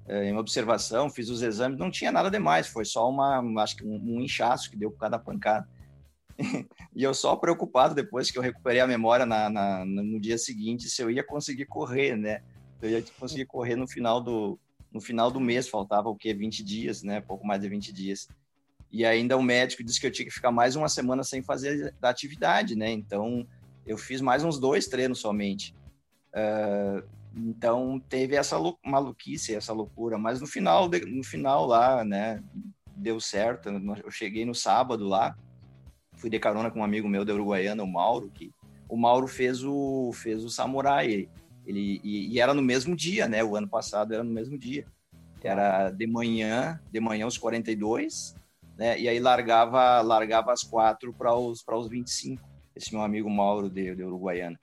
é, 0.08 0.30
em 0.30 0.38
observação, 0.38 1.10
fiz 1.10 1.30
os 1.30 1.42
exames, 1.42 1.78
não 1.78 1.92
tinha 1.92 2.12
nada 2.14 2.32
demais, 2.32 2.68
foi 2.68 2.86
só 2.86 3.10
uma, 3.10 3.42
acho 3.62 3.76
que 3.76 3.86
um, 3.86 3.96
um 3.96 4.22
inchaço 4.22 4.70
que 4.70 4.78
deu 4.78 4.90
por 4.92 5.00
cada 5.00 5.20
pancada. 5.20 5.68
e 6.96 7.04
eu 7.04 7.14
só 7.14 7.36
preocupado 7.36 7.94
depois 7.94 8.32
que 8.32 8.38
eu 8.38 8.42
recuperei 8.42 8.80
a 8.80 8.88
memória 8.88 9.26
na, 9.26 9.50
na, 9.50 9.86
no 9.86 10.20
dia 10.20 10.38
seguinte 10.38 10.90
se 10.90 11.02
eu 11.02 11.12
ia 11.12 11.24
conseguir 11.26 11.66
correr, 11.66 12.16
né? 12.16 12.42
Eu 12.82 12.90
ia 12.90 13.04
conseguir 13.18 13.46
correr 13.46 13.76
no 13.76 13.88
final 13.88 14.22
do 14.22 14.60
no 14.94 15.02
final 15.02 15.32
do 15.32 15.40
mês, 15.40 15.68
faltava 15.68 16.10
o 16.10 16.16
quê? 16.16 16.34
20 16.34 16.64
dias, 16.64 17.04
né? 17.04 17.20
Pouco 17.20 17.46
mais 17.46 17.62
de 17.62 17.68
20 17.68 17.92
dias. 17.92 18.28
E 18.92 19.04
ainda 19.04 19.36
o 19.36 19.42
médico 19.42 19.84
disse 19.84 20.00
que 20.00 20.06
eu 20.06 20.12
tinha 20.12 20.26
que 20.26 20.34
ficar 20.34 20.52
mais 20.52 20.76
uma 20.76 20.88
semana 20.88 21.24
sem 21.24 21.42
fazer 21.42 21.96
da 22.00 22.10
atividade, 22.10 22.76
né? 22.76 22.92
Então 22.92 23.48
eu 23.86 23.98
fiz 23.98 24.22
mais 24.22 24.44
uns 24.44 24.60
dois 24.60 24.88
treinos 24.88 25.20
somente. 25.20 25.76
Uh, 26.30 27.04
então 27.36 28.00
teve 28.08 28.36
essa 28.36 28.58
maluquice, 28.86 29.56
essa 29.56 29.74
loucura, 29.74 30.18
mas 30.18 30.40
no 30.40 30.46
final, 30.46 30.88
no 31.08 31.24
final 31.24 31.66
lá, 31.66 32.04
né, 32.04 32.44
deu 32.96 33.20
certo. 33.20 33.70
Eu 33.70 34.12
cheguei 34.12 34.46
no 34.46 34.54
sábado 34.54 35.08
lá, 35.08 35.36
fui 36.16 36.30
de 36.30 36.40
carona 36.40 36.70
com 36.70 36.80
um 36.80 36.84
amigo 36.84 37.10
meu 37.10 37.26
da 37.26 37.34
Uruguaiana, 37.34 37.84
o 37.84 37.92
Mauro, 37.92 38.30
que 38.30 38.52
o 38.88 38.96
Mauro 38.96 39.28
fez 39.28 39.64
o 39.64 40.12
fez 40.14 40.44
o 40.44 40.50
Samurai. 40.50 41.28
Ele 41.66 42.02
e, 42.04 42.34
e, 42.34 42.40
era 42.40 42.54
no 42.54 42.62
mesmo 42.62 42.96
dia, 42.96 43.28
né? 43.28 43.44
O 43.44 43.56
ano 43.56 43.68
passado 43.68 44.14
era 44.14 44.24
no 44.24 44.32
mesmo 44.32 44.58
dia. 44.58 44.86
Era 45.42 45.92
de 45.92 46.08
manhã, 46.08 46.80
de 46.92 47.00
manhã 47.00 47.28
os 47.28 47.38
42, 47.38 48.36
né? 48.78 49.00
E 49.00 49.10
aí 49.10 49.20
largava 49.20 50.02
largava 50.02 50.54
às 50.54 50.64
quatro 50.64 51.14
para 51.14 51.36
os 51.36 51.62
para 51.62 51.78
os 51.78 51.88
25. 51.90 52.42
Esse 52.76 52.94
meu 52.94 53.04
amigo 53.04 53.30
Mauro 53.30 53.70
de, 53.70 53.96
de 53.96 54.04
Uruguaiana. 54.04 54.60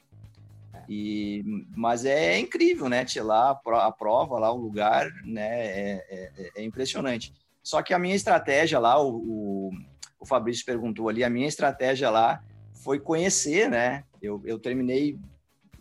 E, 0.88 1.44
mas 1.76 2.04
é 2.04 2.38
incrível, 2.38 2.88
né? 2.88 3.04
Tinha 3.04 3.22
lá 3.22 3.50
a 3.50 3.92
prova, 3.92 4.38
lá 4.38 4.52
o 4.52 4.56
lugar, 4.56 5.08
né? 5.24 5.66
É, 5.66 6.04
é, 6.10 6.50
é, 6.56 6.64
impressionante. 6.64 7.32
Só 7.62 7.80
que 7.82 7.94
a 7.94 7.98
minha 7.98 8.16
estratégia 8.16 8.78
lá, 8.78 9.00
o, 9.00 9.16
o, 9.16 9.70
o, 10.18 10.26
Fabrício 10.26 10.64
perguntou 10.64 11.08
ali, 11.08 11.22
a 11.22 11.30
minha 11.30 11.46
estratégia 11.46 12.10
lá 12.10 12.42
foi 12.82 12.98
conhecer, 12.98 13.70
né? 13.70 14.02
Eu, 14.20 14.42
eu 14.44 14.58
terminei 14.58 15.16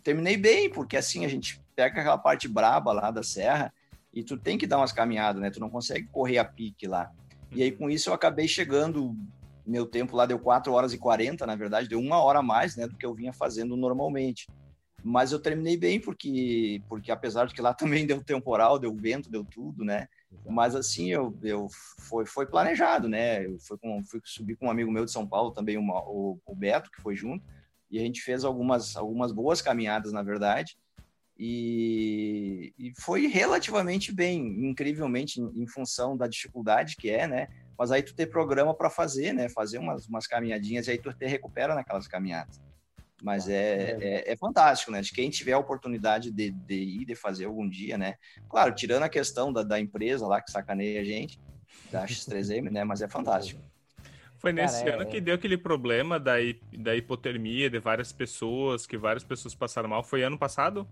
terminei 0.10 0.38
bem, 0.38 0.70
porque 0.70 0.98
assim 0.98 1.24
a 1.24 1.28
gente 1.28 1.62
pega 1.76 2.02
aquela 2.02 2.18
parte 2.18 2.48
braba 2.48 2.92
lá 2.92 3.12
da 3.12 3.22
serra 3.22 3.72
e 4.12 4.24
tu 4.24 4.38
tem 4.38 4.58
que 4.58 4.66
dar 4.66 4.78
umas 4.78 4.92
caminhadas, 4.92 5.40
né? 5.40 5.52
Tu 5.52 5.60
não 5.60 5.70
consegue 5.70 6.08
correr 6.08 6.40
a 6.40 6.46
pique 6.46 6.88
lá. 6.88 7.12
E 7.52 7.62
aí 7.62 7.72
com 7.72 7.90
isso 7.90 8.10
eu 8.10 8.14
acabei 8.14 8.48
chegando 8.48 9.16
meu 9.66 9.86
tempo 9.86 10.18
lá 10.18 10.26
deu 10.26 10.40
4 10.40 10.74
horas 10.74 10.94
e 10.94 10.98
40, 10.98 11.46
na 11.46 11.56
verdade, 11.56 11.88
deu 11.88 12.00
uma 12.00 12.18
hora 12.24 12.40
a 12.40 12.44
mais, 12.44 12.76
né, 12.76 12.88
do 12.88 12.98
que 12.98 13.06
eu 13.06 13.14
vinha 13.14 13.32
fazendo 13.32 13.78
normalmente 13.78 14.48
mas 15.04 15.32
eu 15.32 15.40
terminei 15.40 15.78
bem 15.78 16.00
porque 16.00 16.82
porque 16.88 17.12
apesar 17.12 17.46
de 17.46 17.54
que 17.54 17.62
lá 17.62 17.74
também 17.76 18.06
deu 18.06 18.24
temporal, 18.24 18.80
deu 18.80 18.94
vento, 18.94 19.30
deu 19.30 19.44
tudo, 19.44 19.84
né? 19.84 20.08
Mas 20.46 20.76
assim 20.76 21.10
eu, 21.10 21.36
eu 21.42 21.68
foi 22.00 22.26
foi 22.26 22.46
planejado, 22.46 23.08
né? 23.08 23.46
Eu 23.46 23.58
fui 23.60 23.78
com 23.78 24.04
fui 24.04 24.20
subir 24.24 24.56
com 24.56 24.68
um 24.68 24.72
amigo 24.72 24.92
meu 24.92 25.06
de 25.06 25.12
São 25.12 25.26
Paulo 25.26 25.52
também 25.52 25.78
uma, 25.78 26.02
o, 26.02 26.40
o 26.46 26.56
Beto 26.56 26.92
que 26.92 27.02
foi 27.02 27.16
junto 27.16 27.44
e 27.90 28.00
a 28.00 28.02
gente 28.02 28.22
fez 28.22 28.44
algumas 28.44 28.96
algumas 28.96 29.32
boas 29.32 29.62
caminhadas 29.62 30.12
na 30.12 30.24
verdade 30.24 30.78
e, 31.42 32.74
e 32.78 32.92
foi 33.00 33.28
relativamente 33.28 34.12
bem, 34.12 34.68
incrivelmente 34.70 35.40
em, 35.40 35.64
em, 35.64 35.66
função 35.66 36.18
da 36.18 36.28
dificuldade 36.28 36.98
que 36.98 37.10
é, 37.10 37.26
né? 37.26 37.48
Mas 37.78 37.92
aí 37.92 38.04
tu 38.04 38.14
ter 38.14 38.28
programa 38.28 38.74
para 38.74 38.90
fazer, 38.90 39.32
né? 39.32 39.48
Fazer 39.48 39.78
umas, 39.78 40.06
umas 40.06 40.28
caminhadinhas 40.28 40.88
e 40.88 40.92
aí 40.92 40.98
tu 40.98 41.14
te 41.14 41.26
recupera 41.26 41.74
naquelas 41.74 42.10
caminhadas. 42.10 42.60
Mas 43.24 43.48
é, 43.48 43.98
é, 44.02 44.34
é, 44.34 44.36
fantástico, 44.36 44.92
né? 44.92 45.00
De 45.00 45.14
quem 45.14 45.30
tiver 45.30 45.54
a 45.54 45.58
oportunidade 45.58 46.30
de, 46.30 46.52
de 46.52 46.76
ir, 46.76 47.06
de 47.06 47.16
fazer 47.16 47.46
algum 47.46 47.70
dia, 47.70 47.98
né? 47.98 48.16
Claro, 48.50 48.76
tirando 48.76 49.04
a 49.04 49.10
questão 49.10 49.54
da, 49.54 49.64
da 49.64 49.80
empresa 49.80 50.28
lá 50.28 50.42
que 50.42 50.52
sacaneia 50.52 51.00
a 51.00 51.06
gente, 51.06 51.40
da 51.90 52.06
X3M, 52.06 52.70
né? 52.70 52.84
Mas 52.84 53.02
é 53.02 53.08
fantástico. 53.10 53.62
Foi 54.40 54.54
nesse 54.54 54.84
Cara, 54.84 54.96
ano 54.96 55.04
é... 55.04 55.06
que 55.06 55.20
deu 55.20 55.36
aquele 55.36 55.58
problema 55.58 56.18
da, 56.18 56.36
da 56.78 56.96
hipotermia 56.96 57.70
de 57.70 57.78
várias 57.78 58.12
pessoas, 58.12 58.88
que 58.88 58.98
várias 58.98 59.24
pessoas 59.24 59.54
passaram 59.54 59.90
mal. 59.90 60.02
Foi 60.02 60.24
ano 60.24 60.38
passado? 60.38 60.88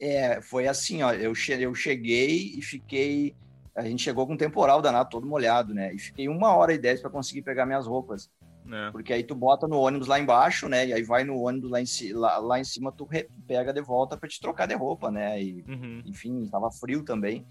É, 0.00 0.40
foi 0.40 0.66
assim, 0.66 1.02
ó. 1.02 1.12
Eu, 1.12 1.34
che 1.34 1.52
eu 1.52 1.74
cheguei 1.74 2.54
e 2.56 2.62
fiquei. 2.62 3.36
A 3.74 3.82
gente 3.82 4.02
chegou 4.02 4.26
com 4.26 4.32
um 4.32 4.38
temporal 4.38 4.80
danado, 4.80 5.10
todo 5.10 5.26
molhado, 5.26 5.74
né? 5.74 5.94
E 5.94 5.98
fiquei 5.98 6.28
uma 6.28 6.56
hora 6.56 6.72
e 6.72 6.78
dez 6.78 7.00
para 7.00 7.10
conseguir 7.10 7.42
pegar 7.42 7.66
minhas 7.66 7.86
roupas. 7.86 8.30
É. 8.72 8.90
Porque 8.90 9.12
aí 9.12 9.22
tu 9.22 9.34
bota 9.34 9.68
no 9.68 9.78
ônibus 9.78 10.08
lá 10.08 10.18
embaixo, 10.18 10.66
né? 10.66 10.86
E 10.86 10.92
aí 10.94 11.02
vai 11.02 11.24
no 11.24 11.38
ônibus 11.38 11.70
lá 11.70 11.80
em, 11.80 12.12
lá, 12.14 12.38
lá 12.38 12.58
em 12.58 12.64
cima, 12.64 12.90
tu 12.90 13.06
pega 13.46 13.72
de 13.72 13.82
volta 13.82 14.16
para 14.16 14.28
te 14.28 14.40
trocar 14.40 14.66
de 14.66 14.74
roupa, 14.74 15.10
né? 15.10 15.42
E, 15.42 15.62
uhum. 15.68 16.02
Enfim, 16.06 16.48
tava 16.50 16.70
frio 16.70 17.04
também. 17.04 17.46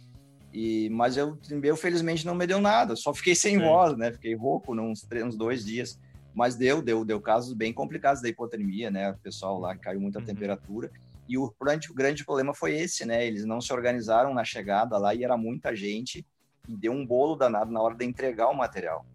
E, 0.56 0.89
mas 0.89 1.18
eu, 1.18 1.38
eu, 1.62 1.76
felizmente, 1.76 2.26
não 2.26 2.34
me 2.34 2.47
deu 2.47 2.62
nada. 2.62 2.95
Só 2.95 3.14
fiquei 3.14 3.36
sem 3.36 3.60
Sim. 3.60 3.66
voz, 3.66 3.97
né? 3.97 4.14
Fiquei 4.14 4.34
rouco 4.36 4.74
uns, 4.74 5.06
uns 5.26 5.36
dois 5.36 5.66
dias. 5.66 5.99
Mas 6.34 6.56
deu, 6.56 6.82
deu, 6.82 7.03
deu 7.03 7.20
casos 7.20 7.53
bem 7.53 7.74
complicados 7.74 8.22
da 8.22 8.30
hipotermia, 8.30 8.89
né? 8.89 9.12
O 9.12 9.18
pessoal 9.18 9.60
lá 9.60 9.76
caiu 9.76 9.99
muita 9.99 10.20
uhum. 10.20 10.26
temperatura. 10.26 10.89
E 11.28 11.38
o 11.38 11.53
grande, 11.62 11.91
o 11.91 11.93
grande 11.93 12.24
problema 12.24 12.53
foi 12.53 12.74
esse, 12.74 13.06
né? 13.06 13.28
Eles 13.28 13.43
não 13.43 13.60
se 13.60 13.74
organizaram 13.74 14.34
na 14.34 14.45
chegada 14.45 14.97
lá 14.97 15.14
e 15.14 15.26
era 15.26 15.36
muita 15.36 15.76
gente 15.76 16.26
e 16.70 16.78
deu 16.78 16.93
um 16.93 17.06
bolo 17.06 17.36
danado 17.36 17.70
na 17.70 17.82
hora 17.82 17.95
de 17.95 18.06
entregar 18.06 18.47
o 18.47 18.53
material. 18.53 19.06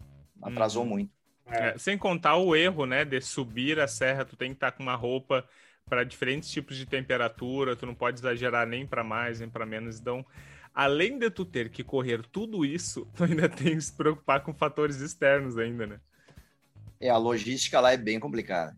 Atrasou 0.43 0.83
uhum. 0.83 0.89
muito. 0.89 1.11
É, 1.47 1.75
sem 1.75 1.97
contar 1.97 2.37
o 2.37 2.55
erro, 2.55 2.85
né, 2.85 3.03
de 3.03 3.19
subir 3.19 3.79
a 3.79 3.87
serra, 3.87 4.23
tu 4.23 4.37
tem 4.37 4.51
que 4.51 4.57
estar 4.57 4.71
com 4.71 4.83
uma 4.83 4.95
roupa 4.95 5.43
para 5.89 6.03
diferentes 6.03 6.49
tipos 6.49 6.77
de 6.77 6.85
temperatura, 6.85 7.75
tu 7.75 7.85
não 7.85 7.95
pode 7.95 8.19
exagerar 8.19 8.65
nem 8.67 8.85
para 8.85 9.03
mais 9.03 9.39
nem 9.39 9.49
para 9.49 9.65
menos. 9.65 9.99
Então, 9.99 10.23
além 10.73 11.17
de 11.17 11.29
tu 11.29 11.45
ter 11.45 11.69
que 11.69 11.83
correr 11.83 12.23
tudo 12.31 12.65
isso, 12.65 13.07
tu 13.15 13.23
ainda 13.23 13.49
tem 13.49 13.75
que 13.75 13.81
se 13.81 13.93
preocupar 13.93 14.41
com 14.41 14.53
fatores 14.53 15.01
externos 15.01 15.57
ainda, 15.57 15.87
né? 15.87 15.99
É, 16.99 17.09
a 17.09 17.17
logística 17.17 17.79
lá 17.79 17.93
é 17.93 17.97
bem 17.97 18.19
complicada. 18.19 18.77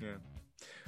É. 0.00 0.16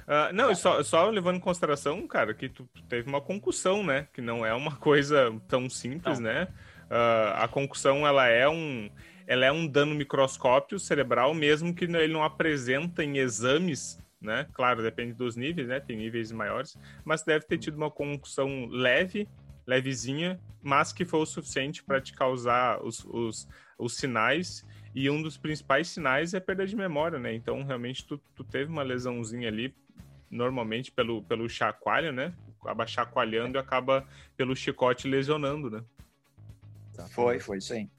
Uh, 0.03 0.33
não, 0.33 0.53
só, 0.53 0.83
só 0.83 1.09
levando 1.09 1.37
em 1.37 1.41
consideração, 1.41 2.05
cara, 2.07 2.33
que 2.33 2.49
tu, 2.49 2.67
tu, 2.73 2.83
teve 2.83 3.07
uma 3.07 3.21
concussão, 3.21 3.83
né? 3.83 4.07
Que 4.13 4.21
não 4.21 4.45
é 4.45 4.53
uma 4.53 4.75
coisa 4.77 5.33
tão 5.47 5.69
simples, 5.69 6.19
não. 6.19 6.29
né? 6.29 6.47
Uh, 6.85 7.33
a 7.35 7.47
concussão, 7.47 8.05
ela 8.05 8.27
é 8.27 8.47
um 8.47 8.89
ela 9.25 9.45
é 9.45 9.51
um 9.51 9.65
dano 9.65 9.95
microscópio 9.95 10.77
cerebral, 10.77 11.33
mesmo 11.33 11.73
que 11.73 11.85
ele 11.85 12.11
não 12.11 12.23
apresenta 12.23 13.03
em 13.03 13.17
exames, 13.17 13.97
né? 14.21 14.47
Claro, 14.53 14.81
depende 14.81 15.13
dos 15.13 15.35
níveis, 15.35 15.67
né? 15.67 15.79
Tem 15.79 15.95
níveis 15.95 16.31
maiores, 16.31 16.77
mas 17.05 17.23
deve 17.23 17.45
ter 17.45 17.57
tido 17.57 17.77
uma 17.77 17.89
concussão 17.89 18.67
leve, 18.67 19.27
levezinha, 19.65 20.39
mas 20.61 20.91
que 20.93 21.05
foi 21.05 21.19
o 21.21 21.25
suficiente 21.25 21.83
para 21.83 22.01
te 22.01 22.13
causar 22.13 22.83
os, 22.83 23.03
os, 23.05 23.47
os 23.77 23.97
sinais 23.97 24.65
e 24.95 25.09
um 25.09 25.21
dos 25.21 25.37
principais 25.37 25.87
sinais 25.87 26.33
é 26.33 26.39
perda 26.39 26.65
de 26.65 26.75
memória, 26.75 27.17
né? 27.17 27.33
Então, 27.33 27.63
realmente, 27.63 28.05
tu, 28.05 28.17
tu 28.35 28.43
teve 28.43 28.71
uma 28.71 28.83
lesãozinha 28.83 29.47
ali, 29.47 29.73
normalmente 30.29 30.91
pelo, 30.91 31.23
pelo 31.23 31.49
chacoalho, 31.49 32.11
né? 32.11 32.33
Acaba 32.61 32.85
chacoalhando 32.85 33.57
e 33.57 33.59
acaba 33.59 34.07
pelo 34.37 34.55
chicote 34.55 35.07
lesionando, 35.07 35.69
né? 35.69 35.83
Foi, 37.09 37.39
foi 37.39 37.57
isso 37.57 37.73
aí. 37.73 37.89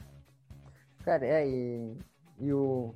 Cara, 1.04 1.26
é, 1.26 1.46
e, 1.46 1.96
e 2.38 2.52
o, 2.52 2.94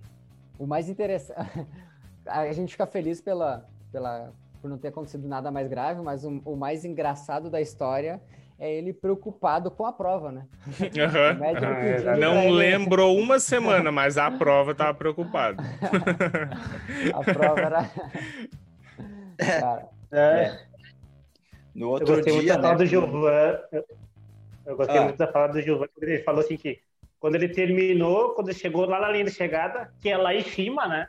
o 0.58 0.66
mais 0.66 0.88
interessante. 0.88 1.38
a 2.24 2.52
gente 2.52 2.72
fica 2.72 2.86
feliz 2.86 3.20
pela, 3.20 3.68
pela, 3.90 4.32
por 4.60 4.70
não 4.70 4.78
ter 4.78 4.88
acontecido 4.88 5.26
nada 5.26 5.50
mais 5.50 5.68
grave, 5.68 6.00
mas 6.00 6.24
o, 6.24 6.40
o 6.44 6.56
mais 6.56 6.84
engraçado 6.84 7.50
da 7.50 7.60
história 7.60 8.20
é 8.58 8.72
ele 8.72 8.92
preocupado 8.92 9.70
com 9.70 9.86
a 9.86 9.92
prova, 9.92 10.32
né? 10.32 10.46
Uhum. 10.80 12.12
Ah, 12.12 12.16
não 12.16 12.42
ele... 12.42 12.52
lembrou 12.52 13.16
uma 13.18 13.38
semana, 13.38 13.92
mas 13.92 14.18
a 14.18 14.30
prova 14.30 14.72
estava 14.72 14.92
preocupado. 14.94 15.62
a 17.14 17.34
prova 17.34 17.60
era. 17.60 17.90
Cara, 19.38 19.88
é. 20.10 20.58
No 21.74 21.90
outro 21.90 22.12
eu 22.12 22.16
gostei 22.16 22.40
dia, 22.40 22.42
muito 22.42 22.48
da 22.48 22.62
fala 22.62 22.72
né? 22.72 22.78
do 22.78 22.86
Gilvan. 22.86 23.58
Eu, 23.70 23.84
eu 24.66 24.76
gostei 24.76 24.98
ah. 24.98 25.02
muito 25.02 25.16
da 25.16 25.32
fala 25.32 25.46
do 25.48 25.62
Gilvan, 25.62 25.86
porque 25.94 26.04
ele 26.04 26.22
falou 26.22 26.40
assim 26.40 26.56
que 26.56 26.80
quando 27.20 27.36
ele 27.36 27.48
terminou, 27.48 28.34
quando 28.34 28.48
ele 28.48 28.58
chegou 28.58 28.86
lá 28.86 29.00
na 29.00 29.10
linha 29.10 29.24
de 29.24 29.30
chegada, 29.30 29.92
que 30.00 30.08
é 30.08 30.16
lá 30.16 30.34
em 30.34 30.42
cima, 30.42 30.86
né? 30.86 31.08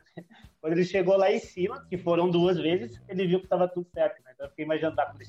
Quando 0.62 0.74
ele 0.74 0.84
chegou 0.84 1.18
lá 1.18 1.32
em 1.32 1.40
cima, 1.40 1.86
que 1.90 1.98
foram 1.98 2.30
duas 2.30 2.58
vezes, 2.58 3.02
ele 3.08 3.28
viu 3.28 3.40
que 3.40 3.46
estava 3.46 3.68
tudo 3.68 3.88
certo. 3.94 4.22
Né? 4.24 4.32
Então 4.34 4.46
eu 4.46 4.50
fiquei 4.50 4.66
imaginando, 4.66 4.96
tá, 4.96 5.06
quando 5.06 5.22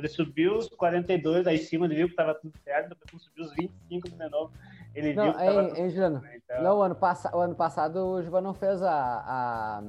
ele 0.00 0.08
subiu 0.08 0.56
os 0.56 0.68
42 0.68 1.46
aí 1.46 1.56
em 1.56 1.58
cima, 1.58 1.86
ele 1.86 1.94
viu 1.94 2.06
que 2.06 2.12
estava 2.12 2.34
tudo 2.34 2.52
certo, 2.64 2.88
depois 2.90 3.10
quando 3.10 3.22
subiu 3.22 3.44
os 3.44 3.54
25 3.54 4.08
de 4.08 4.30
novo, 4.30 4.52
ele 4.94 5.14
não, 5.14 5.24
viu 5.24 5.32
que 5.34 5.40
estava 5.40 5.68
tudo 5.68 5.90
certo. 5.90 6.20
Né? 6.20 6.40
Então... 6.44 6.62
Não, 6.62 6.82
ano, 6.82 6.94
pass 6.94 7.24
o 7.32 7.38
ano 7.38 7.54
passado 7.54 7.96
o 7.96 8.22
Givan 8.22 8.40
não 8.40 8.54
fez 8.54 8.82
a... 8.82 9.24
a... 9.26 9.82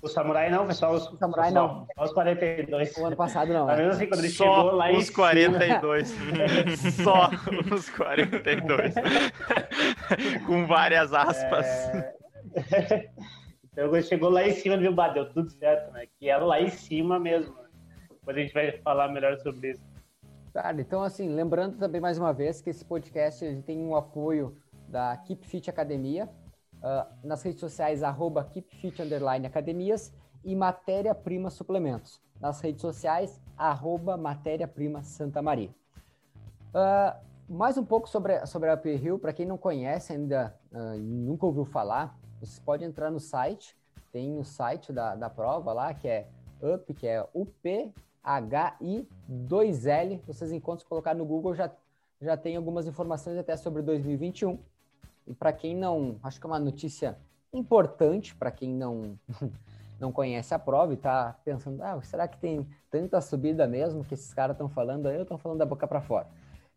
O 0.00 0.08
Samurai 0.08 0.50
não, 0.50 0.68
só 0.72 0.92
os, 0.92 1.06
o 1.12 1.16
Samurai 1.16 1.52
só, 1.52 1.54
não. 1.54 1.86
Só 1.94 2.04
os 2.04 2.12
42. 2.12 2.96
O 2.96 3.06
ano 3.06 3.16
passado 3.16 3.52
não. 3.52 3.66
Mas 3.66 3.78
mesmo 3.78 3.92
assim, 3.92 4.06
quando 4.08 4.20
ele 4.20 4.30
só 4.30 4.44
chegou 4.44 4.72
lá 4.72 4.90
os 4.90 5.10
42. 5.10 6.08
só 7.04 7.30
os 7.72 7.90
42. 7.90 8.94
Com 10.44 10.66
várias 10.66 11.12
aspas. 11.14 11.66
É... 11.66 12.14
então, 13.72 13.88
quando 13.90 14.02
chegou 14.02 14.28
lá 14.28 14.42
em 14.44 14.52
cima, 14.52 14.76
viu, 14.76 14.92
deu 15.14 15.32
tudo 15.32 15.48
certo, 15.50 15.92
né? 15.92 16.06
Que 16.18 16.28
era 16.28 16.44
lá 16.44 16.60
em 16.60 16.68
cima 16.68 17.20
mesmo. 17.20 17.54
Depois 18.22 18.36
a 18.36 18.40
gente 18.40 18.54
vai 18.54 18.70
falar 18.82 19.08
melhor 19.08 19.36
sobre 19.40 19.72
isso. 19.72 19.82
Cara, 20.54 20.80
então 20.80 21.02
assim, 21.02 21.28
lembrando 21.28 21.76
também 21.76 22.00
mais 22.00 22.18
uma 22.18 22.32
vez 22.32 22.60
que 22.60 22.70
esse 22.70 22.84
podcast 22.84 23.44
tem 23.66 23.80
um 23.80 23.96
apoio 23.96 24.56
da 24.86 25.16
Keep 25.16 25.44
Fit 25.44 25.68
Academia, 25.68 26.28
uh, 26.76 27.26
nas 27.26 27.42
redes 27.42 27.58
sociais, 27.58 28.00
arroba 28.00 28.44
KeepFit 28.44 29.02
Academias 29.44 30.14
e 30.44 30.54
Matéria 30.54 31.16
Prima 31.16 31.50
Suplementos. 31.50 32.22
Nas 32.40 32.60
redes 32.60 32.80
sociais, 32.80 33.40
arroba 33.56 34.16
Matéria 34.16 34.68
Prima 34.68 35.02
Santa 35.02 35.42
Maria. 35.42 35.70
Uh, 36.68 37.18
mais 37.48 37.76
um 37.76 37.84
pouco 37.84 38.08
sobre, 38.08 38.46
sobre 38.46 38.70
a 38.70 38.74
Uphill, 38.74 38.98
Hill, 38.98 39.18
para 39.18 39.32
quem 39.32 39.46
não 39.46 39.58
conhece 39.58 40.12
ainda, 40.12 40.56
uh, 40.70 40.96
nunca 40.96 41.44
ouviu 41.44 41.64
falar, 41.64 42.16
vocês 42.38 42.60
podem 42.60 42.86
entrar 42.86 43.10
no 43.10 43.18
site, 43.18 43.76
tem 44.12 44.38
o 44.38 44.44
site 44.44 44.92
da, 44.92 45.16
da 45.16 45.28
prova 45.28 45.72
lá, 45.72 45.92
que 45.92 46.06
é 46.06 46.28
UP, 46.62 46.94
que 46.94 47.08
é 47.08 47.26
UPHI2L. 48.24 50.20
Vocês 50.26 50.52
encontram, 50.52 50.80
se 50.80 50.86
colocar 50.86 51.14
no 51.14 51.24
Google, 51.24 51.54
já, 51.54 51.70
já 52.20 52.36
tem 52.36 52.56
algumas 52.56 52.86
informações 52.86 53.38
até 53.38 53.56
sobre 53.56 53.82
2021. 53.82 54.58
E 55.26 55.34
para 55.34 55.52
quem 55.52 55.76
não, 55.76 56.18
acho 56.22 56.40
que 56.40 56.46
é 56.46 56.50
uma 56.50 56.58
notícia 56.58 57.18
importante 57.52 58.34
para 58.34 58.50
quem 58.50 58.74
não 58.74 59.18
não 60.02 60.10
conhece 60.10 60.52
a 60.52 60.58
prova 60.58 60.92
e 60.92 60.96
está 60.96 61.38
pensando, 61.44 61.80
ah, 61.80 62.02
será 62.02 62.26
que 62.26 62.36
tem 62.38 62.66
tanta 62.90 63.20
subida 63.20 63.68
mesmo 63.68 64.04
que 64.04 64.14
esses 64.14 64.34
caras 64.34 64.54
estão 64.54 64.68
falando 64.68 65.06
aí, 65.06 65.14
ou 65.16 65.22
estão 65.22 65.38
falando 65.38 65.58
da 65.58 65.66
boca 65.66 65.86
para 65.86 66.00
fora? 66.00 66.26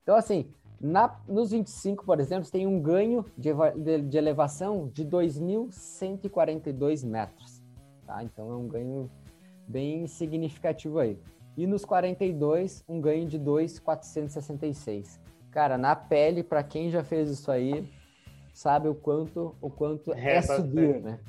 Então, 0.03 0.15
assim, 0.15 0.47
na, 0.79 1.19
nos 1.27 1.49
25, 1.49 2.05
por 2.05 2.19
exemplo, 2.19 2.47
tem 2.51 2.67
um 2.67 2.79
ganho 2.79 3.25
de, 3.35 3.49
de, 3.77 4.03
de 4.03 4.17
elevação 4.17 4.91
de 4.93 5.03
2.142 5.03 7.03
metros, 7.03 7.63
tá? 8.05 8.23
Então, 8.23 8.51
é 8.51 8.55
um 8.55 8.67
ganho 8.67 9.09
bem 9.67 10.05
significativo 10.05 10.99
aí. 10.99 11.19
E 11.57 11.65
nos 11.65 11.85
42, 11.85 12.83
um 12.87 12.99
ganho 12.99 13.27
de 13.27 13.39
2.466. 13.39 15.19
Cara, 15.51 15.77
na 15.77 15.95
pele, 15.95 16.43
para 16.43 16.63
quem 16.63 16.89
já 16.89 17.03
fez 17.03 17.29
isso 17.29 17.49
aí, 17.49 17.89
sabe 18.53 18.89
o 18.89 18.95
quanto 18.95 19.55
o 19.61 19.69
quanto 19.69 20.13
é, 20.13 20.35
é 20.35 20.41
subir, 20.41 21.01
né? 21.01 21.19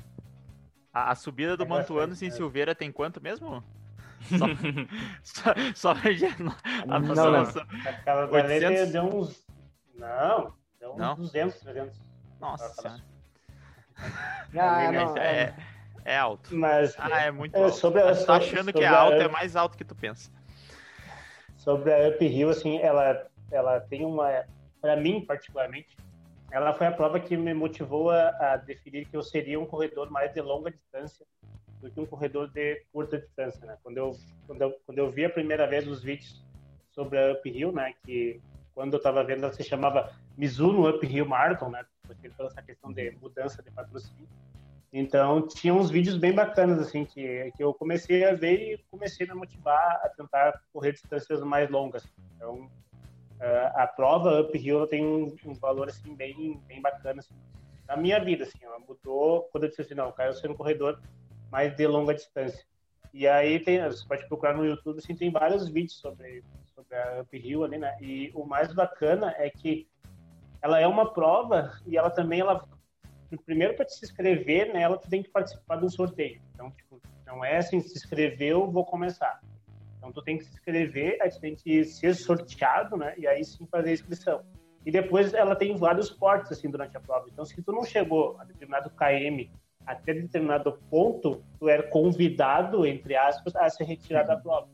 A, 0.93 1.11
a, 1.11 1.15
subida 1.15 1.55
do 1.55 1.63
é 1.63 1.67
Mantuanos 1.67 2.21
em 2.21 2.29
Silveira 2.29 2.75
tem 2.75 2.91
quanto 2.91 3.21
mesmo? 3.21 3.63
Só, 5.23 5.53
só, 5.53 5.53
só 5.75 5.91
a 5.91 6.99
não, 6.99 6.99
não. 6.99 7.31
Nossa, 7.31 7.61
Aquela 7.85 8.27
800... 8.27 8.91
deu 8.91 9.03
uns... 9.03 9.45
Não, 9.93 10.53
deu 10.79 10.93
uns 10.93 10.97
não? 10.97 11.15
200, 11.15 11.59
300. 11.59 12.01
Nossa. 12.41 13.03
Ah, 14.55 14.91
não, 14.91 15.17
é, 15.17 15.55
é 16.07 16.17
alto. 16.17 16.55
Mas, 16.55 16.95
ah, 16.97 17.21
é 17.21 17.31
muito 17.31 17.55
é, 17.55 17.63
alto. 17.63 17.75
Sobre 17.75 18.01
a, 18.01 18.15
tá 18.15 18.37
achando 18.37 18.71
que 18.71 18.83
é 18.83 18.87
alto, 18.87 19.15
é 19.15 19.27
mais 19.27 19.55
alto 19.57 19.77
que 19.77 19.83
tu 19.83 19.93
pensa. 19.93 20.31
Sobre 21.57 21.93
a 21.93 22.09
Uphill, 22.09 22.49
assim, 22.49 22.79
ela, 22.79 23.27
ela 23.51 23.81
tem 23.81 24.05
uma... 24.05 24.45
Para 24.79 24.95
mim, 24.95 25.25
particularmente, 25.25 25.97
ela 26.49 26.73
foi 26.73 26.87
a 26.87 26.91
prova 26.91 27.19
que 27.19 27.35
me 27.35 27.53
motivou 27.53 28.09
a, 28.09 28.29
a, 28.39 28.57
definir 28.57 29.05
que 29.05 29.17
eu 29.17 29.21
seria 29.21 29.59
um 29.59 29.65
corredor 29.65 30.09
mais 30.09 30.33
de 30.33 30.39
longa 30.39 30.71
distância 30.71 31.25
do 31.81 31.91
que 31.91 31.99
um 31.99 32.05
corredor 32.05 32.47
de 32.47 32.83
curta 32.93 33.17
distância, 33.17 33.65
né? 33.67 33.77
Quando 33.83 33.97
eu 33.97 34.15
quando 34.47 34.61
eu, 34.61 34.71
quando 34.85 34.97
eu 34.97 35.11
vi 35.11 35.25
a 35.25 35.29
primeira 35.29 35.67
vez 35.67 35.85
os 35.87 36.01
vídeos 36.01 36.43
sobre 36.91 37.19
a 37.19 37.33
Uphill, 37.33 37.71
né, 37.71 37.93
que 38.03 38.41
quando 38.73 38.93
eu 38.93 38.97
estava 38.97 39.23
vendo 39.23 39.43
ela 39.43 39.53
se 39.53 39.63
chamava 39.63 40.11
Mizuno 40.37 40.89
Uphill 40.89 41.25
Marathon, 41.25 41.69
né, 41.69 41.85
porque 42.07 42.29
toda 42.29 42.49
essa 42.49 42.61
questão 42.61 42.91
de 42.91 43.11
mudança 43.11 43.61
de 43.61 43.69
patrocínio. 43.69 44.27
Então, 44.91 45.45
tinha 45.47 45.73
uns 45.73 45.89
vídeos 45.89 46.17
bem 46.17 46.33
bacanas 46.33 46.79
assim 46.79 47.05
que 47.05 47.51
que 47.55 47.63
eu 47.63 47.73
comecei 47.73 48.23
a 48.25 48.33
ver 48.33 48.73
e 48.73 48.77
comecei 48.89 49.27
a 49.27 49.33
me 49.33 49.39
motivar 49.39 49.99
a 50.03 50.09
tentar 50.09 50.61
correr 50.71 50.93
distâncias 50.93 51.41
mais 51.41 51.69
longas. 51.69 52.07
Então, 52.35 52.69
Uh, 53.37 53.69
a 53.75 53.85
prova 53.85 54.41
uphill 54.41 54.87
tem 54.87 55.05
um, 55.05 55.35
um, 55.45 55.53
valor 55.53 55.89
assim 55.89 56.15
bem 56.15 56.59
bem 56.67 56.81
bacana 56.81 57.19
assim, 57.19 57.35
na 57.87 57.95
minha 57.95 58.19
vida 58.19 58.43
assim 58.43 58.57
ela 58.63 58.79
mudou 58.79 59.47
quando 59.51 59.65
eu 59.65 59.69
disse 59.69 59.83
assim 59.83 59.93
não 59.93 60.07
eu 60.07 60.11
quero 60.11 60.33
ser 60.33 60.49
um 60.49 60.55
corredor 60.55 60.99
mais 61.51 61.75
de 61.75 61.85
longa 61.85 62.15
distância 62.15 62.65
e 63.13 63.27
aí 63.27 63.59
tem 63.59 63.79
você 63.83 64.03
pode 64.07 64.27
procurar 64.27 64.55
no 64.55 64.65
YouTube 64.65 64.97
assim 64.97 65.15
tem 65.15 65.29
vários 65.29 65.67
vídeos 65.69 65.99
sobre 65.99 66.43
sobre 66.73 66.95
a 66.95 67.21
uphill 67.21 67.63
ali 67.63 67.77
né 67.77 67.95
e 68.01 68.31
o 68.33 68.43
mais 68.43 68.73
bacana 68.73 69.31
é 69.37 69.51
que 69.51 69.87
ela 70.59 70.79
é 70.79 70.87
uma 70.87 71.13
prova 71.13 71.79
e 71.85 71.95
ela 71.95 72.09
também 72.09 72.39
ela 72.39 72.67
primeiro 73.45 73.75
para 73.75 73.87
se 73.89 74.05
inscrever 74.05 74.71
nela 74.71 74.97
tu 74.97 75.09
tem 75.09 75.21
que 75.21 75.29
participar 75.29 75.77
de 75.77 75.85
um 75.85 75.89
sorteio 75.89 76.39
então 76.53 76.71
tipo 76.71 77.01
não 77.25 77.43
é 77.43 77.57
assim 77.57 77.79
se 77.81 77.97
inscreveu 77.97 78.69
vou 78.71 78.85
começar 78.85 79.41
então, 80.07 80.11
tu 80.11 80.21
tem 80.21 80.37
que 80.37 80.45
se 80.45 80.53
inscrever, 80.53 81.17
aí 81.21 81.29
tu 81.29 81.39
tem 81.39 81.55
que 81.55 81.83
ser 81.83 82.15
sorteado, 82.15 82.95
né? 82.95 83.13
E 83.17 83.27
aí 83.27 83.43
sim 83.43 83.65
fazer 83.65 83.89
a 83.89 83.93
inscrição. 83.93 84.41
E 84.85 84.91
depois 84.91 85.33
ela 85.33 85.55
tem 85.55 85.75
vários 85.75 86.09
cortes, 86.09 86.51
assim, 86.51 86.69
durante 86.69 86.95
a 86.95 86.99
prova. 86.99 87.27
Então, 87.29 87.43
se 87.43 87.61
tu 87.61 87.71
não 87.73 87.83
chegou 87.83 88.37
a 88.39 88.45
determinado 88.45 88.89
KM 88.91 89.51
até 89.85 90.13
determinado 90.13 90.79
ponto, 90.89 91.43
tu 91.59 91.67
era 91.67 91.83
convidado, 91.83 92.85
entre 92.85 93.15
aspas, 93.15 93.55
a 93.55 93.69
se 93.69 93.83
retirar 93.83 94.23
da 94.23 94.37
prova. 94.37 94.67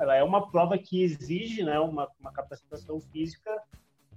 ela 0.00 0.16
é 0.16 0.22
uma 0.22 0.50
prova 0.50 0.76
que 0.76 1.02
exige 1.02 1.62
né, 1.62 1.78
uma, 1.78 2.08
uma 2.20 2.32
capacitação 2.32 3.00
física 3.00 3.50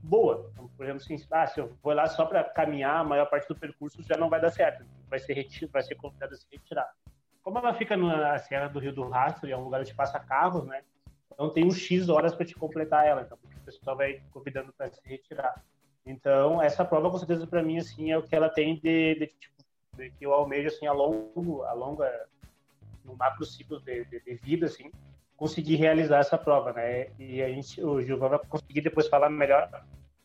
boa. 0.02 0.50
Então, 0.52 0.68
por 0.76 0.86
exemplo, 0.86 1.02
assim, 1.04 1.28
ah, 1.32 1.48
se 1.48 1.60
eu 1.60 1.76
vou 1.82 1.94
lá 1.94 2.08
só 2.08 2.26
para 2.26 2.44
caminhar, 2.44 3.02
a 3.02 3.04
maior 3.04 3.26
parte 3.26 3.48
do 3.48 3.56
percurso 3.56 4.02
já 4.04 4.18
não 4.18 4.30
vai 4.30 4.40
dar 4.40 4.52
certo, 4.52 4.86
vai 5.10 5.20
ser 5.20 5.34
retir, 5.34 5.68
vai 5.68 5.82
ser 5.82 5.96
convidado 5.96 6.34
a 6.34 6.38
se 6.38 6.46
retirar. 6.52 6.92
Como 7.44 7.58
ela 7.58 7.74
fica 7.74 7.96
na 7.96 8.38
Serra 8.38 8.68
do 8.68 8.80
Rio 8.80 8.94
do 8.94 9.08
Rastro, 9.08 9.48
e 9.48 9.52
é 9.52 9.58
um 9.58 9.64
lugar 9.64 9.82
onde 9.82 9.94
passa 9.94 10.20
carros, 10.20 10.66
né? 10.66 10.84
Então 11.32 11.50
tem 11.50 11.66
um 11.66 11.72
X 11.72 12.10
horas 12.10 12.36
para 12.36 12.46
te 12.46 12.54
completar 12.56 13.06
ela, 13.06 13.22
então 13.22 13.38
o 13.44 13.66
pessoal 13.66 13.96
vai 13.96 14.22
convidando 14.32 14.74
para 14.74 14.90
se 14.90 15.02
retirar. 15.06 15.64
Então, 16.06 16.62
essa 16.62 16.84
prova, 16.84 17.10
com 17.12 17.18
certeza, 17.18 17.46
para 17.46 17.64
mim, 17.64 17.78
assim, 17.78 18.12
é 18.12 18.18
o 18.18 18.24
que 18.24 18.36
ela 18.36 18.50
tem 18.50 18.76
de, 18.76 19.16
de, 19.16 19.28
tipo, 19.28 19.56
de 19.96 20.10
que 20.12 20.26
eu 20.26 20.34
almejo, 20.34 20.68
assim, 20.68 20.88
a 20.88 20.92
longo, 20.92 21.64
a 21.64 21.74
longa, 21.74 22.28
no 23.06 23.16
macro 23.16 23.46
ciclo 23.46 23.80
de, 23.80 24.06
de, 24.06 24.20
de, 24.20 24.34
vida, 24.36 24.66
assim, 24.66 24.92
conseguir 25.40 25.78
realizar 25.78 26.20
essa 26.20 26.38
prova, 26.38 26.74
né? 26.74 27.08
E 27.18 27.42
a 27.42 27.48
gente, 27.48 27.82
o 27.82 28.02
Gilvan 28.02 28.28
vai 28.28 28.40
conseguir 28.40 28.82
depois 28.82 29.08
falar 29.08 29.30
melhor. 29.30 29.70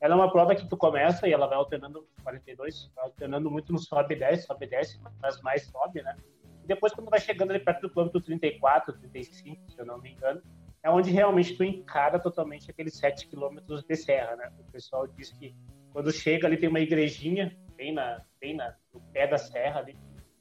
Ela 0.01 0.15
é 0.15 0.17
uma 0.17 0.31
prova 0.31 0.57
que 0.57 0.69
tu 0.69 0.77
começa 0.77 1.29
e 1.29 1.33
ela 1.33 1.47
vai 1.47 1.57
alternando 1.57 2.05
42, 2.25 2.91
vai 2.97 3.05
alternando 3.05 3.49
muito 3.49 3.73
no 3.73 3.79
sobe 3.79 4.17
10, 4.17 4.45
sobe 4.45 4.67
10, 4.67 5.01
mas 5.23 5.41
mais 5.41 5.67
sobe, 5.67 6.03
né? 6.03 6.17
E 6.65 6.67
depois, 6.67 6.93
quando 6.93 7.11
vai 7.11 7.21
chegando 7.21 7.53
ali 7.53 7.61
perto 7.61 7.83
do 7.83 7.91
quilômetro 7.91 8.21
34, 8.21 8.93
35, 8.93 9.71
se 9.71 9.79
eu 9.79 9.87
não 9.87 10.01
me 10.01 10.11
engano, 10.11 10.43
é 10.83 10.91
onde 10.91 11.13
realmente 11.13 11.57
tu 11.57 11.63
encara 11.63 12.19
totalmente 12.19 12.69
aqueles 12.69 12.97
7 12.97 13.29
quilômetros 13.29 13.85
de 13.85 13.95
serra, 13.95 14.35
né? 14.35 14.51
O 14.59 14.73
pessoal 14.73 15.07
diz 15.07 15.31
que 15.31 15.55
quando 15.93 16.11
chega 16.11 16.49
ali 16.49 16.57
tem 16.57 16.69
uma 16.69 16.81
igrejinha 16.81 17.57
bem 17.77 17.95
na, 17.95 18.21
bem 18.41 18.57
na, 18.57 18.75
no 18.93 19.01
pé 19.13 19.29
da 19.29 19.39
serra 19.39 19.79
ali, 19.79 19.97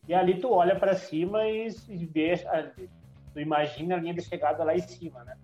e 0.07 0.15
ali 0.15 0.39
tu 0.39 0.51
olha 0.51 0.75
para 0.75 0.95
cima 0.95 1.47
e, 1.47 1.67
e 1.89 2.05
vê, 2.07 2.33
tu 3.33 3.39
imagina 3.39 3.95
a 3.95 3.99
linha 3.99 4.13
de 4.13 4.21
chegada 4.21 4.63
lá 4.63 4.75
em 4.75 4.81
cima, 4.81 5.23
né? 5.23 5.37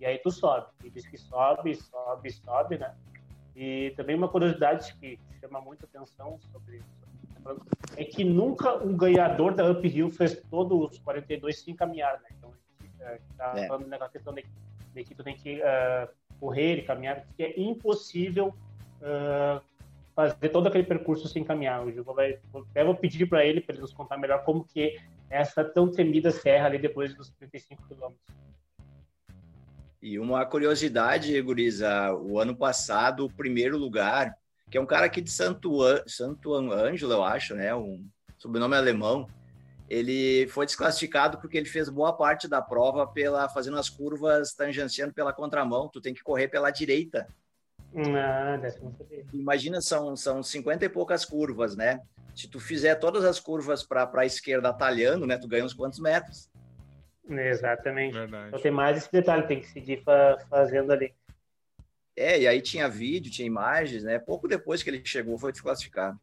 E 0.00 0.06
aí 0.06 0.18
tu 0.18 0.30
sobe, 0.30 0.66
e 0.84 0.90
diz 0.90 1.06
que 1.06 1.16
sobe, 1.16 1.74
sobe, 1.74 2.30
sobe, 2.30 2.78
né? 2.78 2.94
E 3.54 3.92
também 3.96 4.16
uma 4.16 4.28
curiosidade 4.28 4.94
que 4.96 5.18
chama 5.40 5.60
muita 5.60 5.86
atenção 5.86 6.38
sobre, 6.52 6.82
sobre 7.42 7.62
é 7.96 8.04
que 8.04 8.22
nunca 8.24 8.76
um 8.76 8.96
ganhador 8.96 9.54
da 9.54 9.70
Uphill 9.70 10.10
fez 10.10 10.42
todos 10.50 10.92
os 10.92 10.98
42 10.98 11.60
sem 11.60 11.74
caminhar, 11.74 12.20
né? 12.20 12.28
Então 12.36 12.52
está 13.30 13.52
é. 13.56 13.66
falando 13.66 14.10
questão 14.10 14.34
de, 14.34 14.44
de, 14.94 15.04
que 15.04 15.14
tu 15.14 15.22
tem 15.22 15.36
que 15.36 15.60
uh, 15.60 16.08
correr 16.40 16.78
e 16.78 16.82
caminhar, 16.82 17.24
que 17.36 17.42
é 17.42 17.60
impossível 17.60 18.54
uh, 19.00 19.60
fazer 20.14 20.48
todo 20.48 20.66
aquele 20.66 20.84
percurso 20.84 21.28
sem 21.28 21.44
caminhar. 21.44 21.84
O 21.86 21.92
Gilva 21.92 22.12
vai, 22.12 22.38
até 22.70 22.84
vou 22.84 22.94
pedir 22.94 23.26
para 23.26 23.44
ele, 23.44 23.60
para 23.60 23.74
ele 23.74 23.82
nos 23.82 23.92
contar 23.92 24.16
melhor 24.16 24.44
como 24.44 24.64
que 24.64 24.82
é 24.82 24.96
essa 25.30 25.64
tão 25.64 25.90
temida 25.90 26.30
serra 26.30 26.66
ali 26.66 26.78
depois 26.78 27.14
dos 27.14 27.30
35 27.30 27.86
quilômetros. 27.88 28.36
E 30.00 30.18
uma 30.18 30.44
curiosidade, 30.46 31.40
Guriza, 31.42 32.12
o 32.14 32.38
ano 32.38 32.54
passado, 32.54 33.24
o 33.24 33.32
primeiro 33.32 33.76
lugar, 33.76 34.36
que 34.70 34.78
é 34.78 34.80
um 34.80 34.86
cara 34.86 35.06
aqui 35.06 35.20
de 35.20 35.30
Santo, 35.30 35.80
Santo 36.06 36.54
Ângelo, 36.54 37.12
eu 37.12 37.24
acho, 37.24 37.54
né? 37.54 37.74
Um 37.74 38.06
sobrenome 38.38 38.76
alemão, 38.76 39.28
ele 39.88 40.46
foi 40.48 40.66
desclassificado 40.66 41.38
porque 41.38 41.56
ele 41.56 41.68
fez 41.68 41.88
boa 41.88 42.12
parte 42.12 42.48
da 42.48 42.60
prova 42.60 43.06
pela 43.06 43.48
fazendo 43.48 43.78
as 43.78 43.88
curvas 43.88 44.52
tangenciando 44.52 45.14
pela 45.14 45.32
contramão. 45.32 45.88
Tu 45.88 46.00
tem 46.00 46.12
que 46.12 46.22
correr 46.22 46.48
pela 46.48 46.70
direita. 46.70 47.26
Ah, 47.94 48.58
Imagina, 49.32 49.80
são, 49.80 50.16
são 50.16 50.42
50 50.42 50.84
e 50.84 50.88
poucas 50.88 51.24
curvas, 51.24 51.76
né? 51.76 52.00
Se 52.36 52.46
tu 52.48 52.60
fizer 52.60 52.94
todas 52.96 53.24
as 53.24 53.40
curvas 53.40 53.82
para 53.82 54.08
a 54.14 54.26
esquerda 54.26 54.72
talhando, 54.72 55.26
né? 55.26 55.38
Tu 55.38 55.48
ganha 55.48 55.64
uns 55.64 55.74
quantos 55.74 55.98
metros. 55.98 56.50
Exatamente. 57.28 58.12
Verdade. 58.12 58.48
Então 58.48 58.60
tem 58.60 58.70
mais 58.70 58.98
esse 58.98 59.10
detalhe, 59.10 59.46
tem 59.46 59.60
que 59.60 59.66
seguir 59.66 60.02
fa 60.04 60.38
fazendo 60.48 60.92
ali. 60.92 61.12
É, 62.14 62.40
e 62.40 62.46
aí 62.46 62.60
tinha 62.60 62.88
vídeo, 62.88 63.32
tinha 63.32 63.46
imagens, 63.46 64.04
né? 64.04 64.18
Pouco 64.18 64.46
depois 64.46 64.82
que 64.82 64.90
ele 64.90 65.02
chegou, 65.04 65.38
foi 65.38 65.50
desclassificado. 65.50 66.20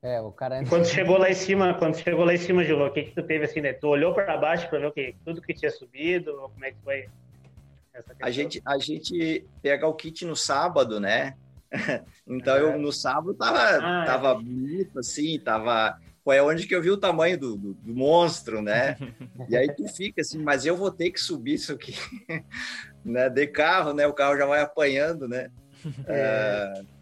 É, 0.00 0.20
o 0.20 0.30
cara. 0.30 0.62
Quando 0.68 0.86
chegou 0.86 1.18
lá 1.18 1.30
em 1.30 1.34
cima, 1.34 1.74
quando 1.74 1.96
chegou 1.96 2.24
lá 2.24 2.34
em 2.34 2.38
cima, 2.38 2.62
Gilô, 2.62 2.86
o 2.86 2.92
que, 2.92 3.04
que 3.04 3.14
tu 3.14 3.22
teve 3.22 3.46
assim, 3.46 3.60
né? 3.60 3.72
Tu 3.72 3.88
olhou 3.88 4.14
para 4.14 4.36
baixo 4.36 4.68
para 4.68 4.78
ver 4.78 4.86
o 4.86 4.92
que 4.92 5.16
tudo 5.24 5.42
que 5.42 5.54
tinha 5.54 5.70
subido, 5.70 6.36
como 6.52 6.64
é 6.64 6.70
que 6.70 6.78
foi? 6.84 7.08
a 8.20 8.30
gente 8.30 8.60
a 8.64 8.76
gente 8.76 9.46
pega 9.62 9.86
o 9.86 9.94
kit 9.94 10.24
no 10.24 10.34
sábado, 10.34 10.98
né? 10.98 11.36
então 12.26 12.56
eu 12.56 12.78
no 12.78 12.92
sábado 12.92 13.34
tava 13.34 13.58
ah, 13.58 14.02
é. 14.02 14.06
tava 14.06 14.30
é. 14.30 14.34
bonito 14.34 14.98
assim, 14.98 15.38
tava 15.38 15.98
foi 16.22 16.40
onde 16.40 16.66
que 16.66 16.74
eu 16.74 16.80
vi 16.80 16.90
o 16.90 16.96
tamanho 16.96 17.38
do, 17.38 17.56
do, 17.56 17.74
do, 17.74 17.94
monstro, 17.94 18.62
né? 18.62 18.96
E 19.48 19.56
aí 19.56 19.74
tu 19.74 19.86
fica 19.88 20.22
assim, 20.22 20.38
mas 20.38 20.64
eu 20.64 20.74
vou 20.74 20.90
ter 20.90 21.10
que 21.10 21.20
subir 21.20 21.54
isso 21.54 21.72
aqui, 21.72 21.94
né? 23.04 23.28
De 23.28 23.46
carro, 23.46 23.92
né? 23.92 24.06
O 24.06 24.14
carro 24.14 24.36
já 24.38 24.46
vai 24.46 24.62
apanhando, 24.62 25.28
né? 25.28 25.50
É. 26.06 26.72
Uh, 26.80 26.94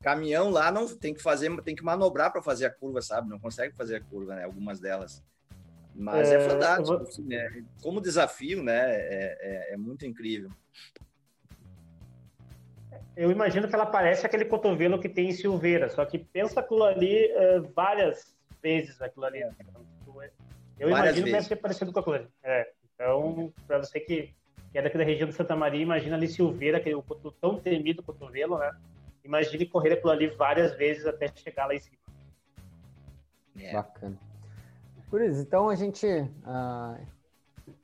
Caminhão 0.00 0.50
lá 0.50 0.70
não 0.70 0.86
tem 0.86 1.12
que 1.12 1.22
fazer, 1.22 1.54
tem 1.62 1.74
que 1.74 1.82
manobrar 1.82 2.30
para 2.30 2.40
fazer 2.40 2.66
a 2.66 2.70
curva, 2.70 3.02
sabe? 3.02 3.28
Não 3.28 3.38
consegue 3.38 3.74
fazer 3.74 3.96
a 3.96 4.00
curva, 4.00 4.36
né? 4.36 4.44
Algumas 4.44 4.78
delas. 4.78 5.24
Mas 5.94 6.30
é, 6.30 6.36
é 6.36 6.40
fantástico, 6.48 6.98
vou... 6.98 7.02
assim, 7.02 7.24
né? 7.24 7.64
Como 7.82 8.00
desafio, 8.00 8.62
né? 8.62 8.94
É, 8.94 9.38
é, 9.40 9.74
é, 9.74 9.76
muito 9.76 10.06
incrível. 10.06 10.50
Eu 13.16 13.30
imagino 13.30 13.68
que 13.68 13.74
ela 13.74 13.86
parece 13.86 14.24
aquele 14.24 14.44
cotovelo 14.44 15.00
que 15.00 15.08
tem 15.08 15.28
em 15.28 15.32
Silveira, 15.32 15.88
só 15.90 16.04
que 16.04 16.18
pensa 16.18 16.60
aquilo 16.60 16.84
ali 16.84 17.26
uh, 17.32 17.62
várias 17.74 18.36
vezes 18.62 19.00
aquilo 19.02 19.26
ali. 19.26 19.42
É. 19.42 19.50
Eu 20.78 20.90
várias 20.90 21.16
imagino 21.16 21.24
vezes. 21.24 21.24
que 21.24 21.32
deve 21.32 21.46
ser 21.46 21.56
parecido 21.56 21.92
com 21.92 22.00
aquilo 22.00 22.16
ali. 22.16 22.28
É. 22.42 22.70
Então, 22.94 23.52
para 23.66 23.78
você 23.78 24.00
que, 24.00 24.34
que 24.72 24.78
é 24.78 24.82
daqui 24.82 24.98
da 24.98 25.04
região 25.04 25.28
de 25.28 25.34
Santa 25.34 25.56
Maria, 25.56 25.82
imagina 25.82 26.16
ali 26.16 26.28
Silveira, 26.28 26.78
aquele 26.78 27.02
tão 27.40 27.58
temido 27.58 28.02
cotovelo, 28.02 28.58
né? 28.58 28.70
imagine 29.24 29.66
correr 29.66 29.92
aquilo 29.92 30.10
ali 30.10 30.28
várias 30.28 30.74
vezes 30.76 31.06
até 31.06 31.28
chegar 31.28 31.66
lá 31.66 31.74
em 31.74 31.80
cima. 31.80 31.98
É. 33.56 33.72
Bacana. 33.72 34.18
Por 35.10 35.22
isso, 35.22 35.40
então 35.40 35.68
a 35.68 35.74
gente 35.74 36.06
uh, 36.06 37.06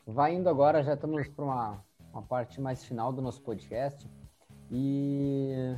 vai 0.07 0.35
indo 0.35 0.49
agora, 0.49 0.83
já 0.83 0.95
estamos 0.95 1.27
para 1.29 1.45
uma, 1.45 1.85
uma 2.12 2.23
parte 2.23 2.61
mais 2.61 2.85
final 2.85 3.12
do 3.12 3.23
nosso 3.23 3.41
podcast. 3.43 4.09
E 4.77 5.77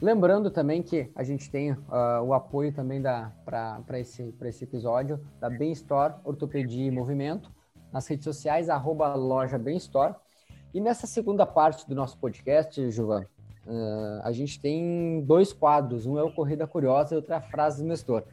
lembrando 0.00 0.50
também 0.50 0.82
que 0.82 1.10
a 1.14 1.22
gente 1.22 1.50
tem 1.50 1.72
uh, 1.72 2.22
o 2.24 2.32
apoio 2.32 2.72
também 2.72 3.02
para 3.44 4.00
esse, 4.00 4.34
esse 4.44 4.64
episódio 4.64 5.20
da 5.38 5.50
Bem 5.50 5.70
Store 5.72 6.14
Ortopedia 6.24 6.86
e 6.86 6.90
Movimento, 6.90 7.52
nas 7.92 8.06
redes 8.06 8.24
sociais, 8.24 8.70
arroba 8.70 9.14
loja 9.14 9.58
Bem 9.58 9.76
Store. 9.76 10.14
E 10.72 10.80
nessa 10.80 11.06
segunda 11.06 11.44
parte 11.44 11.86
do 11.86 11.94
nosso 11.94 12.16
podcast, 12.18 12.90
Juvan, 12.90 13.26
Uh, 13.66 14.20
a 14.24 14.32
gente 14.32 14.58
tem 14.58 15.22
dois 15.26 15.52
quadros, 15.52 16.06
um 16.06 16.18
é 16.18 16.22
o 16.22 16.32
Corrida 16.32 16.66
Curiosa 16.66 17.14
e 17.14 17.16
outro 17.16 17.32
é 17.32 17.36
a 17.36 17.40
Frase 17.40 17.82
do 17.82 17.88
Nestor. 17.88 18.24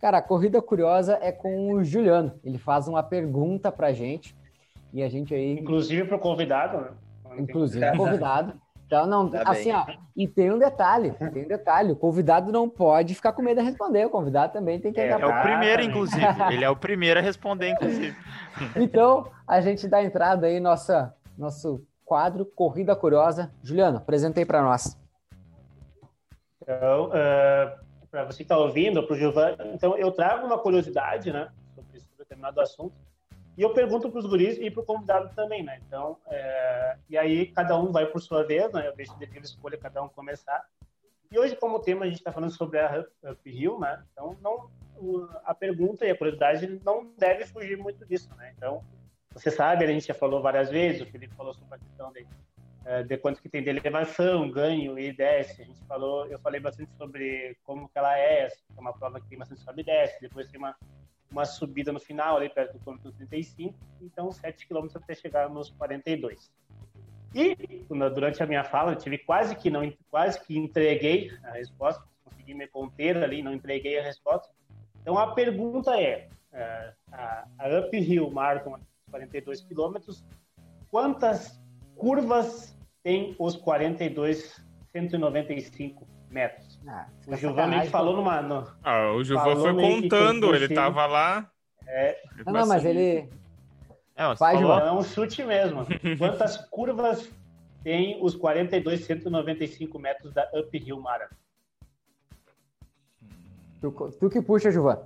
Cara, 0.00 0.18
a 0.18 0.22
Corrida 0.22 0.62
Curiosa 0.62 1.18
é 1.20 1.32
com 1.32 1.72
o 1.72 1.84
Juliano, 1.84 2.32
ele 2.44 2.56
faz 2.56 2.86
uma 2.86 3.02
pergunta 3.02 3.72
pra 3.72 3.92
gente 3.92 4.34
e 4.92 5.02
a 5.02 5.08
gente 5.08 5.34
aí... 5.34 5.58
Inclusive 5.58 6.04
pro 6.06 6.18
convidado, 6.18 6.78
né? 6.78 6.90
Inclusive 7.36 7.96
convidado. 7.96 8.54
Então, 8.86 9.04
não, 9.04 9.28
tá 9.28 9.42
assim, 9.46 9.72
bem. 9.72 9.74
ó, 9.74 9.86
e 10.16 10.28
tem 10.28 10.52
um 10.52 10.58
detalhe, 10.58 11.10
tem 11.10 11.44
um 11.44 11.48
detalhe, 11.48 11.90
o 11.90 11.96
convidado 11.96 12.52
não 12.52 12.68
pode 12.68 13.16
ficar 13.16 13.32
com 13.32 13.42
medo 13.42 13.60
de 13.60 13.66
responder, 13.66 14.06
o 14.06 14.10
convidado 14.10 14.52
também 14.52 14.80
tem 14.80 14.92
que... 14.92 15.00
É, 15.00 15.08
é 15.08 15.26
o 15.26 15.42
primeiro, 15.42 15.82
inclusive, 15.82 16.24
ele 16.52 16.64
é 16.64 16.70
o 16.70 16.76
primeiro 16.76 17.18
a 17.18 17.22
responder, 17.22 17.70
inclusive. 17.70 18.16
Então, 18.76 19.28
a 19.46 19.60
gente 19.60 19.86
dá 19.86 20.02
entrada 20.02 20.46
aí, 20.46 20.60
nossa, 20.60 21.14
nosso 21.36 21.84
quadro 22.04 22.46
Corrida 22.46 22.96
Curiosa. 22.96 23.52
Juliano, 23.62 23.98
apresentei 23.98 24.46
para 24.46 24.62
nós. 24.62 24.96
Então, 26.62 27.08
uh, 27.08 27.86
para 28.10 28.24
você 28.24 28.38
que 28.38 28.42
está 28.44 28.56
ouvindo, 28.56 29.02
para 29.02 29.14
o 29.14 29.18
Giovanni, 29.18 29.56
então 29.74 29.96
eu 29.98 30.10
trago 30.10 30.46
uma 30.46 30.58
curiosidade, 30.58 31.30
né, 31.32 31.48
sobre 31.74 31.98
esse 31.98 32.08
determinado 32.16 32.60
assunto, 32.60 32.94
e 33.56 33.62
eu 33.62 33.72
pergunto 33.72 34.10
para 34.10 34.18
os 34.18 34.26
guris 34.26 34.58
e 34.58 34.70
para 34.70 34.82
o 34.82 34.86
convidado 34.86 35.34
também, 35.34 35.62
né? 35.62 35.80
Então, 35.86 36.18
é, 36.28 36.96
e 37.08 37.16
aí 37.16 37.46
cada 37.46 37.78
um 37.78 37.90
vai 37.90 38.06
por 38.06 38.20
sua 38.20 38.44
vez, 38.44 38.70
né? 38.72 38.86
Eu 38.86 38.94
deixo 38.94 39.16
de 39.18 39.24
livre 39.24 39.44
escolha 39.44 39.78
cada 39.78 40.02
um 40.02 40.08
começar. 40.08 40.62
E 41.30 41.38
hoje, 41.38 41.56
como 41.56 41.80
tema, 41.80 42.04
a 42.04 42.08
gente 42.08 42.18
está 42.18 42.30
falando 42.30 42.52
sobre 42.52 42.78
a 42.78 43.04
Uphill, 43.24 43.80
né? 43.80 44.04
Então, 44.12 44.36
não, 44.42 44.70
a 45.44 45.54
pergunta 45.54 46.04
e 46.04 46.10
a 46.10 46.16
curiosidade 46.16 46.80
não 46.84 47.12
deve 47.16 47.46
fugir 47.46 47.76
muito 47.78 48.04
disso, 48.06 48.28
né? 48.36 48.52
Então, 48.56 48.84
você 49.32 49.50
sabe, 49.50 49.84
a 49.84 49.88
gente 49.88 50.06
já 50.06 50.14
falou 50.14 50.40
várias 50.40 50.70
vezes, 50.70 51.02
o 51.02 51.06
Felipe 51.06 51.34
falou 51.34 51.52
sobre 51.54 51.74
a 51.74 51.78
questão 51.78 52.12
de, 52.12 52.26
eh, 52.84 53.02
de 53.02 53.18
quanto 53.18 53.42
que 53.42 53.48
tem 53.48 53.62
de 53.62 53.70
elevação, 53.70 54.50
ganho 54.50 54.98
e 54.98 55.12
desce. 55.12 55.62
A 55.62 55.64
gente 55.64 55.84
falou, 55.84 56.26
eu 56.26 56.38
falei 56.38 56.60
bastante 56.60 56.90
sobre 56.96 57.56
como 57.64 57.88
que 57.88 57.98
ela 57.98 58.18
é, 58.18 58.46
é 58.46 58.80
uma 58.80 58.92
prova 58.92 59.20
que 59.20 59.28
tem 59.28 59.38
bastante 59.38 59.60
sobe 59.60 59.82
e 59.82 59.84
desce, 59.84 60.20
depois 60.20 60.48
tem 60.48 60.58
uma, 60.58 60.74
uma 61.30 61.44
subida 61.44 61.92
no 61.92 62.00
final, 62.00 62.36
ali 62.36 62.48
perto 62.48 62.74
do 62.74 62.78
quilômetro 62.78 63.12
35, 63.12 63.74
então 64.00 64.30
7 64.30 64.66
quilômetros 64.66 65.02
até 65.02 65.14
chegar 65.14 65.48
nos 65.48 65.70
42. 65.70 66.50
E 67.34 67.54
durante 67.88 68.42
a 68.42 68.46
minha 68.46 68.64
fala, 68.64 68.92
eu 68.92 68.96
tive 68.96 69.18
quase 69.18 69.54
que 69.56 69.68
não 69.68 69.92
quase 70.10 70.40
que 70.44 70.56
entreguei 70.56 71.30
a 71.44 71.52
resposta, 71.52 72.02
consegui 72.24 72.54
me 72.54 72.66
conter 72.66 73.16
ali, 73.22 73.42
não 73.42 73.52
entreguei 73.52 73.98
a 73.98 74.02
resposta. 74.02 74.48
Então 75.02 75.18
a 75.18 75.34
pergunta 75.34 76.00
é, 76.00 76.28
eh, 76.52 76.92
a, 77.12 77.46
a 77.58 77.80
Uphill 77.80 78.30
Marathon 78.30 78.78
42 79.10 79.60
quilômetros. 79.62 80.24
Quantas 80.90 81.60
curvas 81.94 82.76
tem 83.02 83.34
os 83.38 83.56
42 83.56 84.64
195 84.92 86.06
metros? 86.30 86.65
Ah, 86.88 87.06
o 87.26 87.36
Gilvan 87.36 87.66
meio 87.66 87.82
que 87.82 87.88
falou 87.88 88.16
numa. 88.16 88.40
No, 88.40 88.66
ah, 88.82 89.12
o 89.12 89.24
Gilvan 89.24 89.56
foi 89.56 89.74
contando, 89.74 90.54
ele 90.54 90.68
tava 90.72 91.06
lá. 91.06 91.50
É, 91.86 92.22
não, 92.44 92.52
não, 92.52 92.66
mas 92.66 92.84
ele. 92.84 93.28
É, 94.14 94.36
Faz, 94.36 94.60
falou, 94.60 94.78
é 94.78 94.92
um 94.92 95.02
chute 95.02 95.44
mesmo. 95.44 95.86
Quantas 96.18 96.56
curvas 96.68 97.28
tem 97.82 98.18
os 98.22 98.34
42 98.34 99.04
195 99.04 99.98
metros 99.98 100.32
da 100.32 100.48
Uphill 100.54 101.00
Marathon? 101.00 101.34
Tu, 103.80 103.90
tu 104.18 104.30
que 104.30 104.40
puxa, 104.40 104.70
Gilvan. 104.70 104.98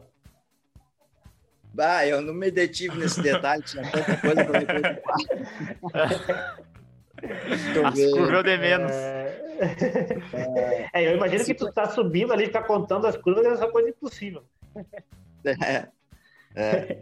Bah, 1.73 2.07
eu 2.07 2.21
não 2.21 2.35
me 2.35 2.51
detive 2.51 2.99
nesse 2.99 3.23
detalhe, 3.23 3.63
tinha 3.63 3.89
tanta 3.91 4.17
coisa 4.17 4.45
para 4.45 4.61
me 4.61 4.67
preocupar. 4.67 5.17
curvas 8.13 8.45
de 8.45 8.59
menos. 8.59 8.93
É... 8.93 10.89
é... 10.93 11.07
eu 11.07 11.17
imagino 11.17 11.45
que 11.45 11.55
tu 11.55 11.73
tá 11.73 11.89
subindo 11.89 12.33
ali, 12.33 12.47
ficar 12.47 12.63
contando 12.63 13.07
as 13.07 13.17
curvas, 13.17 13.45
é 13.45 13.65
uma 13.65 13.71
coisa 13.71 13.91
impossível. 13.91 14.43
É. 15.45 15.89
é. 16.55 16.99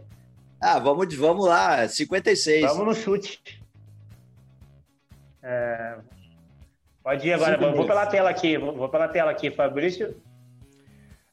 Ah, 0.61 0.79
vamos, 0.79 1.13
vamos 1.15 1.45
lá, 1.45 1.87
56. 1.87 2.65
Vamos 2.65 2.85
no 2.85 2.93
chute. 2.93 3.61
É... 5.41 5.97
Pode 7.01 7.27
ir 7.27 7.33
agora, 7.33 7.57
vou, 7.57 7.73
vou, 7.73 7.87
pela 7.87 8.05
tela 8.05 8.29
aqui, 8.29 8.57
vou, 8.57 8.75
vou 8.75 8.89
pela 8.89 9.07
tela 9.07 9.31
aqui, 9.31 9.49
Fabrício. 9.49 10.15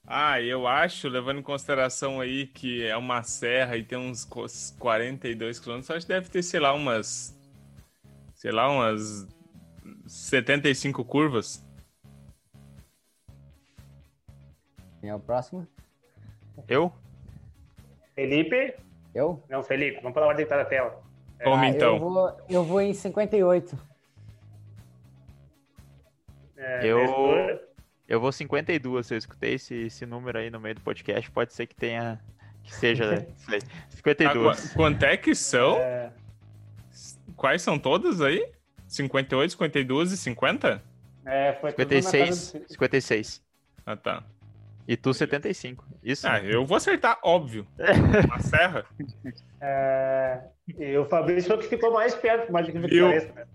Ah, 0.07 0.41
eu 0.41 0.69
acho, 0.69 1.09
levando 1.09 1.41
em 1.41 1.43
consideração 1.43 2.21
aí 2.21 2.47
que 2.47 2.87
é 2.87 2.97
uma 2.97 3.25
serra 3.25 3.77
e 3.77 3.83
tem 3.83 3.99
uns 3.99 4.25
42 4.79 5.59
quilômetros, 5.59 5.91
acho 5.91 6.07
que 6.07 6.13
deve 6.13 6.29
ter, 6.29 6.43
sei 6.43 6.61
lá, 6.61 6.73
umas. 6.73 7.37
Sei 8.37 8.53
lá, 8.53 8.71
umas 8.71 9.27
75 10.07 11.03
curvas. 11.07 11.65
Quem 15.01 15.09
é 15.09 15.15
o 15.15 15.19
próximo? 15.19 15.67
Eu? 16.69 16.93
Felipe? 18.15 18.75
Eu? 19.15 19.43
Não, 19.49 19.63
Felipe, 19.63 20.01
vamos 20.03 20.13
pela 20.13 20.27
ordem 20.27 20.45
que 20.45 20.51
tá 20.51 20.59
na 20.59 20.67
tela. 20.67 21.03
Como 21.43 21.57
ah, 21.57 21.69
então? 21.69 21.95
Eu 21.95 21.99
vou, 21.99 22.41
eu 22.51 22.65
vou 22.65 22.81
em 22.83 22.93
58. 22.93 23.79
É, 26.59 26.87
eu, 26.87 27.61
eu 28.07 28.21
vou 28.21 28.33
52. 28.33 29.07
Se 29.07 29.15
eu 29.15 29.19
escutei 29.19 29.55
esse, 29.55 29.75
esse 29.75 30.05
número 30.05 30.39
aí 30.39 30.51
no 30.51 30.61
meio 30.61 30.75
do 30.75 30.83
podcast, 30.83 31.31
pode 31.31 31.55
ser 31.55 31.67
que 31.67 31.75
tenha. 31.75 32.21
Que 32.63 32.75
seja 32.75 33.27
52. 33.89 34.73
Ah, 34.73 34.75
quanto 34.77 35.03
é 35.05 35.17
que 35.17 35.35
são? 35.35 35.79
É... 35.79 36.13
Quais 37.37 37.63
são 37.63 37.79
todas 37.79 38.21
aí? 38.21 38.51
58, 38.89 39.51
52 39.51 40.13
e 40.13 40.17
50? 40.17 40.83
É, 41.25 41.53
foi 41.55 41.71
56, 41.71 42.57
56. 42.69 43.43
Ah, 43.85 43.97
tá. 43.97 44.25
E 44.89 44.97
tu 44.97 45.13
75. 45.13 45.85
Isso? 46.03 46.27
Ah, 46.29 46.41
eu 46.41 46.65
vou 46.65 46.77
acertar, 46.77 47.19
óbvio. 47.23 47.67
A 48.33 48.39
serra. 48.39 48.87
É... 49.61 50.41
E 50.79 50.97
o 50.97 51.05
Fabrício 51.05 51.51
foi 51.51 51.59
que 51.59 51.69
ficou 51.69 51.93
mais 51.93 52.15
perto, 52.15 52.53
mais 52.53 52.67
do 52.67 52.73
que 52.73 52.79
o 52.79 53.09
pareça, 53.09 53.33
né? 53.33 53.47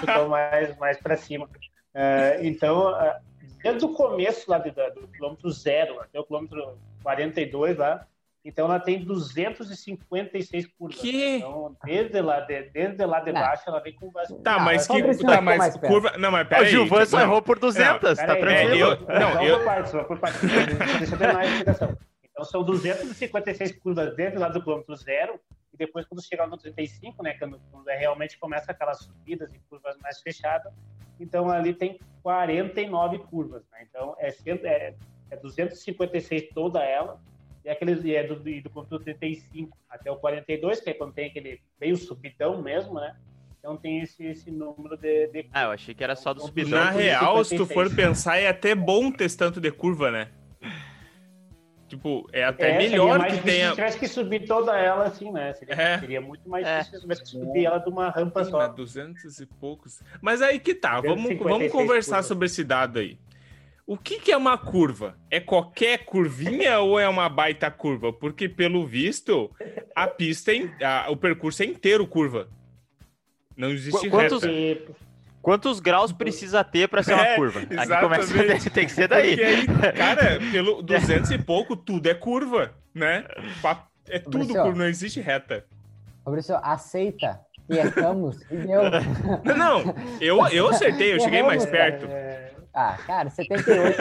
ficou 0.00 0.28
mais, 0.28 0.76
mais 0.78 0.98
para 0.98 1.16
cima. 1.16 1.48
É, 1.94 2.38
então, 2.42 2.94
é, 3.00 3.20
desde 3.62 3.84
o 3.84 3.92
começo 3.92 4.50
lá 4.50 4.58
do, 4.58 4.70
do 4.70 5.08
quilômetro 5.08 5.50
zero 5.50 6.00
até 6.00 6.20
o 6.20 6.24
quilômetro 6.24 6.78
42 7.02 7.76
lá, 7.78 8.06
então 8.42 8.64
ela 8.64 8.80
tem 8.80 9.04
256 9.04 10.66
curvas. 10.68 10.98
Que? 10.98 11.36
Então, 11.36 11.76
desde 11.84 12.20
lá 12.22 12.40
de, 12.40 12.62
desde 12.70 13.04
lá 13.04 13.20
de 13.20 13.32
baixo, 13.32 13.64
ela 13.66 13.80
vem 13.80 13.94
com 13.94 14.10
bastante. 14.10 14.42
Tá, 14.42 14.58
mas 14.58 14.86
que. 14.86 15.14
Tá, 15.18 15.40
mas 15.42 15.76
curva. 15.76 16.16
Não, 16.16 16.30
mas 16.30 16.48
peraí. 16.48 16.64
O 16.64 16.66
Gilvan 16.68 17.04
só 17.04 17.20
errou 17.20 17.42
por 17.42 17.58
200, 17.58 18.18
não, 18.18 18.26
tá 18.26 18.36
tranquilo. 18.36 18.74
É, 18.74 18.80
eu, 18.80 19.20
não, 19.20 19.42
eu. 19.42 19.58
Por 19.58 19.64
partes, 19.64 19.92
por 19.92 20.18
partes. 20.18 20.40
Deixa 20.40 21.14
eu 21.14 21.18
terminar 21.18 21.40
a 21.40 21.46
explicação. 21.46 21.98
Então, 22.30 22.44
são 22.44 22.64
256 22.64 23.78
curvas 23.78 24.16
desde 24.16 24.38
lá 24.38 24.48
do 24.48 24.62
quilômetro 24.62 24.96
zero. 24.96 25.38
E 25.74 25.76
depois, 25.76 26.06
quando 26.06 26.24
chegar 26.24 26.46
no 26.46 26.56
35, 26.56 27.22
né, 27.22 27.34
quando, 27.34 27.60
quando 27.70 27.88
é 27.88 27.96
realmente 27.96 28.38
começa 28.38 28.72
aquelas 28.72 29.00
subidas 29.00 29.52
e 29.52 29.58
curvas 29.68 29.96
mais 29.98 30.20
fechadas, 30.22 30.72
então 31.20 31.50
ali 31.50 31.74
tem 31.74 32.00
49 32.22 33.18
curvas. 33.18 33.62
Né? 33.70 33.86
Então, 33.88 34.16
é, 34.18 34.30
é, 34.64 34.94
é 35.30 35.36
256 35.36 36.48
toda 36.54 36.82
ela 36.82 37.20
e 37.64 37.68
aqueles 37.68 38.04
e 38.04 38.14
é 38.14 38.26
do, 38.26 38.36
do 38.36 38.70
conteúdo 38.70 39.04
35 39.04 39.76
até 39.88 40.10
o 40.10 40.16
42, 40.16 40.80
que 40.80 40.90
é 40.90 40.94
quando 40.94 41.12
tem 41.12 41.26
aquele 41.26 41.60
meio 41.80 41.96
subidão 41.96 42.62
mesmo, 42.62 42.94
né? 42.94 43.14
Então 43.58 43.76
tem 43.76 44.00
esse, 44.00 44.24
esse 44.24 44.50
número 44.50 44.96
de, 44.96 45.26
de... 45.28 45.46
Ah, 45.52 45.64
eu 45.64 45.70
achei 45.72 45.94
que 45.94 46.02
era 46.02 46.16
só 46.16 46.32
do 46.32 46.40
subidão. 46.40 46.82
Na 46.82 46.90
real, 46.90 47.44
56. 47.44 47.48
se 47.48 47.56
tu 47.56 47.66
for 47.66 47.94
pensar, 47.94 48.38
é 48.38 48.48
até 48.48 48.74
bom 48.74 49.12
ter 49.12 49.30
tanto 49.36 49.60
de 49.60 49.70
curva, 49.70 50.10
né? 50.10 50.28
Tipo, 51.86 52.26
é 52.32 52.44
até 52.44 52.70
é, 52.70 52.78
melhor 52.78 53.18
mais 53.18 53.36
que 53.36 53.42
tenha. 53.42 53.70
Se 53.70 53.74
tivesse 53.74 53.98
que 53.98 54.06
subir 54.06 54.46
toda 54.46 54.78
ela, 54.78 55.06
assim, 55.06 55.30
né? 55.32 55.52
Seria, 55.54 55.74
é. 55.74 55.98
seria 55.98 56.20
muito 56.20 56.48
mais 56.48 56.64
é. 56.64 56.78
difícil 56.78 56.94
se 56.94 57.02
tivesse 57.02 57.22
que 57.22 57.28
subir 57.28 57.66
ela 57.66 57.78
de 57.78 57.90
uma 57.90 58.08
rampa 58.08 58.44
Sim, 58.44 58.50
só. 58.52 58.68
200 58.68 59.40
e 59.40 59.46
poucos. 59.46 60.00
Mas 60.22 60.40
aí 60.40 60.60
que 60.60 60.72
tá, 60.72 61.00
vamos, 61.00 61.36
vamos 61.36 61.70
conversar 61.72 62.16
curvas. 62.16 62.26
sobre 62.26 62.46
esse 62.46 62.62
dado 62.62 63.00
aí. 63.00 63.18
O 63.90 63.96
que, 63.98 64.20
que 64.20 64.30
é 64.30 64.36
uma 64.36 64.56
curva? 64.56 65.16
É 65.28 65.40
qualquer 65.40 66.04
curvinha 66.04 66.78
ou 66.78 66.96
é 66.96 67.08
uma 67.08 67.28
baita 67.28 67.68
curva? 67.72 68.12
Porque, 68.12 68.48
pelo 68.48 68.86
visto, 68.86 69.50
a 69.96 70.06
pista, 70.06 70.52
é, 70.52 70.84
a, 70.84 71.10
o 71.10 71.16
percurso 71.16 71.64
é 71.64 71.66
inteiro 71.66 72.06
curva. 72.06 72.46
Não 73.56 73.68
existe 73.70 74.08
Qu 74.08 74.10
quantos, 74.10 74.44
reta. 74.44 74.92
Quantos 75.42 75.80
graus 75.80 76.12
precisa 76.12 76.62
ter 76.62 76.88
para 76.88 77.02
ser 77.02 77.14
uma 77.14 77.26
é, 77.26 77.34
curva? 77.34 77.62
Exatamente. 77.68 77.92
Aqui 77.92 78.32
começa 78.32 78.68
a, 78.68 78.70
tem 78.70 78.86
que 78.86 78.92
ser 78.92 79.08
daí. 79.08 79.42
Aí, 79.42 79.66
cara, 79.66 80.38
pelo 80.52 80.82
200 80.82 81.28
e 81.32 81.38
pouco, 81.38 81.74
tudo 81.74 82.06
é 82.06 82.14
curva, 82.14 82.72
né? 82.94 83.24
É 84.08 84.20
tudo 84.20 84.38
Fabrício, 84.38 84.62
curva, 84.62 84.78
não 84.78 84.86
existe 84.86 85.20
reta. 85.20 85.66
Fabrício, 86.24 86.54
aceita 86.62 87.40
e 87.68 87.76
erramos 87.76 88.40
e 88.42 88.56
deu. 88.56 88.82
Não, 89.56 89.82
eu, 90.20 90.46
eu 90.46 90.68
acertei, 90.68 91.12
eu 91.12 91.18
cheguei 91.18 91.42
mais 91.42 91.66
perto. 91.66 92.06
É... 92.06 92.59
Ah, 92.72 92.96
cara, 93.06 93.30
78 93.30 93.96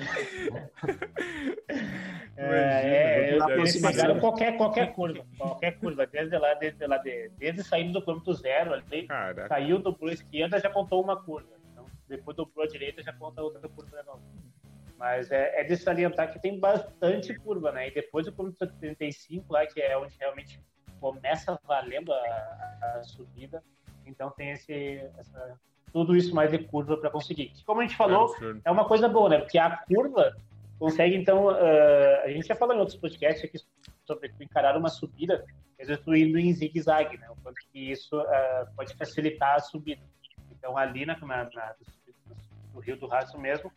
É, 2.36 2.42
é, 2.42 3.34
eu, 3.34 3.48
eles 3.50 3.80
pegaram 3.82 4.18
qualquer, 4.18 4.56
qualquer 4.56 4.94
curva, 4.94 5.26
qualquer 5.36 5.78
curva, 5.78 6.06
desde 6.06 6.38
lá, 6.38 6.54
desde 6.54 6.86
lá, 6.86 6.96
desde, 6.96 7.36
desde 7.36 7.62
saindo 7.62 7.92
do 7.92 8.02
quilômetro 8.02 8.32
zero, 8.32 8.72
ali, 8.72 9.06
saiu, 9.46 9.78
dobrou 9.78 10.08
a 10.08 10.14
esquerda, 10.14 10.58
já 10.58 10.70
contou 10.70 11.02
uma 11.02 11.22
curva. 11.22 11.50
Então, 11.70 11.84
depois 12.08 12.34
dobrou 12.34 12.64
a 12.64 12.68
direita, 12.68 13.02
já 13.02 13.12
conta 13.12 13.42
outra 13.42 13.68
curva. 13.68 14.18
Mas 14.96 15.30
é, 15.30 15.60
é 15.60 15.64
de 15.64 15.76
salientar 15.76 16.32
que 16.32 16.40
tem 16.40 16.58
bastante 16.58 17.34
curva, 17.34 17.72
né? 17.72 17.88
E 17.88 17.94
depois 17.94 18.24
do 18.24 18.32
quilômetro 18.32 18.66
35 18.80 19.52
lá, 19.52 19.66
que 19.66 19.80
é 19.80 19.98
onde 19.98 20.16
realmente 20.18 20.58
começa 20.98 21.58
valendo 21.64 22.12
a, 22.12 22.96
a 22.96 23.02
subida, 23.02 23.62
então 24.06 24.30
tem 24.30 24.52
esse, 24.52 25.04
essa, 25.18 25.58
tudo 25.92 26.16
isso 26.16 26.34
mais 26.34 26.50
de 26.50 26.58
curva 26.58 26.96
para 26.96 27.10
conseguir. 27.10 27.52
Como 27.66 27.80
a 27.80 27.84
gente 27.84 27.96
falou, 27.96 28.34
é, 28.40 28.68
é, 28.68 28.70
uma 28.70 28.84
coisa 28.84 29.08
boa, 29.08 29.28
né? 29.28 29.38
Porque 29.38 29.58
a 29.58 29.76
curva 29.76 30.36
consegue, 30.78 31.16
então, 31.16 31.46
uh, 31.46 32.24
a 32.24 32.28
gente 32.28 32.46
já 32.46 32.54
falou 32.54 32.74
em 32.74 32.78
outros 32.78 32.96
podcasts 32.96 33.44
aqui 33.44 33.58
sobre 34.06 34.32
encarar 34.40 34.76
uma 34.76 34.88
subida, 34.88 35.44
às 35.80 35.88
vezes 35.88 36.02
tu 36.02 36.14
indo 36.14 36.38
em 36.38 36.52
zigue-zague, 36.52 37.18
né? 37.18 37.28
O 37.30 37.36
quanto 37.42 37.58
que 37.72 37.90
isso 37.90 38.18
uh, 38.20 38.74
pode 38.76 38.94
facilitar 38.94 39.56
a 39.56 39.60
subida. 39.60 40.02
Então, 40.50 40.76
ali 40.76 41.06
na, 41.06 41.18
na, 41.18 41.44
na 41.44 41.74
no 42.74 42.80
Rio 42.80 42.96
do 42.96 43.06
Rastro 43.06 43.40
mesmo, 43.40 43.70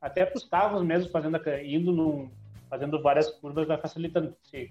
até 0.00 0.24
para 0.24 0.36
os 0.36 0.44
carros 0.44 0.82
mesmo, 0.82 1.10
fazendo, 1.10 1.40
indo 1.64 1.92
num, 1.92 2.30
fazendo 2.68 3.00
várias 3.02 3.30
curvas, 3.30 3.66
vai 3.66 3.78
facilitando. 3.78 4.36
Se 4.42 4.70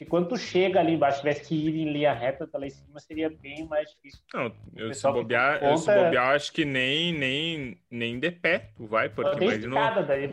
que 0.00 0.06
quando 0.06 0.28
tu 0.28 0.36
chega 0.38 0.80
ali 0.80 0.94
embaixo, 0.94 1.18
tivesse 1.18 1.46
que 1.46 1.54
ir 1.54 1.76
em 1.76 1.92
linha 1.92 2.14
reta 2.14 2.46
tá 2.46 2.58
lá 2.58 2.66
em 2.66 2.70
cima, 2.70 2.98
seria 3.00 3.28
bem 3.28 3.66
mais 3.66 3.90
difícil. 3.90 4.20
Não, 4.32 4.50
eu 4.74 4.94
se 4.94 5.02
bobear, 5.02 5.60
conta... 5.60 5.72
eu 5.72 5.76
se 5.76 5.94
bobear, 5.94 6.34
acho 6.34 6.50
que 6.54 6.64
nem, 6.64 7.12
nem, 7.12 7.78
nem 7.90 8.18
de 8.18 8.30
pé 8.30 8.70
tu 8.74 8.86
vai, 8.86 9.10
porque 9.10 9.44
imagina, 9.44 10.00
daí. 10.00 10.32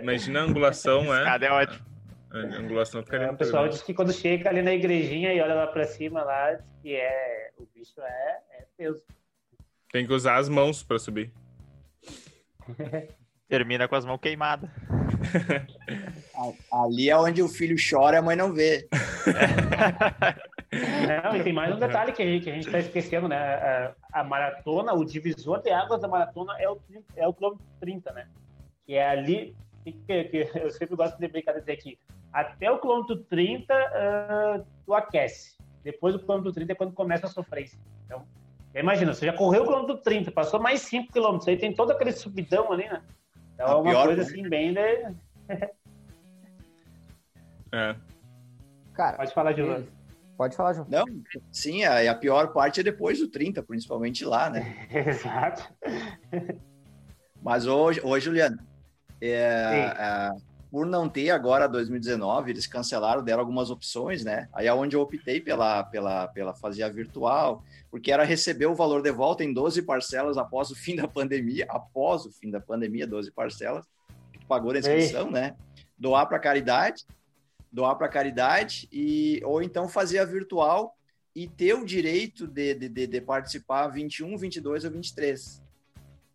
imagina 0.00 0.40
a 0.40 0.44
angulação, 0.44 1.02
é. 1.14 1.18
Escada 1.18 1.44
é 1.44 1.50
ótimo. 1.50 1.84
A 2.30 2.38
angulação 2.38 3.02
ficaria 3.02 3.26
é, 3.26 3.30
O 3.32 3.36
pessoal 3.36 3.68
diz 3.68 3.82
que 3.82 3.92
quando 3.92 4.14
chega 4.14 4.48
ali 4.48 4.62
na 4.62 4.72
igrejinha 4.72 5.30
e 5.34 5.42
olha 5.42 5.52
lá 5.52 5.66
pra 5.66 5.84
cima, 5.84 6.22
lá, 6.22 6.54
diz 6.54 6.64
que 6.80 6.94
é, 6.94 7.50
o 7.58 7.66
bicho 7.66 8.00
é, 8.00 8.38
é 8.52 8.64
peso. 8.78 9.04
Tem 9.92 10.06
que 10.06 10.12
usar 10.14 10.36
as 10.36 10.48
mãos 10.48 10.82
pra 10.82 10.98
subir. 10.98 11.30
Termina 13.46 13.86
com 13.86 13.94
as 13.94 14.06
mãos 14.06 14.20
queimadas. 14.20 14.70
Ali 16.70 17.10
é 17.10 17.16
onde 17.16 17.42
o 17.42 17.48
filho 17.48 17.76
chora 17.78 18.16
e 18.16 18.18
a 18.18 18.22
mãe 18.22 18.36
não 18.36 18.52
vê. 18.52 18.88
Não, 20.72 21.36
e 21.36 21.42
tem 21.42 21.52
mais 21.52 21.74
um 21.74 21.78
detalhe 21.78 22.12
que 22.12 22.22
a 22.22 22.26
gente, 22.26 22.50
a 22.50 22.56
está 22.56 22.78
esquecendo, 22.78 23.28
né? 23.28 23.36
A, 23.36 23.94
a, 24.20 24.24
maratona, 24.24 24.92
o 24.92 25.04
divisor 25.04 25.62
de 25.62 25.70
águas 25.70 26.00
da 26.00 26.08
maratona 26.08 26.54
é 26.58 26.68
o, 26.68 26.78
é 27.14 27.26
o 27.26 27.32
quilômetro 27.32 27.64
30, 27.80 28.12
né? 28.12 28.28
Que 28.84 28.94
é 28.94 29.08
ali, 29.08 29.56
que, 29.84 29.92
que 30.24 30.50
eu 30.54 30.70
sempre 30.70 30.96
gosto 30.96 31.16
de 31.18 31.28
brincar 31.28 31.52
de 31.52 31.60
dizer 31.60 31.76
que 31.76 31.98
até 32.32 32.70
o 32.70 32.78
quilômetro 32.78 33.16
30 33.16 33.74
uh, 33.74 34.66
tu 34.84 34.92
aquece. 34.92 35.56
Depois 35.82 36.14
do 36.14 36.20
quilômetro 36.20 36.52
30 36.52 36.72
é 36.72 36.74
quando 36.74 36.92
começa 36.92 37.26
a 37.26 37.30
sofrência. 37.30 37.78
Então, 38.04 38.26
imagina, 38.74 39.14
você 39.14 39.26
já 39.26 39.32
correu 39.32 39.62
o 39.62 39.66
quilômetro 39.66 39.96
30, 39.98 40.32
passou 40.32 40.60
mais 40.60 40.82
5 40.82 41.12
quilômetros, 41.12 41.48
aí 41.48 41.56
tem 41.56 41.72
todo 41.72 41.92
aquele 41.92 42.12
subidão 42.12 42.72
ali, 42.72 42.88
né? 42.88 43.02
Então 43.54 43.66
é 43.66 43.74
uma 43.76 44.04
coisa 44.04 44.22
assim, 44.22 44.46
bem 44.48 44.74
de... 44.74 45.14
é. 47.72 47.96
Cara, 48.94 49.16
pode 49.16 49.34
falar, 49.34 49.52
Giovanni. 49.52 49.88
Pode 50.36 50.54
falar, 50.54 50.74
João. 50.74 50.86
Não, 50.90 51.04
sim, 51.50 51.84
a, 51.84 52.10
a 52.10 52.14
pior 52.14 52.52
parte 52.52 52.80
é 52.80 52.82
depois 52.82 53.18
do 53.18 53.28
30, 53.28 53.62
principalmente 53.62 54.24
lá, 54.24 54.50
né? 54.50 54.86
Exato. 54.92 55.72
Mas 57.42 57.66
hoje, 57.66 58.00
hoje 58.04 58.26
Juliano, 58.26 58.58
é, 59.20 59.94
é, 59.98 60.30
por 60.70 60.84
não 60.84 61.08
ter 61.08 61.30
agora 61.30 61.66
2019, 61.66 62.50
eles 62.50 62.66
cancelaram, 62.66 63.24
deram 63.24 63.40
algumas 63.40 63.70
opções, 63.70 64.24
né? 64.24 64.46
Aí 64.52 64.66
é 64.66 64.74
onde 64.74 64.94
eu 64.94 65.00
optei 65.00 65.40
pela, 65.40 65.84
pela, 65.84 66.28
pela 66.28 66.54
fazer 66.54 66.90
virtual, 66.92 67.64
porque 67.90 68.12
era 68.12 68.24
receber 68.24 68.66
o 68.66 68.74
valor 68.74 69.00
de 69.00 69.10
volta 69.10 69.42
em 69.42 69.54
12 69.54 69.82
parcelas 69.82 70.36
após 70.36 70.70
o 70.70 70.74
fim 70.74 70.96
da 70.96 71.08
pandemia, 71.08 71.66
após 71.70 72.26
o 72.26 72.30
fim 72.30 72.50
da 72.50 72.60
pandemia, 72.60 73.06
12 73.06 73.30
parcelas, 73.32 73.86
que 74.32 74.44
pagou 74.44 74.72
a 74.72 74.78
inscrição, 74.78 75.28
Ei. 75.28 75.32
né? 75.32 75.56
Doar 75.98 76.28
para 76.28 76.38
caridade 76.38 77.06
doar 77.76 77.94
para 77.96 78.08
caridade 78.08 78.88
e 78.90 79.38
ou 79.44 79.62
então 79.62 79.86
fazer 79.86 80.18
a 80.18 80.24
virtual 80.24 80.96
e 81.34 81.46
ter 81.46 81.74
o 81.74 81.84
direito 81.84 82.46
de, 82.46 82.74
de, 82.74 83.06
de 83.06 83.20
participar 83.20 83.88
21, 83.88 84.38
22 84.38 84.86
ou 84.86 84.90
23. 84.90 85.62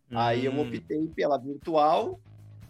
Hum. 0.08 0.18
Aí 0.18 0.44
eu 0.46 0.52
hum. 0.52 0.60
optei 0.60 1.04
pela 1.08 1.36
virtual 1.36 2.20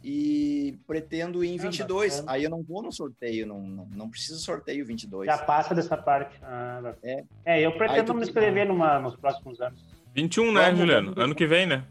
e 0.03 0.79
pretendo 0.87 1.45
ir 1.45 1.51
em 1.51 1.59
22. 1.59 2.21
Ah, 2.21 2.33
Aí 2.33 2.45
eu 2.45 2.51
não 2.51 2.63
vou 2.63 2.83
no 2.83 2.91
sorteio, 2.91 3.47
não, 3.47 3.61
não, 3.61 3.87
não 3.95 4.09
preciso 4.09 4.41
sorteio 4.41 4.87
22. 4.87 5.27
Já 5.27 5.37
passa 5.37 5.75
dessa 5.75 5.97
parte. 5.99 6.35
Ah, 6.43 6.95
é. 7.03 7.25
é, 7.45 7.61
eu 7.61 7.73
pretendo 7.77 8.15
me 8.15 8.23
inscrever 8.23 8.67
numa, 8.67 8.99
nos 8.99 9.15
próximos 9.17 9.61
anos. 9.61 9.85
21, 10.15 10.51
né, 10.51 10.65
Vamos, 10.65 10.79
Juliano? 10.79 11.15
Ano 11.19 11.35
que 11.35 11.47
vem, 11.47 11.67
né? 11.67 11.85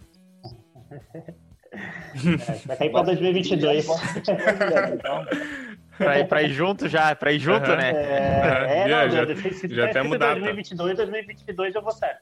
é, 1.72 2.56
vai 2.66 2.78
cair 2.78 2.92
para 2.92 3.04
2022. 3.04 3.86
pra, 5.98 6.20
ir, 6.20 6.28
pra 6.28 6.44
ir 6.44 6.52
junto 6.52 6.88
já, 6.88 7.16
pra 7.16 7.32
ir 7.32 7.40
junto, 7.40 7.70
uhum. 7.70 7.78
né? 7.78 7.92
É, 7.92 8.80
é 8.80 8.88
não, 8.88 9.10
já, 9.10 9.52
se 9.54 9.68
já 9.68 9.88
temos 9.90 10.18
data. 10.18 10.40
2022, 10.40 10.98
2022 10.98 11.76
eu 11.76 11.82
vou 11.82 11.92
certo. 11.92 12.22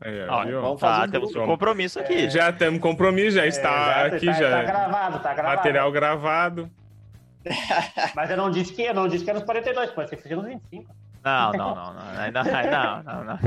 É, 0.00 0.26
Ó, 0.28 0.76
tá, 0.76 1.08
temos 1.08 1.34
um 1.34 1.46
compromisso 1.46 1.98
aqui. 1.98 2.26
É. 2.26 2.30
Já 2.30 2.52
temos 2.52 2.80
compromisso, 2.80 3.36
já 3.36 3.46
está 3.46 4.04
é, 4.04 4.06
aqui 4.06 4.26
tá, 4.26 4.32
já. 4.32 4.50
Tá 4.50 4.62
gravado, 4.62 5.18
tá 5.20 5.34
gravado. 5.34 5.56
Material 5.56 5.92
gravado. 5.92 6.70
Mas 8.14 8.30
eu 8.30 8.36
não 8.36 8.50
disse 8.50 8.72
que 8.72 8.82
eu 8.82 8.94
não 8.94 9.08
disse 9.08 9.24
que 9.24 9.30
era 9.30 9.38
nos 9.38 9.46
42, 9.46 9.90
pode 9.90 10.10
ser 10.10 10.16
que 10.16 10.22
seja 10.22 10.36
nos 10.36 10.46
25. 10.46 10.94
Não, 11.24 11.52
não, 11.52 11.74
não, 11.74 11.94
não, 11.94 12.02
não, 12.32 13.02
não, 13.02 13.24
não, 13.24 13.38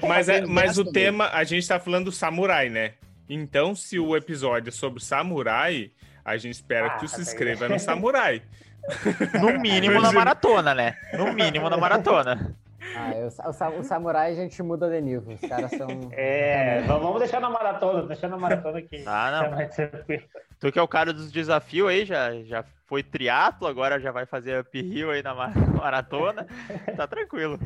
Mas, 0.08 0.30
é, 0.30 0.46
mas 0.46 0.78
o 0.78 0.84
tema, 0.90 1.28
a 1.28 1.44
gente 1.44 1.58
está 1.58 1.78
falando 1.78 2.06
do 2.06 2.12
samurai, 2.12 2.70
né? 2.70 2.94
Então, 3.28 3.74
se 3.74 3.98
o 3.98 4.16
episódio 4.16 4.70
é 4.70 4.72
sobre 4.72 5.04
samurai, 5.04 5.90
a 6.24 6.38
gente 6.38 6.54
espera 6.54 6.86
ah, 6.86 6.90
que 6.90 7.00
tu 7.00 7.08
se 7.08 7.20
inscreva 7.20 7.68
no 7.68 7.78
samurai. 7.78 8.42
No 9.40 9.58
mínimo 9.60 10.00
na 10.00 10.12
maratona, 10.12 10.74
né? 10.74 10.96
No 11.16 11.32
mínimo 11.32 11.70
na 11.70 11.76
maratona. 11.76 12.54
Ah, 12.96 13.12
eu, 13.14 13.28
o, 13.28 13.80
o, 13.80 13.84
samurai 13.84 14.32
a 14.32 14.34
gente 14.34 14.62
muda 14.62 14.90
de 14.90 15.00
nível. 15.00 15.34
Os 15.34 15.48
caras 15.48 15.70
são. 15.70 15.88
É, 16.12 16.82
vamos 16.82 17.18
deixar 17.20 17.40
na 17.40 17.48
maratona, 17.48 18.02
deixar 18.02 18.28
na 18.28 18.36
maratona 18.36 18.78
aqui. 18.78 19.02
Ah, 19.06 19.30
não. 19.30 19.88
Tu 20.58 20.72
que 20.72 20.78
é 20.78 20.82
o 20.82 20.88
cara 20.88 21.12
dos 21.12 21.30
desafios 21.30 21.88
aí, 21.88 22.04
já, 22.04 22.34
já 22.42 22.64
foi 22.86 23.02
triatlo, 23.02 23.66
agora 23.66 24.00
já 24.00 24.10
vai 24.10 24.26
fazer 24.26 24.60
uphill 24.60 25.10
aí 25.10 25.22
na 25.22 25.34
maratona. 25.74 26.46
Tá 26.96 27.06
tranquilo. 27.06 27.58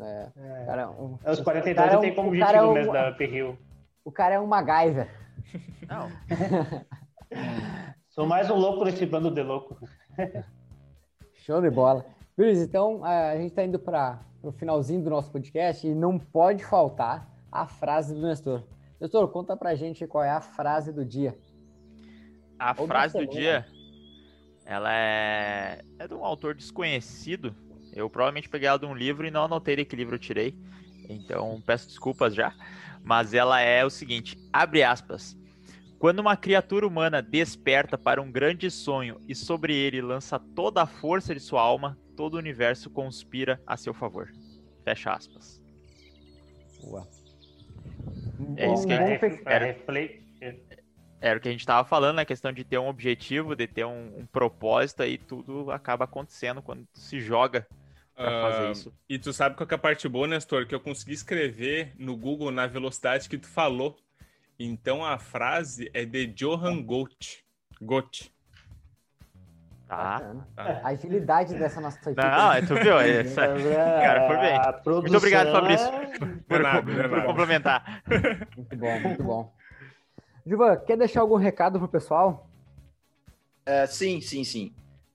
É. 0.00 0.28
é. 0.36 0.64
Cara, 0.66 0.90
um, 0.90 1.18
Os 1.26 1.40
42 1.40 1.92
eu 1.92 2.00
tenho 2.00 2.14
como 2.14 2.28
objetivo 2.28 2.56
é 2.56 2.62
um, 2.62 2.72
mesmo 2.72 2.92
da 2.92 3.10
uphill. 3.10 3.58
O 4.04 4.12
cara 4.12 4.34
é 4.34 4.40
um 4.40 4.46
MacGyver. 4.46 5.08
Não. 5.88 6.10
Sou 8.10 8.26
mais 8.26 8.50
um 8.50 8.56
louco 8.56 8.84
nesse 8.84 9.06
bando 9.06 9.30
de 9.30 9.42
louco. 9.42 9.78
Show 11.34 11.60
de 11.60 11.70
bola. 11.70 12.04
Beleza, 12.36 12.64
então 12.64 13.04
a 13.04 13.36
gente 13.36 13.50
está 13.50 13.64
indo 13.64 13.78
para 13.78 14.20
o 14.42 14.52
finalzinho 14.52 15.02
do 15.02 15.10
nosso 15.10 15.30
podcast 15.30 15.86
e 15.86 15.94
não 15.94 16.18
pode 16.18 16.64
faltar 16.64 17.28
a 17.50 17.66
frase 17.66 18.14
do 18.14 18.22
Nestor. 18.22 18.62
Nestor, 19.00 19.28
conta 19.28 19.56
pra 19.56 19.74
gente 19.74 20.06
qual 20.06 20.24
é 20.24 20.30
a 20.30 20.40
frase 20.40 20.92
do 20.92 21.04
dia. 21.04 21.36
A 22.58 22.74
Ou 22.78 22.86
frase 22.86 23.18
do 23.18 23.26
dia, 23.26 23.66
ela 24.64 24.92
é... 24.92 25.80
é 25.98 26.08
de 26.08 26.14
um 26.14 26.24
autor 26.24 26.54
desconhecido. 26.54 27.54
Eu 27.92 28.08
provavelmente 28.08 28.48
peguei 28.48 28.68
ela 28.68 28.78
de 28.78 28.86
um 28.86 28.94
livro 28.94 29.26
e 29.26 29.30
não 29.30 29.44
anotei 29.44 29.76
de 29.76 29.84
que 29.84 29.96
livro 29.96 30.14
eu 30.14 30.18
tirei. 30.18 30.56
Então 31.08 31.60
peço 31.66 31.88
desculpas 31.88 32.34
já. 32.34 32.54
Mas 33.02 33.34
ela 33.34 33.60
é 33.60 33.84
o 33.84 33.90
seguinte: 33.90 34.38
abre 34.52 34.82
aspas. 34.82 35.36
Quando 36.02 36.18
uma 36.18 36.36
criatura 36.36 36.84
humana 36.84 37.22
desperta 37.22 37.96
para 37.96 38.20
um 38.20 38.28
grande 38.28 38.68
sonho 38.72 39.20
e 39.28 39.36
sobre 39.36 39.72
ele 39.72 40.02
lança 40.02 40.36
toda 40.36 40.82
a 40.82 40.86
força 40.86 41.32
de 41.32 41.38
sua 41.38 41.62
alma, 41.62 41.96
todo 42.16 42.34
o 42.34 42.38
universo 42.38 42.90
conspira 42.90 43.62
a 43.64 43.76
seu 43.76 43.94
favor. 43.94 44.28
Fecha 44.82 45.12
aspas. 45.12 45.62
Ué. 46.82 47.04
É 48.56 48.74
isso 48.74 48.84
que 48.84 48.92
a 48.92 49.06
gente, 49.06 49.42
era, 49.46 49.78
era 51.20 51.38
o 51.38 51.40
que 51.40 51.48
a 51.48 51.52
gente 51.52 51.60
estava 51.60 51.86
falando, 51.86 52.18
a 52.18 52.24
questão 52.24 52.52
de 52.52 52.64
ter 52.64 52.78
um 52.78 52.88
objetivo, 52.88 53.54
de 53.54 53.68
ter 53.68 53.84
um, 53.84 54.22
um 54.22 54.26
propósito, 54.26 55.04
e 55.04 55.16
tudo 55.16 55.70
acaba 55.70 56.04
acontecendo 56.04 56.60
quando 56.60 56.84
se 56.92 57.20
joga 57.20 57.64
para 58.16 58.26
uh, 58.26 58.50
fazer 58.50 58.72
isso. 58.72 58.94
E 59.08 59.20
tu 59.20 59.32
sabe 59.32 59.54
qual 59.54 59.68
é 59.70 59.74
a 59.76 59.78
parte 59.78 60.08
boa, 60.08 60.26
Nestor? 60.26 60.66
Que 60.66 60.74
eu 60.74 60.80
consegui 60.80 61.12
escrever 61.12 61.92
no 61.96 62.16
Google 62.16 62.50
na 62.50 62.66
velocidade 62.66 63.28
que 63.28 63.38
tu 63.38 63.46
falou. 63.46 63.96
Então 64.64 65.04
a 65.04 65.18
frase 65.18 65.90
é 65.92 66.04
de 66.04 66.28
Johann 66.28 66.84
Goethe. 66.84 67.42
Goethe. 67.80 68.30
Tá. 69.88 70.36
tá. 70.54 70.80
A 70.84 70.90
agilidade 70.90 71.56
dessa 71.56 71.80
nossa 71.80 71.98
equipe. 71.98 72.24
Não, 72.24 72.52
é, 72.52 72.62
tu 72.62 72.76
viu? 72.76 73.00
Essa... 73.00 73.48
Cara, 73.58 74.28
foi 74.28 74.36
bem. 74.38 74.60
Muito 75.00 75.16
obrigado, 75.16 75.50
Fabrício, 75.50 75.90
por, 76.46 76.60
nada, 76.60 76.80
por, 76.80 77.08
por 77.08 77.24
complementar. 77.24 78.04
Muito 78.56 78.76
bom, 78.76 79.00
muito 79.00 79.24
bom. 79.24 79.52
Juvan, 80.46 80.76
quer 80.76 80.96
deixar 80.96 81.22
algum 81.22 81.36
recado 81.36 81.80
pro 81.80 81.88
pessoal? 81.88 82.48
É, 83.66 83.84
sim, 83.86 84.20
sim, 84.20 84.44
sim. 84.44 84.72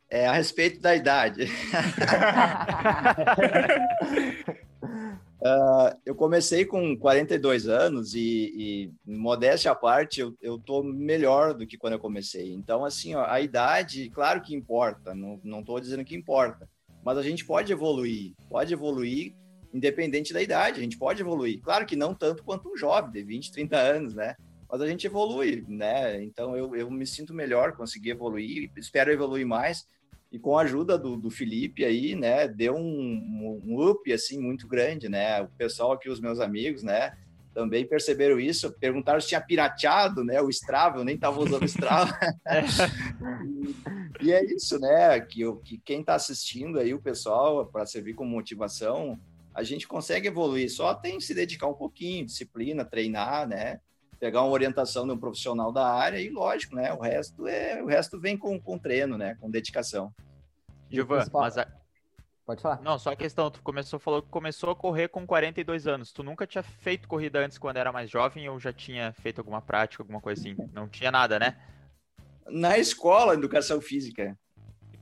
É, 0.10 0.28
a 0.28 0.34
respeito 0.34 0.82
da 0.82 0.94
idade. 0.94 1.48
Uh, 4.84 5.96
eu 6.06 6.16
comecei 6.16 6.66
com 6.66 6.98
42 6.98 7.68
anos 7.68 8.14
e, 8.16 8.92
e 9.06 9.18
modéstia 9.18 9.72
à 9.72 9.76
parte, 9.76 10.20
eu, 10.20 10.36
eu 10.42 10.58
tô 10.58 10.82
melhor 10.82 11.54
do 11.54 11.68
que 11.68 11.78
quando 11.78 11.94
eu 11.94 12.00
comecei. 12.00 12.54
Então, 12.54 12.84
assim, 12.84 13.14
ó, 13.16 13.26
a 13.26 13.40
idade, 13.40 14.10
claro 14.10 14.42
que 14.42 14.56
importa, 14.56 15.14
não, 15.14 15.40
não 15.44 15.64
tô 15.64 15.80
dizendo 15.80 16.04
que 16.04 16.16
importa, 16.16 16.68
mas 17.04 17.18
a 17.18 17.22
gente 17.22 17.46
pode 17.46 17.72
evoluir, 17.72 18.34
pode 18.50 18.74
evoluir 18.74 19.36
independente 19.74 20.34
da 20.34 20.42
idade, 20.42 20.80
a 20.80 20.84
gente 20.84 20.98
pode 20.98 21.22
evoluir. 21.22 21.62
Claro 21.62 21.86
que 21.86 21.96
não 21.96 22.14
tanto 22.14 22.44
quanto 22.44 22.72
um 22.72 22.78
jovem 22.78 23.12
de 23.12 23.24
20, 23.24 23.52
30 23.52 23.78
anos, 23.78 24.14
né? 24.16 24.36
Mas 24.70 24.82
a 24.82 24.88
gente 24.88 25.06
evolui, 25.06 25.64
né? 25.68 26.22
Então, 26.24 26.58
eu, 26.58 26.76
eu 26.76 26.90
me 26.90 27.06
sinto 27.06 27.34
melhor, 27.34 27.74
consegui 27.74 28.10
evoluir, 28.10 28.72
espero 28.76 29.12
evoluir 29.12 29.46
mais 29.46 29.86
e 30.32 30.38
com 30.38 30.58
a 30.58 30.64
ajuda 30.64 30.98
do, 30.98 31.16
do 31.16 31.30
Felipe 31.30 31.86
aí, 31.86 32.16
né, 32.16 32.48
deu 32.48 32.76
um, 32.76 33.62
um, 33.66 33.90
up, 33.90 34.12
assim, 34.12 34.40
muito 34.40 34.68
grande, 34.68 35.08
né, 35.08 35.42
o 35.42 35.48
pessoal 35.50 35.94
aqui, 35.94 36.10
os 36.10 36.20
meus 36.20 36.40
amigos, 36.40 36.84
né, 36.84 37.18
também 37.54 37.88
perceberam 37.88 38.40
isso, 38.40 38.72
perguntaram 38.74 39.20
se 39.20 39.30
tinha 39.30 39.42
pirateado, 39.42 40.24
né, 40.24 40.42
o 40.42 40.50
Strava, 40.50 41.00
eu 41.00 41.04
nem 41.04 41.16
estava 41.16 41.40
usando 41.40 41.64
o 41.64 41.66
Strava. 41.66 42.18
e, 44.22 44.28
e, 44.28 44.32
é 44.32 44.46
isso, 44.46 44.80
né, 44.80 45.20
que, 45.22 45.42
que 45.64 45.78
quem 45.80 46.02
está 46.02 46.16
assistindo 46.16 46.80
aí, 46.80 46.94
o 46.94 47.02
pessoal, 47.02 47.66
para 47.66 47.86
servir 47.86 48.14
como 48.14 48.30
motivação, 48.30 49.20
a 49.54 49.64
gente 49.64 49.88
consegue 49.88 50.28
evoluir, 50.28 50.70
só 50.70 50.94
tem 50.94 51.18
que 51.18 51.24
se 51.24 51.34
dedicar 51.34 51.68
um 51.68 51.74
pouquinho, 51.74 52.26
disciplina, 52.26 52.86
treinar, 52.86 53.48
né, 53.48 53.80
pegar 54.20 54.42
uma 54.42 54.52
orientação 54.52 55.06
de 55.06 55.14
um 55.14 55.18
profissional 55.18 55.72
da 55.72 55.88
área 55.88 56.20
e 56.20 56.30
lógico, 56.30 56.76
né? 56.76 56.94
O 56.94 57.00
resto 57.00 57.48
é 57.48 57.82
o 57.82 57.86
resto 57.86 58.20
vem 58.20 58.38
com, 58.38 58.60
com 58.60 58.78
treino, 58.78 59.18
né? 59.18 59.36
Com 59.40 59.50
dedicação. 59.50 60.14
Gilvan, 60.90 61.26
mas 61.34 61.58
a... 61.58 61.68
pode 62.46 62.62
falar. 62.62 62.82
Não, 62.82 62.98
só 62.98 63.12
a 63.12 63.16
questão, 63.16 63.52
tu 63.52 63.62
começou 63.62 64.00
falou 64.00 64.22
que 64.22 64.30
começou 64.30 64.72
a 64.72 64.76
correr 64.76 65.08
com 65.08 65.26
42 65.26 65.88
anos. 65.88 66.12
Tu 66.12 66.24
nunca 66.24 66.48
tinha 66.48 66.64
feito 66.64 67.08
corrida 67.08 67.40
antes 67.40 67.58
quando 67.58 67.78
era 67.78 67.92
mais 67.92 68.10
jovem 68.10 68.48
ou 68.50 68.60
já 68.60 68.74
tinha 68.74 69.14
feito 69.14 69.40
alguma 69.40 69.62
prática, 69.62 70.04
alguma 70.04 70.22
coisa 70.22 70.42
assim? 70.42 70.56
Não 70.74 70.88
tinha 70.88 71.12
nada, 71.12 71.38
né? 71.40 71.58
Na 72.48 72.78
escola, 72.78 73.34
educação 73.34 73.82
física. 73.82 74.38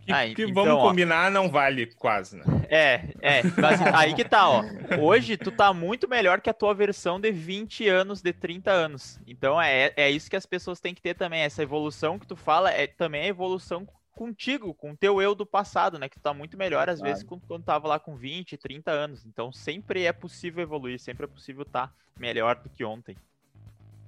Que, 0.06 0.14
ah, 0.14 0.34
que 0.34 0.43
então, 0.43 0.53
vamos 0.53 0.84
combinar, 0.84 1.28
ó, 1.28 1.30
não 1.32 1.49
vale 1.49 1.88
quase, 1.88 2.38
né? 2.38 2.43
É, 2.70 3.10
é. 3.22 3.41
Mas 3.60 3.82
aí 3.82 4.14
que 4.14 4.24
tá, 4.24 4.47
ó. 4.47 4.64
Hoje 5.01 5.36
tu 5.36 5.51
tá 5.51 5.74
muito 5.74 6.08
melhor 6.08 6.41
que 6.41 6.49
a 6.49 6.53
tua 6.53 6.76
versão 6.76 7.20
de 7.20 7.32
20 7.32 7.88
anos, 7.89 8.22
de 8.22 8.32
30 8.32 8.70
anos. 8.72 9.20
Então 9.26 9.60
é, 9.60 9.91
é 9.97 10.12
isso 10.12 10.30
que 10.30 10.36
as 10.36 10.45
pessoas 10.45 10.80
têm 10.80 10.93
que 10.93 11.01
ter 11.01 11.16
também. 11.16 11.41
Essa 11.41 11.64
evolução 11.64 12.20
que 12.20 12.28
tu 12.28 12.36
fala 12.36 12.70
é 12.70 12.86
também 12.86 13.24
a 13.24 13.28
evolução 13.28 13.88
contigo, 14.12 14.76
com 14.76 14.91
o 14.91 14.97
teu 14.97 15.20
eu 15.22 15.34
do 15.34 15.45
passado, 15.45 15.97
né? 15.97 16.08
Que 16.08 16.20
tu 16.20 16.24
tá 16.24 16.34
muito 16.34 16.56
melhor, 16.56 16.88
às 16.88 16.99
claro. 16.99 17.12
vezes, 17.12 17.28
quando, 17.28 17.41
quando 17.47 17.64
tava 17.64 17.88
lá 17.88 17.99
com 17.99 18.16
20, 18.16 18.58
30 18.58 18.91
anos. 18.91 19.26
Então, 19.26 19.51
sempre 19.51 20.06
é 20.06 20.14
possível 20.14 20.62
evoluir, 20.62 20.99
sempre 20.99 21.26
é 21.26 21.28
possível 21.28 21.64
estar 21.64 21.88
tá 21.88 21.93
melhor 22.18 22.56
do 22.56 22.70
que 22.70 22.84
ontem. 22.84 23.18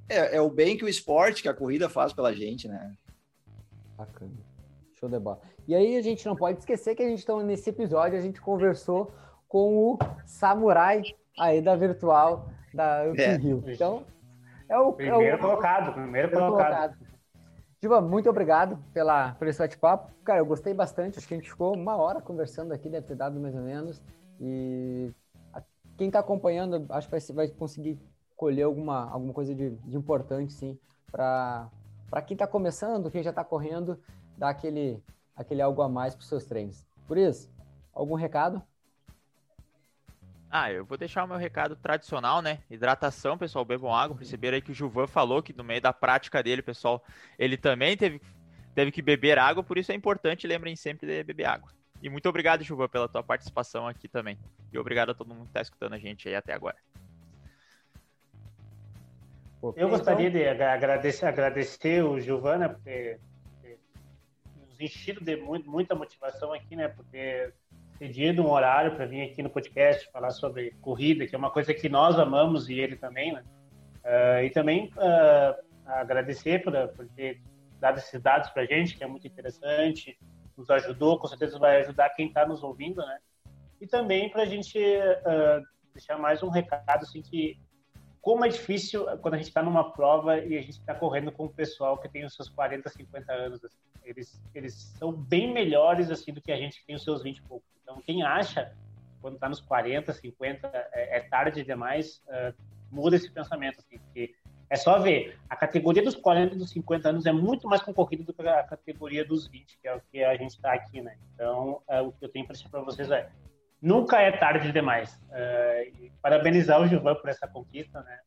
É, 0.08 0.38
é 0.38 0.42
o 0.42 0.50
bem 0.50 0.78
que 0.78 0.86
o 0.86 0.90
esporte, 0.90 1.42
que 1.42 1.50
a 1.50 1.54
corrida 1.54 1.90
faz 1.90 2.14
pela 2.14 2.34
gente, 2.34 2.68
né? 2.68 2.94
Bacana. 3.98 4.32
Show 5.00 5.10
de 5.10 5.20
bola. 5.20 5.40
E 5.68 5.76
aí, 5.76 5.98
a 5.98 6.02
gente 6.02 6.26
não 6.26 6.36
pode 6.36 6.60
esquecer 6.60 6.96
que 6.96 7.04
a 7.04 7.08
gente, 7.08 7.24
então, 7.24 7.42
nesse 7.42 7.70
episódio, 7.70 8.18
a 8.18 8.22
gente 8.22 8.42
conversou 8.42 9.12
com 9.48 9.78
o 9.78 10.00
samurai 10.26 11.02
aí 11.38 11.62
da 11.62 11.76
virtual 11.76 12.50
da 12.74 13.04
é. 13.16 13.36
Rio. 13.38 13.64
Então, 13.68 14.04
é 14.68 14.78
o 14.78 14.92
primeiro 14.94 15.24
é 15.24 15.36
o, 15.36 15.40
colocado, 15.40 15.94
primeiro, 15.94 16.30
primeiro 16.30 16.52
colocado. 16.52 16.98
colocado. 16.98 17.08
Diva, 17.80 18.02
muito 18.02 18.28
obrigado 18.28 18.80
pela, 18.92 19.34
por 19.34 19.48
esse 19.48 19.60
bate-papo. 19.60 20.12
Cara, 20.24 20.40
eu 20.40 20.46
gostei 20.46 20.74
bastante. 20.74 21.20
Acho 21.20 21.28
que 21.28 21.36
a 21.36 21.38
gente 21.38 21.50
ficou 21.50 21.76
uma 21.76 21.96
hora 21.96 22.20
conversando 22.20 22.74
aqui, 22.74 22.90
deve 22.90 23.06
ter 23.06 23.16
dado 23.16 23.40
mais 23.40 23.54
ou 23.56 23.62
menos. 23.62 24.02
E 24.42 25.12
quem 25.96 26.08
está 26.08 26.20
acompanhando, 26.20 26.86
acho 26.90 27.08
que 27.08 27.12
vai, 27.12 27.48
vai 27.48 27.56
conseguir 27.56 28.00
colher 28.36 28.64
alguma, 28.64 29.10
alguma 29.10 29.34
coisa 29.34 29.54
de, 29.54 29.72
de 29.72 29.98
importante, 29.98 30.54
sim, 30.54 30.78
para 31.12 31.70
quem 32.26 32.36
está 32.36 32.46
começando, 32.46 33.10
quem 33.10 33.24
já 33.24 33.32
está 33.32 33.44
correndo, 33.44 34.00
dar 34.38 34.50
aquele, 34.50 35.02
aquele 35.36 35.62
algo 35.62 35.82
a 35.82 35.90
mais 35.90 36.14
para 36.14 36.22
os 36.22 36.30
seus 36.30 36.46
treinos. 36.46 36.86
Por 37.08 37.18
isso, 37.18 37.50
algum 37.94 38.16
recado? 38.16 38.62
Ah, 40.50 40.72
eu 40.72 40.86
vou 40.86 40.98
deixar 40.98 41.26
o 41.26 41.28
meu 41.28 41.38
recado 41.38 41.76
tradicional, 41.76 42.42
né? 42.42 42.60
Hidratação, 42.70 43.38
pessoal, 43.38 43.66
bebam 43.66 43.94
água. 43.94 44.16
Perceberam 44.16 44.56
aí 44.56 44.62
que 44.62 44.72
o 44.72 44.76
Juvan 44.76 45.08
falou 45.08 45.44
que 45.44 45.52
no 45.52 45.64
meio 45.64 45.82
da 45.82 45.92
prática 45.92 46.42
dele, 46.42 46.62
pessoal, 46.62 47.04
ele 47.38 47.58
também 47.58 47.98
teve, 47.98 48.22
teve 48.74 48.92
que 48.92 49.02
beber 49.02 49.38
água, 49.38 49.62
por 49.62 49.78
isso 49.78 49.92
é 49.92 49.96
importante, 49.96 50.48
lembrem 50.48 50.76
sempre 50.76 51.06
de 51.06 51.24
beber 51.24 51.46
água. 51.46 51.70
E 52.02 52.10
muito 52.10 52.30
obrigado, 52.30 52.64
Juvan, 52.64 52.88
pela 52.88 53.10
tua 53.10 53.24
participação 53.24 53.88
aqui 53.88 54.08
também. 54.08 54.38
E 54.72 54.78
obrigado 54.78 55.10
a 55.10 55.14
todo 55.14 55.34
mundo 55.34 55.44
que 55.44 55.50
está 55.50 55.62
escutando 55.62 55.94
a 55.94 56.00
gente 56.00 56.30
aí 56.30 56.36
até 56.36 56.54
agora. 56.54 56.78
Eu 59.76 59.90
gostaria 59.90 60.30
de 60.30 60.48
agradecer, 60.48 61.26
agradecer 61.26 62.04
o 62.04 62.20
Giovana 62.20 62.70
por 62.70 62.80
ter, 62.82 63.20
ter 63.20 63.27
nos 64.78 64.82
enchido 64.82 65.24
de 65.24 65.36
muito, 65.36 65.70
muita 65.70 65.96
motivação 65.96 66.54
aqui, 66.54 66.76
né? 66.76 66.88
Porque 66.88 67.52
cedido 67.98 68.44
um 68.44 68.52
horário 68.52 68.96
para 68.96 69.06
vir 69.06 69.24
aqui 69.24 69.42
no 69.42 69.50
podcast 69.50 70.10
falar 70.12 70.30
sobre 70.30 70.72
corrida, 70.82 71.26
que 71.26 71.36
é 71.36 71.38
uma 71.38 71.50
coisa 71.50 71.74
que 71.74 71.90
nós 71.90 72.18
amamos 72.20 72.70
e 72.70 72.80
ele 72.80 72.96
também, 72.96 73.34
né? 73.34 73.44
Uh, 74.04 74.44
e 74.44 74.50
também 74.52 74.92
uh, 74.96 75.64
agradecer 75.86 76.64
por, 76.64 76.74
por 76.90 77.08
ter 77.10 77.42
dado 77.80 77.98
esses 77.98 78.22
dados 78.22 78.50
para 78.52 78.64
a 78.64 78.66
gente, 78.66 78.96
que 78.96 79.04
é 79.04 79.08
muito 79.08 79.28
interessante, 79.28 80.18
nos 80.56 80.70
ajudou, 80.70 81.20
com 81.20 81.28
certeza 81.28 81.60
vai 81.60 81.82
ajudar 81.82 82.10
quem 82.12 82.28
está 82.28 82.46
nos 82.46 82.64
ouvindo, 82.64 83.02
né? 83.02 83.18
E 83.82 83.88
também 83.88 84.30
para 84.30 84.44
a 84.44 84.46
gente 84.46 84.78
uh, 84.78 85.66
deixar 85.94 86.18
mais 86.18 86.42
um 86.44 86.50
recado, 86.50 87.04
assim, 87.04 87.22
que 87.22 87.60
como 88.28 88.44
é 88.44 88.50
difícil 88.50 89.06
quando 89.22 89.36
a 89.36 89.38
gente 89.38 89.48
está 89.48 89.64
numa 89.64 89.90
prova 89.90 90.38
e 90.38 90.58
a 90.58 90.62
gente 90.62 90.72
está 90.72 90.94
correndo 90.94 91.32
com 91.32 91.46
o 91.46 91.50
pessoal 91.50 91.98
que 91.98 92.10
tem 92.10 92.26
os 92.26 92.36
seus 92.36 92.50
40, 92.50 92.90
50 92.90 93.32
anos. 93.32 93.64
Assim. 93.64 93.78
Eles, 94.04 94.42
eles 94.54 94.74
são 95.00 95.14
bem 95.14 95.54
melhores 95.54 96.12
assim 96.12 96.34
do 96.34 96.42
que 96.42 96.52
a 96.52 96.58
gente 96.58 96.82
que 96.82 96.88
tem 96.88 96.96
os 96.98 97.06
seus 97.06 97.24
20 97.24 97.38
e 97.38 97.42
pouco. 97.44 97.64
Então, 97.82 98.02
quem 98.02 98.24
acha, 98.24 98.76
quando 99.22 99.36
está 99.36 99.48
nos 99.48 99.62
40, 99.62 100.12
50, 100.12 100.68
é, 100.92 101.20
é 101.20 101.20
tarde 101.22 101.64
demais, 101.64 102.22
uh, 102.28 102.54
muda 102.92 103.16
esse 103.16 103.32
pensamento. 103.32 103.80
Assim, 103.80 103.98
porque 103.98 104.36
é 104.70 104.76
só 104.76 105.00
ver, 105.00 105.40
a 105.50 105.56
categoria 105.56 106.04
dos 106.04 106.16
40 106.16 106.56
e 106.56 106.58
dos 106.58 106.72
50 106.72 107.08
anos 107.08 107.26
é 107.26 107.32
muito 107.32 107.66
mais 107.66 107.82
concorrida 107.82 108.26
do 108.26 108.34
que 108.34 108.46
a 108.46 108.62
categoria 108.64 109.24
dos 109.24 109.48
20, 109.48 109.80
que 109.82 109.88
é 109.88 109.96
o 109.96 110.02
que 110.12 110.22
a 110.22 110.36
gente 110.36 110.52
está 110.52 110.74
aqui, 110.74 111.02
né? 111.02 111.16
Então, 111.34 111.82
uh, 111.88 112.06
o 112.06 112.12
que 112.12 112.26
eu 112.26 112.30
tenho 112.30 112.46
para 112.46 112.58
dizer 112.58 112.68
para 112.68 112.82
vocês 112.82 113.10
é, 113.10 113.30
nunca 113.82 114.22
é 114.22 114.32
tarde 114.32 114.72
demais. 114.72 115.20
Uh, 115.30 116.12
parabenizar 116.22 116.82
o 116.82 116.88
Gilvan 116.88 117.16
por 117.16 117.30
essa 117.30 117.48
conquista, 117.48 118.02
né? 118.02 118.20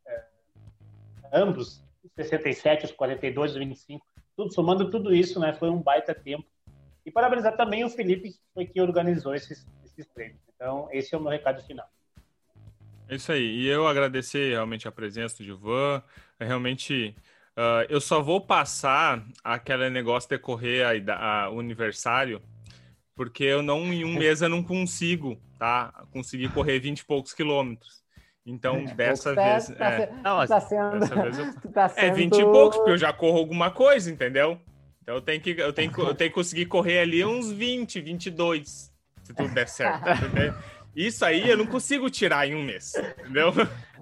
ambos, 1.32 1.82
67, 2.16 2.86
os 2.86 2.92
42, 2.92 3.52
os 3.52 3.56
25, 3.56 4.04
tudo, 4.36 4.52
somando 4.52 4.90
tudo 4.90 5.14
isso, 5.14 5.38
né? 5.38 5.52
Foi 5.52 5.70
um 5.70 5.80
baita 5.80 6.14
tempo 6.14 6.44
e 7.04 7.10
parabenizar 7.10 7.56
também 7.56 7.84
o 7.84 7.90
Felipe, 7.90 8.30
que 8.30 8.38
foi 8.54 8.66
quem 8.66 8.82
organizou 8.82 9.34
esses, 9.34 9.66
esses. 9.84 10.08
Então, 10.54 10.88
esse 10.92 11.14
é 11.14 11.18
o 11.18 11.20
meu 11.20 11.30
recado 11.30 11.62
final. 11.62 11.86
É 13.08 13.16
isso 13.16 13.32
aí. 13.32 13.42
E 13.42 13.66
eu 13.66 13.86
agradecer 13.86 14.50
realmente 14.50 14.86
a 14.86 14.92
presença 14.92 15.38
do 15.38 15.44
Gilvan. 15.44 16.02
É 16.38 16.44
realmente, 16.44 17.14
uh, 17.56 17.84
eu 17.88 18.00
só 18.00 18.22
vou 18.22 18.40
passar 18.40 19.24
aquele 19.42 19.90
negócio 19.90 20.28
de 20.28 20.38
correr 20.38 20.84
a, 20.84 21.44
a, 21.44 21.50
o 21.50 21.58
aniversário, 21.58 22.40
porque 23.20 23.44
eu 23.44 23.62
não, 23.62 23.92
em 23.92 24.02
um 24.02 24.14
mês 24.14 24.40
eu 24.40 24.48
não 24.48 24.62
consigo, 24.62 25.38
tá? 25.58 25.92
Conseguir 26.10 26.48
correr 26.54 26.78
20 26.78 27.00
e 27.00 27.04
poucos 27.04 27.34
quilômetros. 27.34 28.02
Então, 28.46 28.82
dessa 28.96 29.34
tá, 29.34 29.44
vez. 29.44 29.68
Tá, 29.76 29.90
é, 29.90 30.12
não, 30.24 30.46
tá 30.46 30.58
sendo, 30.58 31.00
dessa 31.00 31.14
vez 31.16 31.38
eu, 31.38 31.52
tá 31.70 31.88
sendo... 31.90 32.04
É 32.06 32.10
20 32.10 32.38
e 32.38 32.42
poucos, 32.44 32.78
porque 32.78 32.92
eu 32.92 32.96
já 32.96 33.12
corro 33.12 33.36
alguma 33.36 33.70
coisa, 33.70 34.10
entendeu? 34.10 34.58
Então 35.02 35.16
eu 35.16 35.20
tenho 35.20 35.38
que, 35.38 35.50
eu 35.50 35.70
tenho, 35.70 35.92
eu 35.98 36.14
tenho 36.14 36.30
que 36.30 36.34
conseguir 36.34 36.64
correr 36.64 37.00
ali 37.00 37.22
uns 37.22 37.52
20, 37.52 38.00
22, 38.00 38.90
se 39.22 39.34
tudo 39.34 39.52
der 39.52 39.68
certo. 39.68 40.02
Isso 40.96 41.22
aí 41.22 41.46
eu 41.46 41.58
não 41.58 41.66
consigo 41.66 42.08
tirar 42.08 42.48
em 42.48 42.54
um 42.54 42.64
mês, 42.64 42.94
entendeu? 43.18 43.52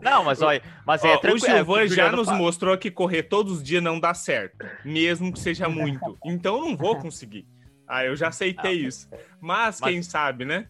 Não, 0.01 0.23
mas 0.23 0.41
olha, 0.41 0.63
mas 0.87 1.03
é 1.03 1.17
tranquilo. 1.17 1.45
O 1.45 1.57
Gilvan 1.57 1.81
é, 1.81 1.89
já 1.89 2.13
nos 2.13 2.31
mostrou 2.31 2.79
que 2.79 2.89
correr 2.89 3.25
todos 3.25 3.55
os 3.55 3.63
dias 3.65 3.83
não 3.83 3.99
dá 3.99 4.15
certo, 4.15 4.65
mesmo 4.85 5.33
que 5.33 5.41
seja 5.41 5.69
muito. 5.69 6.17
Então 6.25 6.59
eu 6.59 6.71
não 6.71 6.77
vou 6.77 6.95
conseguir. 6.95 7.49
Ah, 7.89 8.05
eu 8.05 8.15
já 8.15 8.29
aceitei 8.29 8.83
não. 8.83 8.89
isso. 8.89 9.09
Mas, 9.41 9.81
mas, 9.81 9.91
quem 9.91 10.03
sabe, 10.03 10.45
né? 10.45 10.69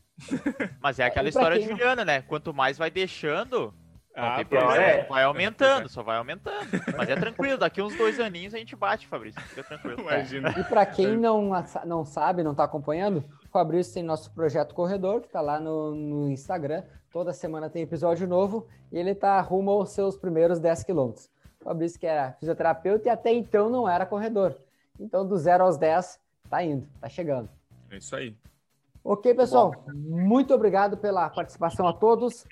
Mas 0.80 0.98
é 0.98 1.04
aquela 1.04 1.28
história 1.28 1.58
de 1.58 1.66
Juliana, 1.66 2.04
né? 2.04 2.22
Quanto 2.22 2.54
mais 2.54 2.78
vai 2.78 2.90
deixando, 2.90 3.74
não 4.18 4.24
ah, 4.24 4.36
tem 4.36 4.46
problema, 4.46 4.82
é. 4.82 5.04
vai 5.04 5.22
aumentando, 5.22 5.88
só 5.88 6.02
vai 6.02 6.16
aumentando. 6.16 6.66
Mas 6.96 7.08
é 7.08 7.14
tranquilo, 7.14 7.56
daqui 7.56 7.80
uns 7.80 7.96
dois 7.96 8.18
aninhos 8.18 8.52
a 8.52 8.58
gente 8.58 8.74
bate, 8.74 9.06
Fabrício. 9.06 9.40
Fica 9.42 9.62
tranquilo. 9.62 10.00
Imagina. 10.00 10.52
E 10.58 10.64
para 10.64 10.84
quem 10.84 11.16
não, 11.16 11.50
não 11.84 12.04
sabe, 12.04 12.42
não 12.42 12.50
está 12.50 12.64
acompanhando, 12.64 13.24
o 13.44 13.48
Fabrício 13.48 13.94
tem 13.94 14.02
nosso 14.02 14.32
projeto 14.34 14.74
Corredor, 14.74 15.20
que 15.20 15.28
está 15.28 15.40
lá 15.40 15.60
no, 15.60 15.94
no, 15.94 16.30
Instagram. 16.30 16.82
Toda 17.12 17.32
semana 17.32 17.70
tem 17.70 17.82
episódio 17.82 18.26
novo 18.26 18.66
e 18.90 18.98
ele 18.98 19.10
está 19.10 19.40
rumo 19.40 19.70
aos 19.70 19.90
seus 19.90 20.16
primeiros 20.16 20.58
10 20.58 20.82
quilômetros. 20.82 21.30
O 21.60 21.64
Fabrício 21.64 22.00
que 22.00 22.06
era 22.06 22.32
fisioterapeuta 22.32 23.08
e 23.08 23.10
até 23.10 23.32
então 23.32 23.70
não 23.70 23.88
era 23.88 24.04
corredor. 24.04 24.56
Então, 24.98 25.24
do 25.24 25.36
zero 25.36 25.62
aos 25.62 25.76
10, 25.76 26.18
tá 26.48 26.62
indo, 26.62 26.86
tá 27.00 27.08
chegando. 27.08 27.48
É 27.90 27.96
isso 27.96 28.14
aí. 28.16 28.36
Ok, 29.04 29.34
pessoal. 29.34 29.72
Bom. 29.86 29.92
Muito 29.94 30.52
obrigado 30.52 30.96
pela 30.96 31.28
participação 31.30 31.86
a 31.86 31.92
todos 31.92 32.46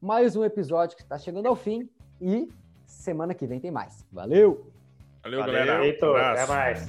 mais 0.00 0.36
um 0.36 0.44
episódio 0.44 0.96
que 0.96 1.02
está 1.02 1.18
chegando 1.18 1.46
ao 1.46 1.56
fim 1.56 1.88
e 2.20 2.48
semana 2.84 3.34
que 3.34 3.46
vem 3.46 3.58
tem 3.58 3.70
mais. 3.70 4.06
Valeu! 4.12 4.70
Valeu, 5.22 5.40
Valeu 5.40 5.54
galera. 5.54 5.84
Heitor, 5.84 6.20
até 6.20 6.46
mais. 6.46 6.86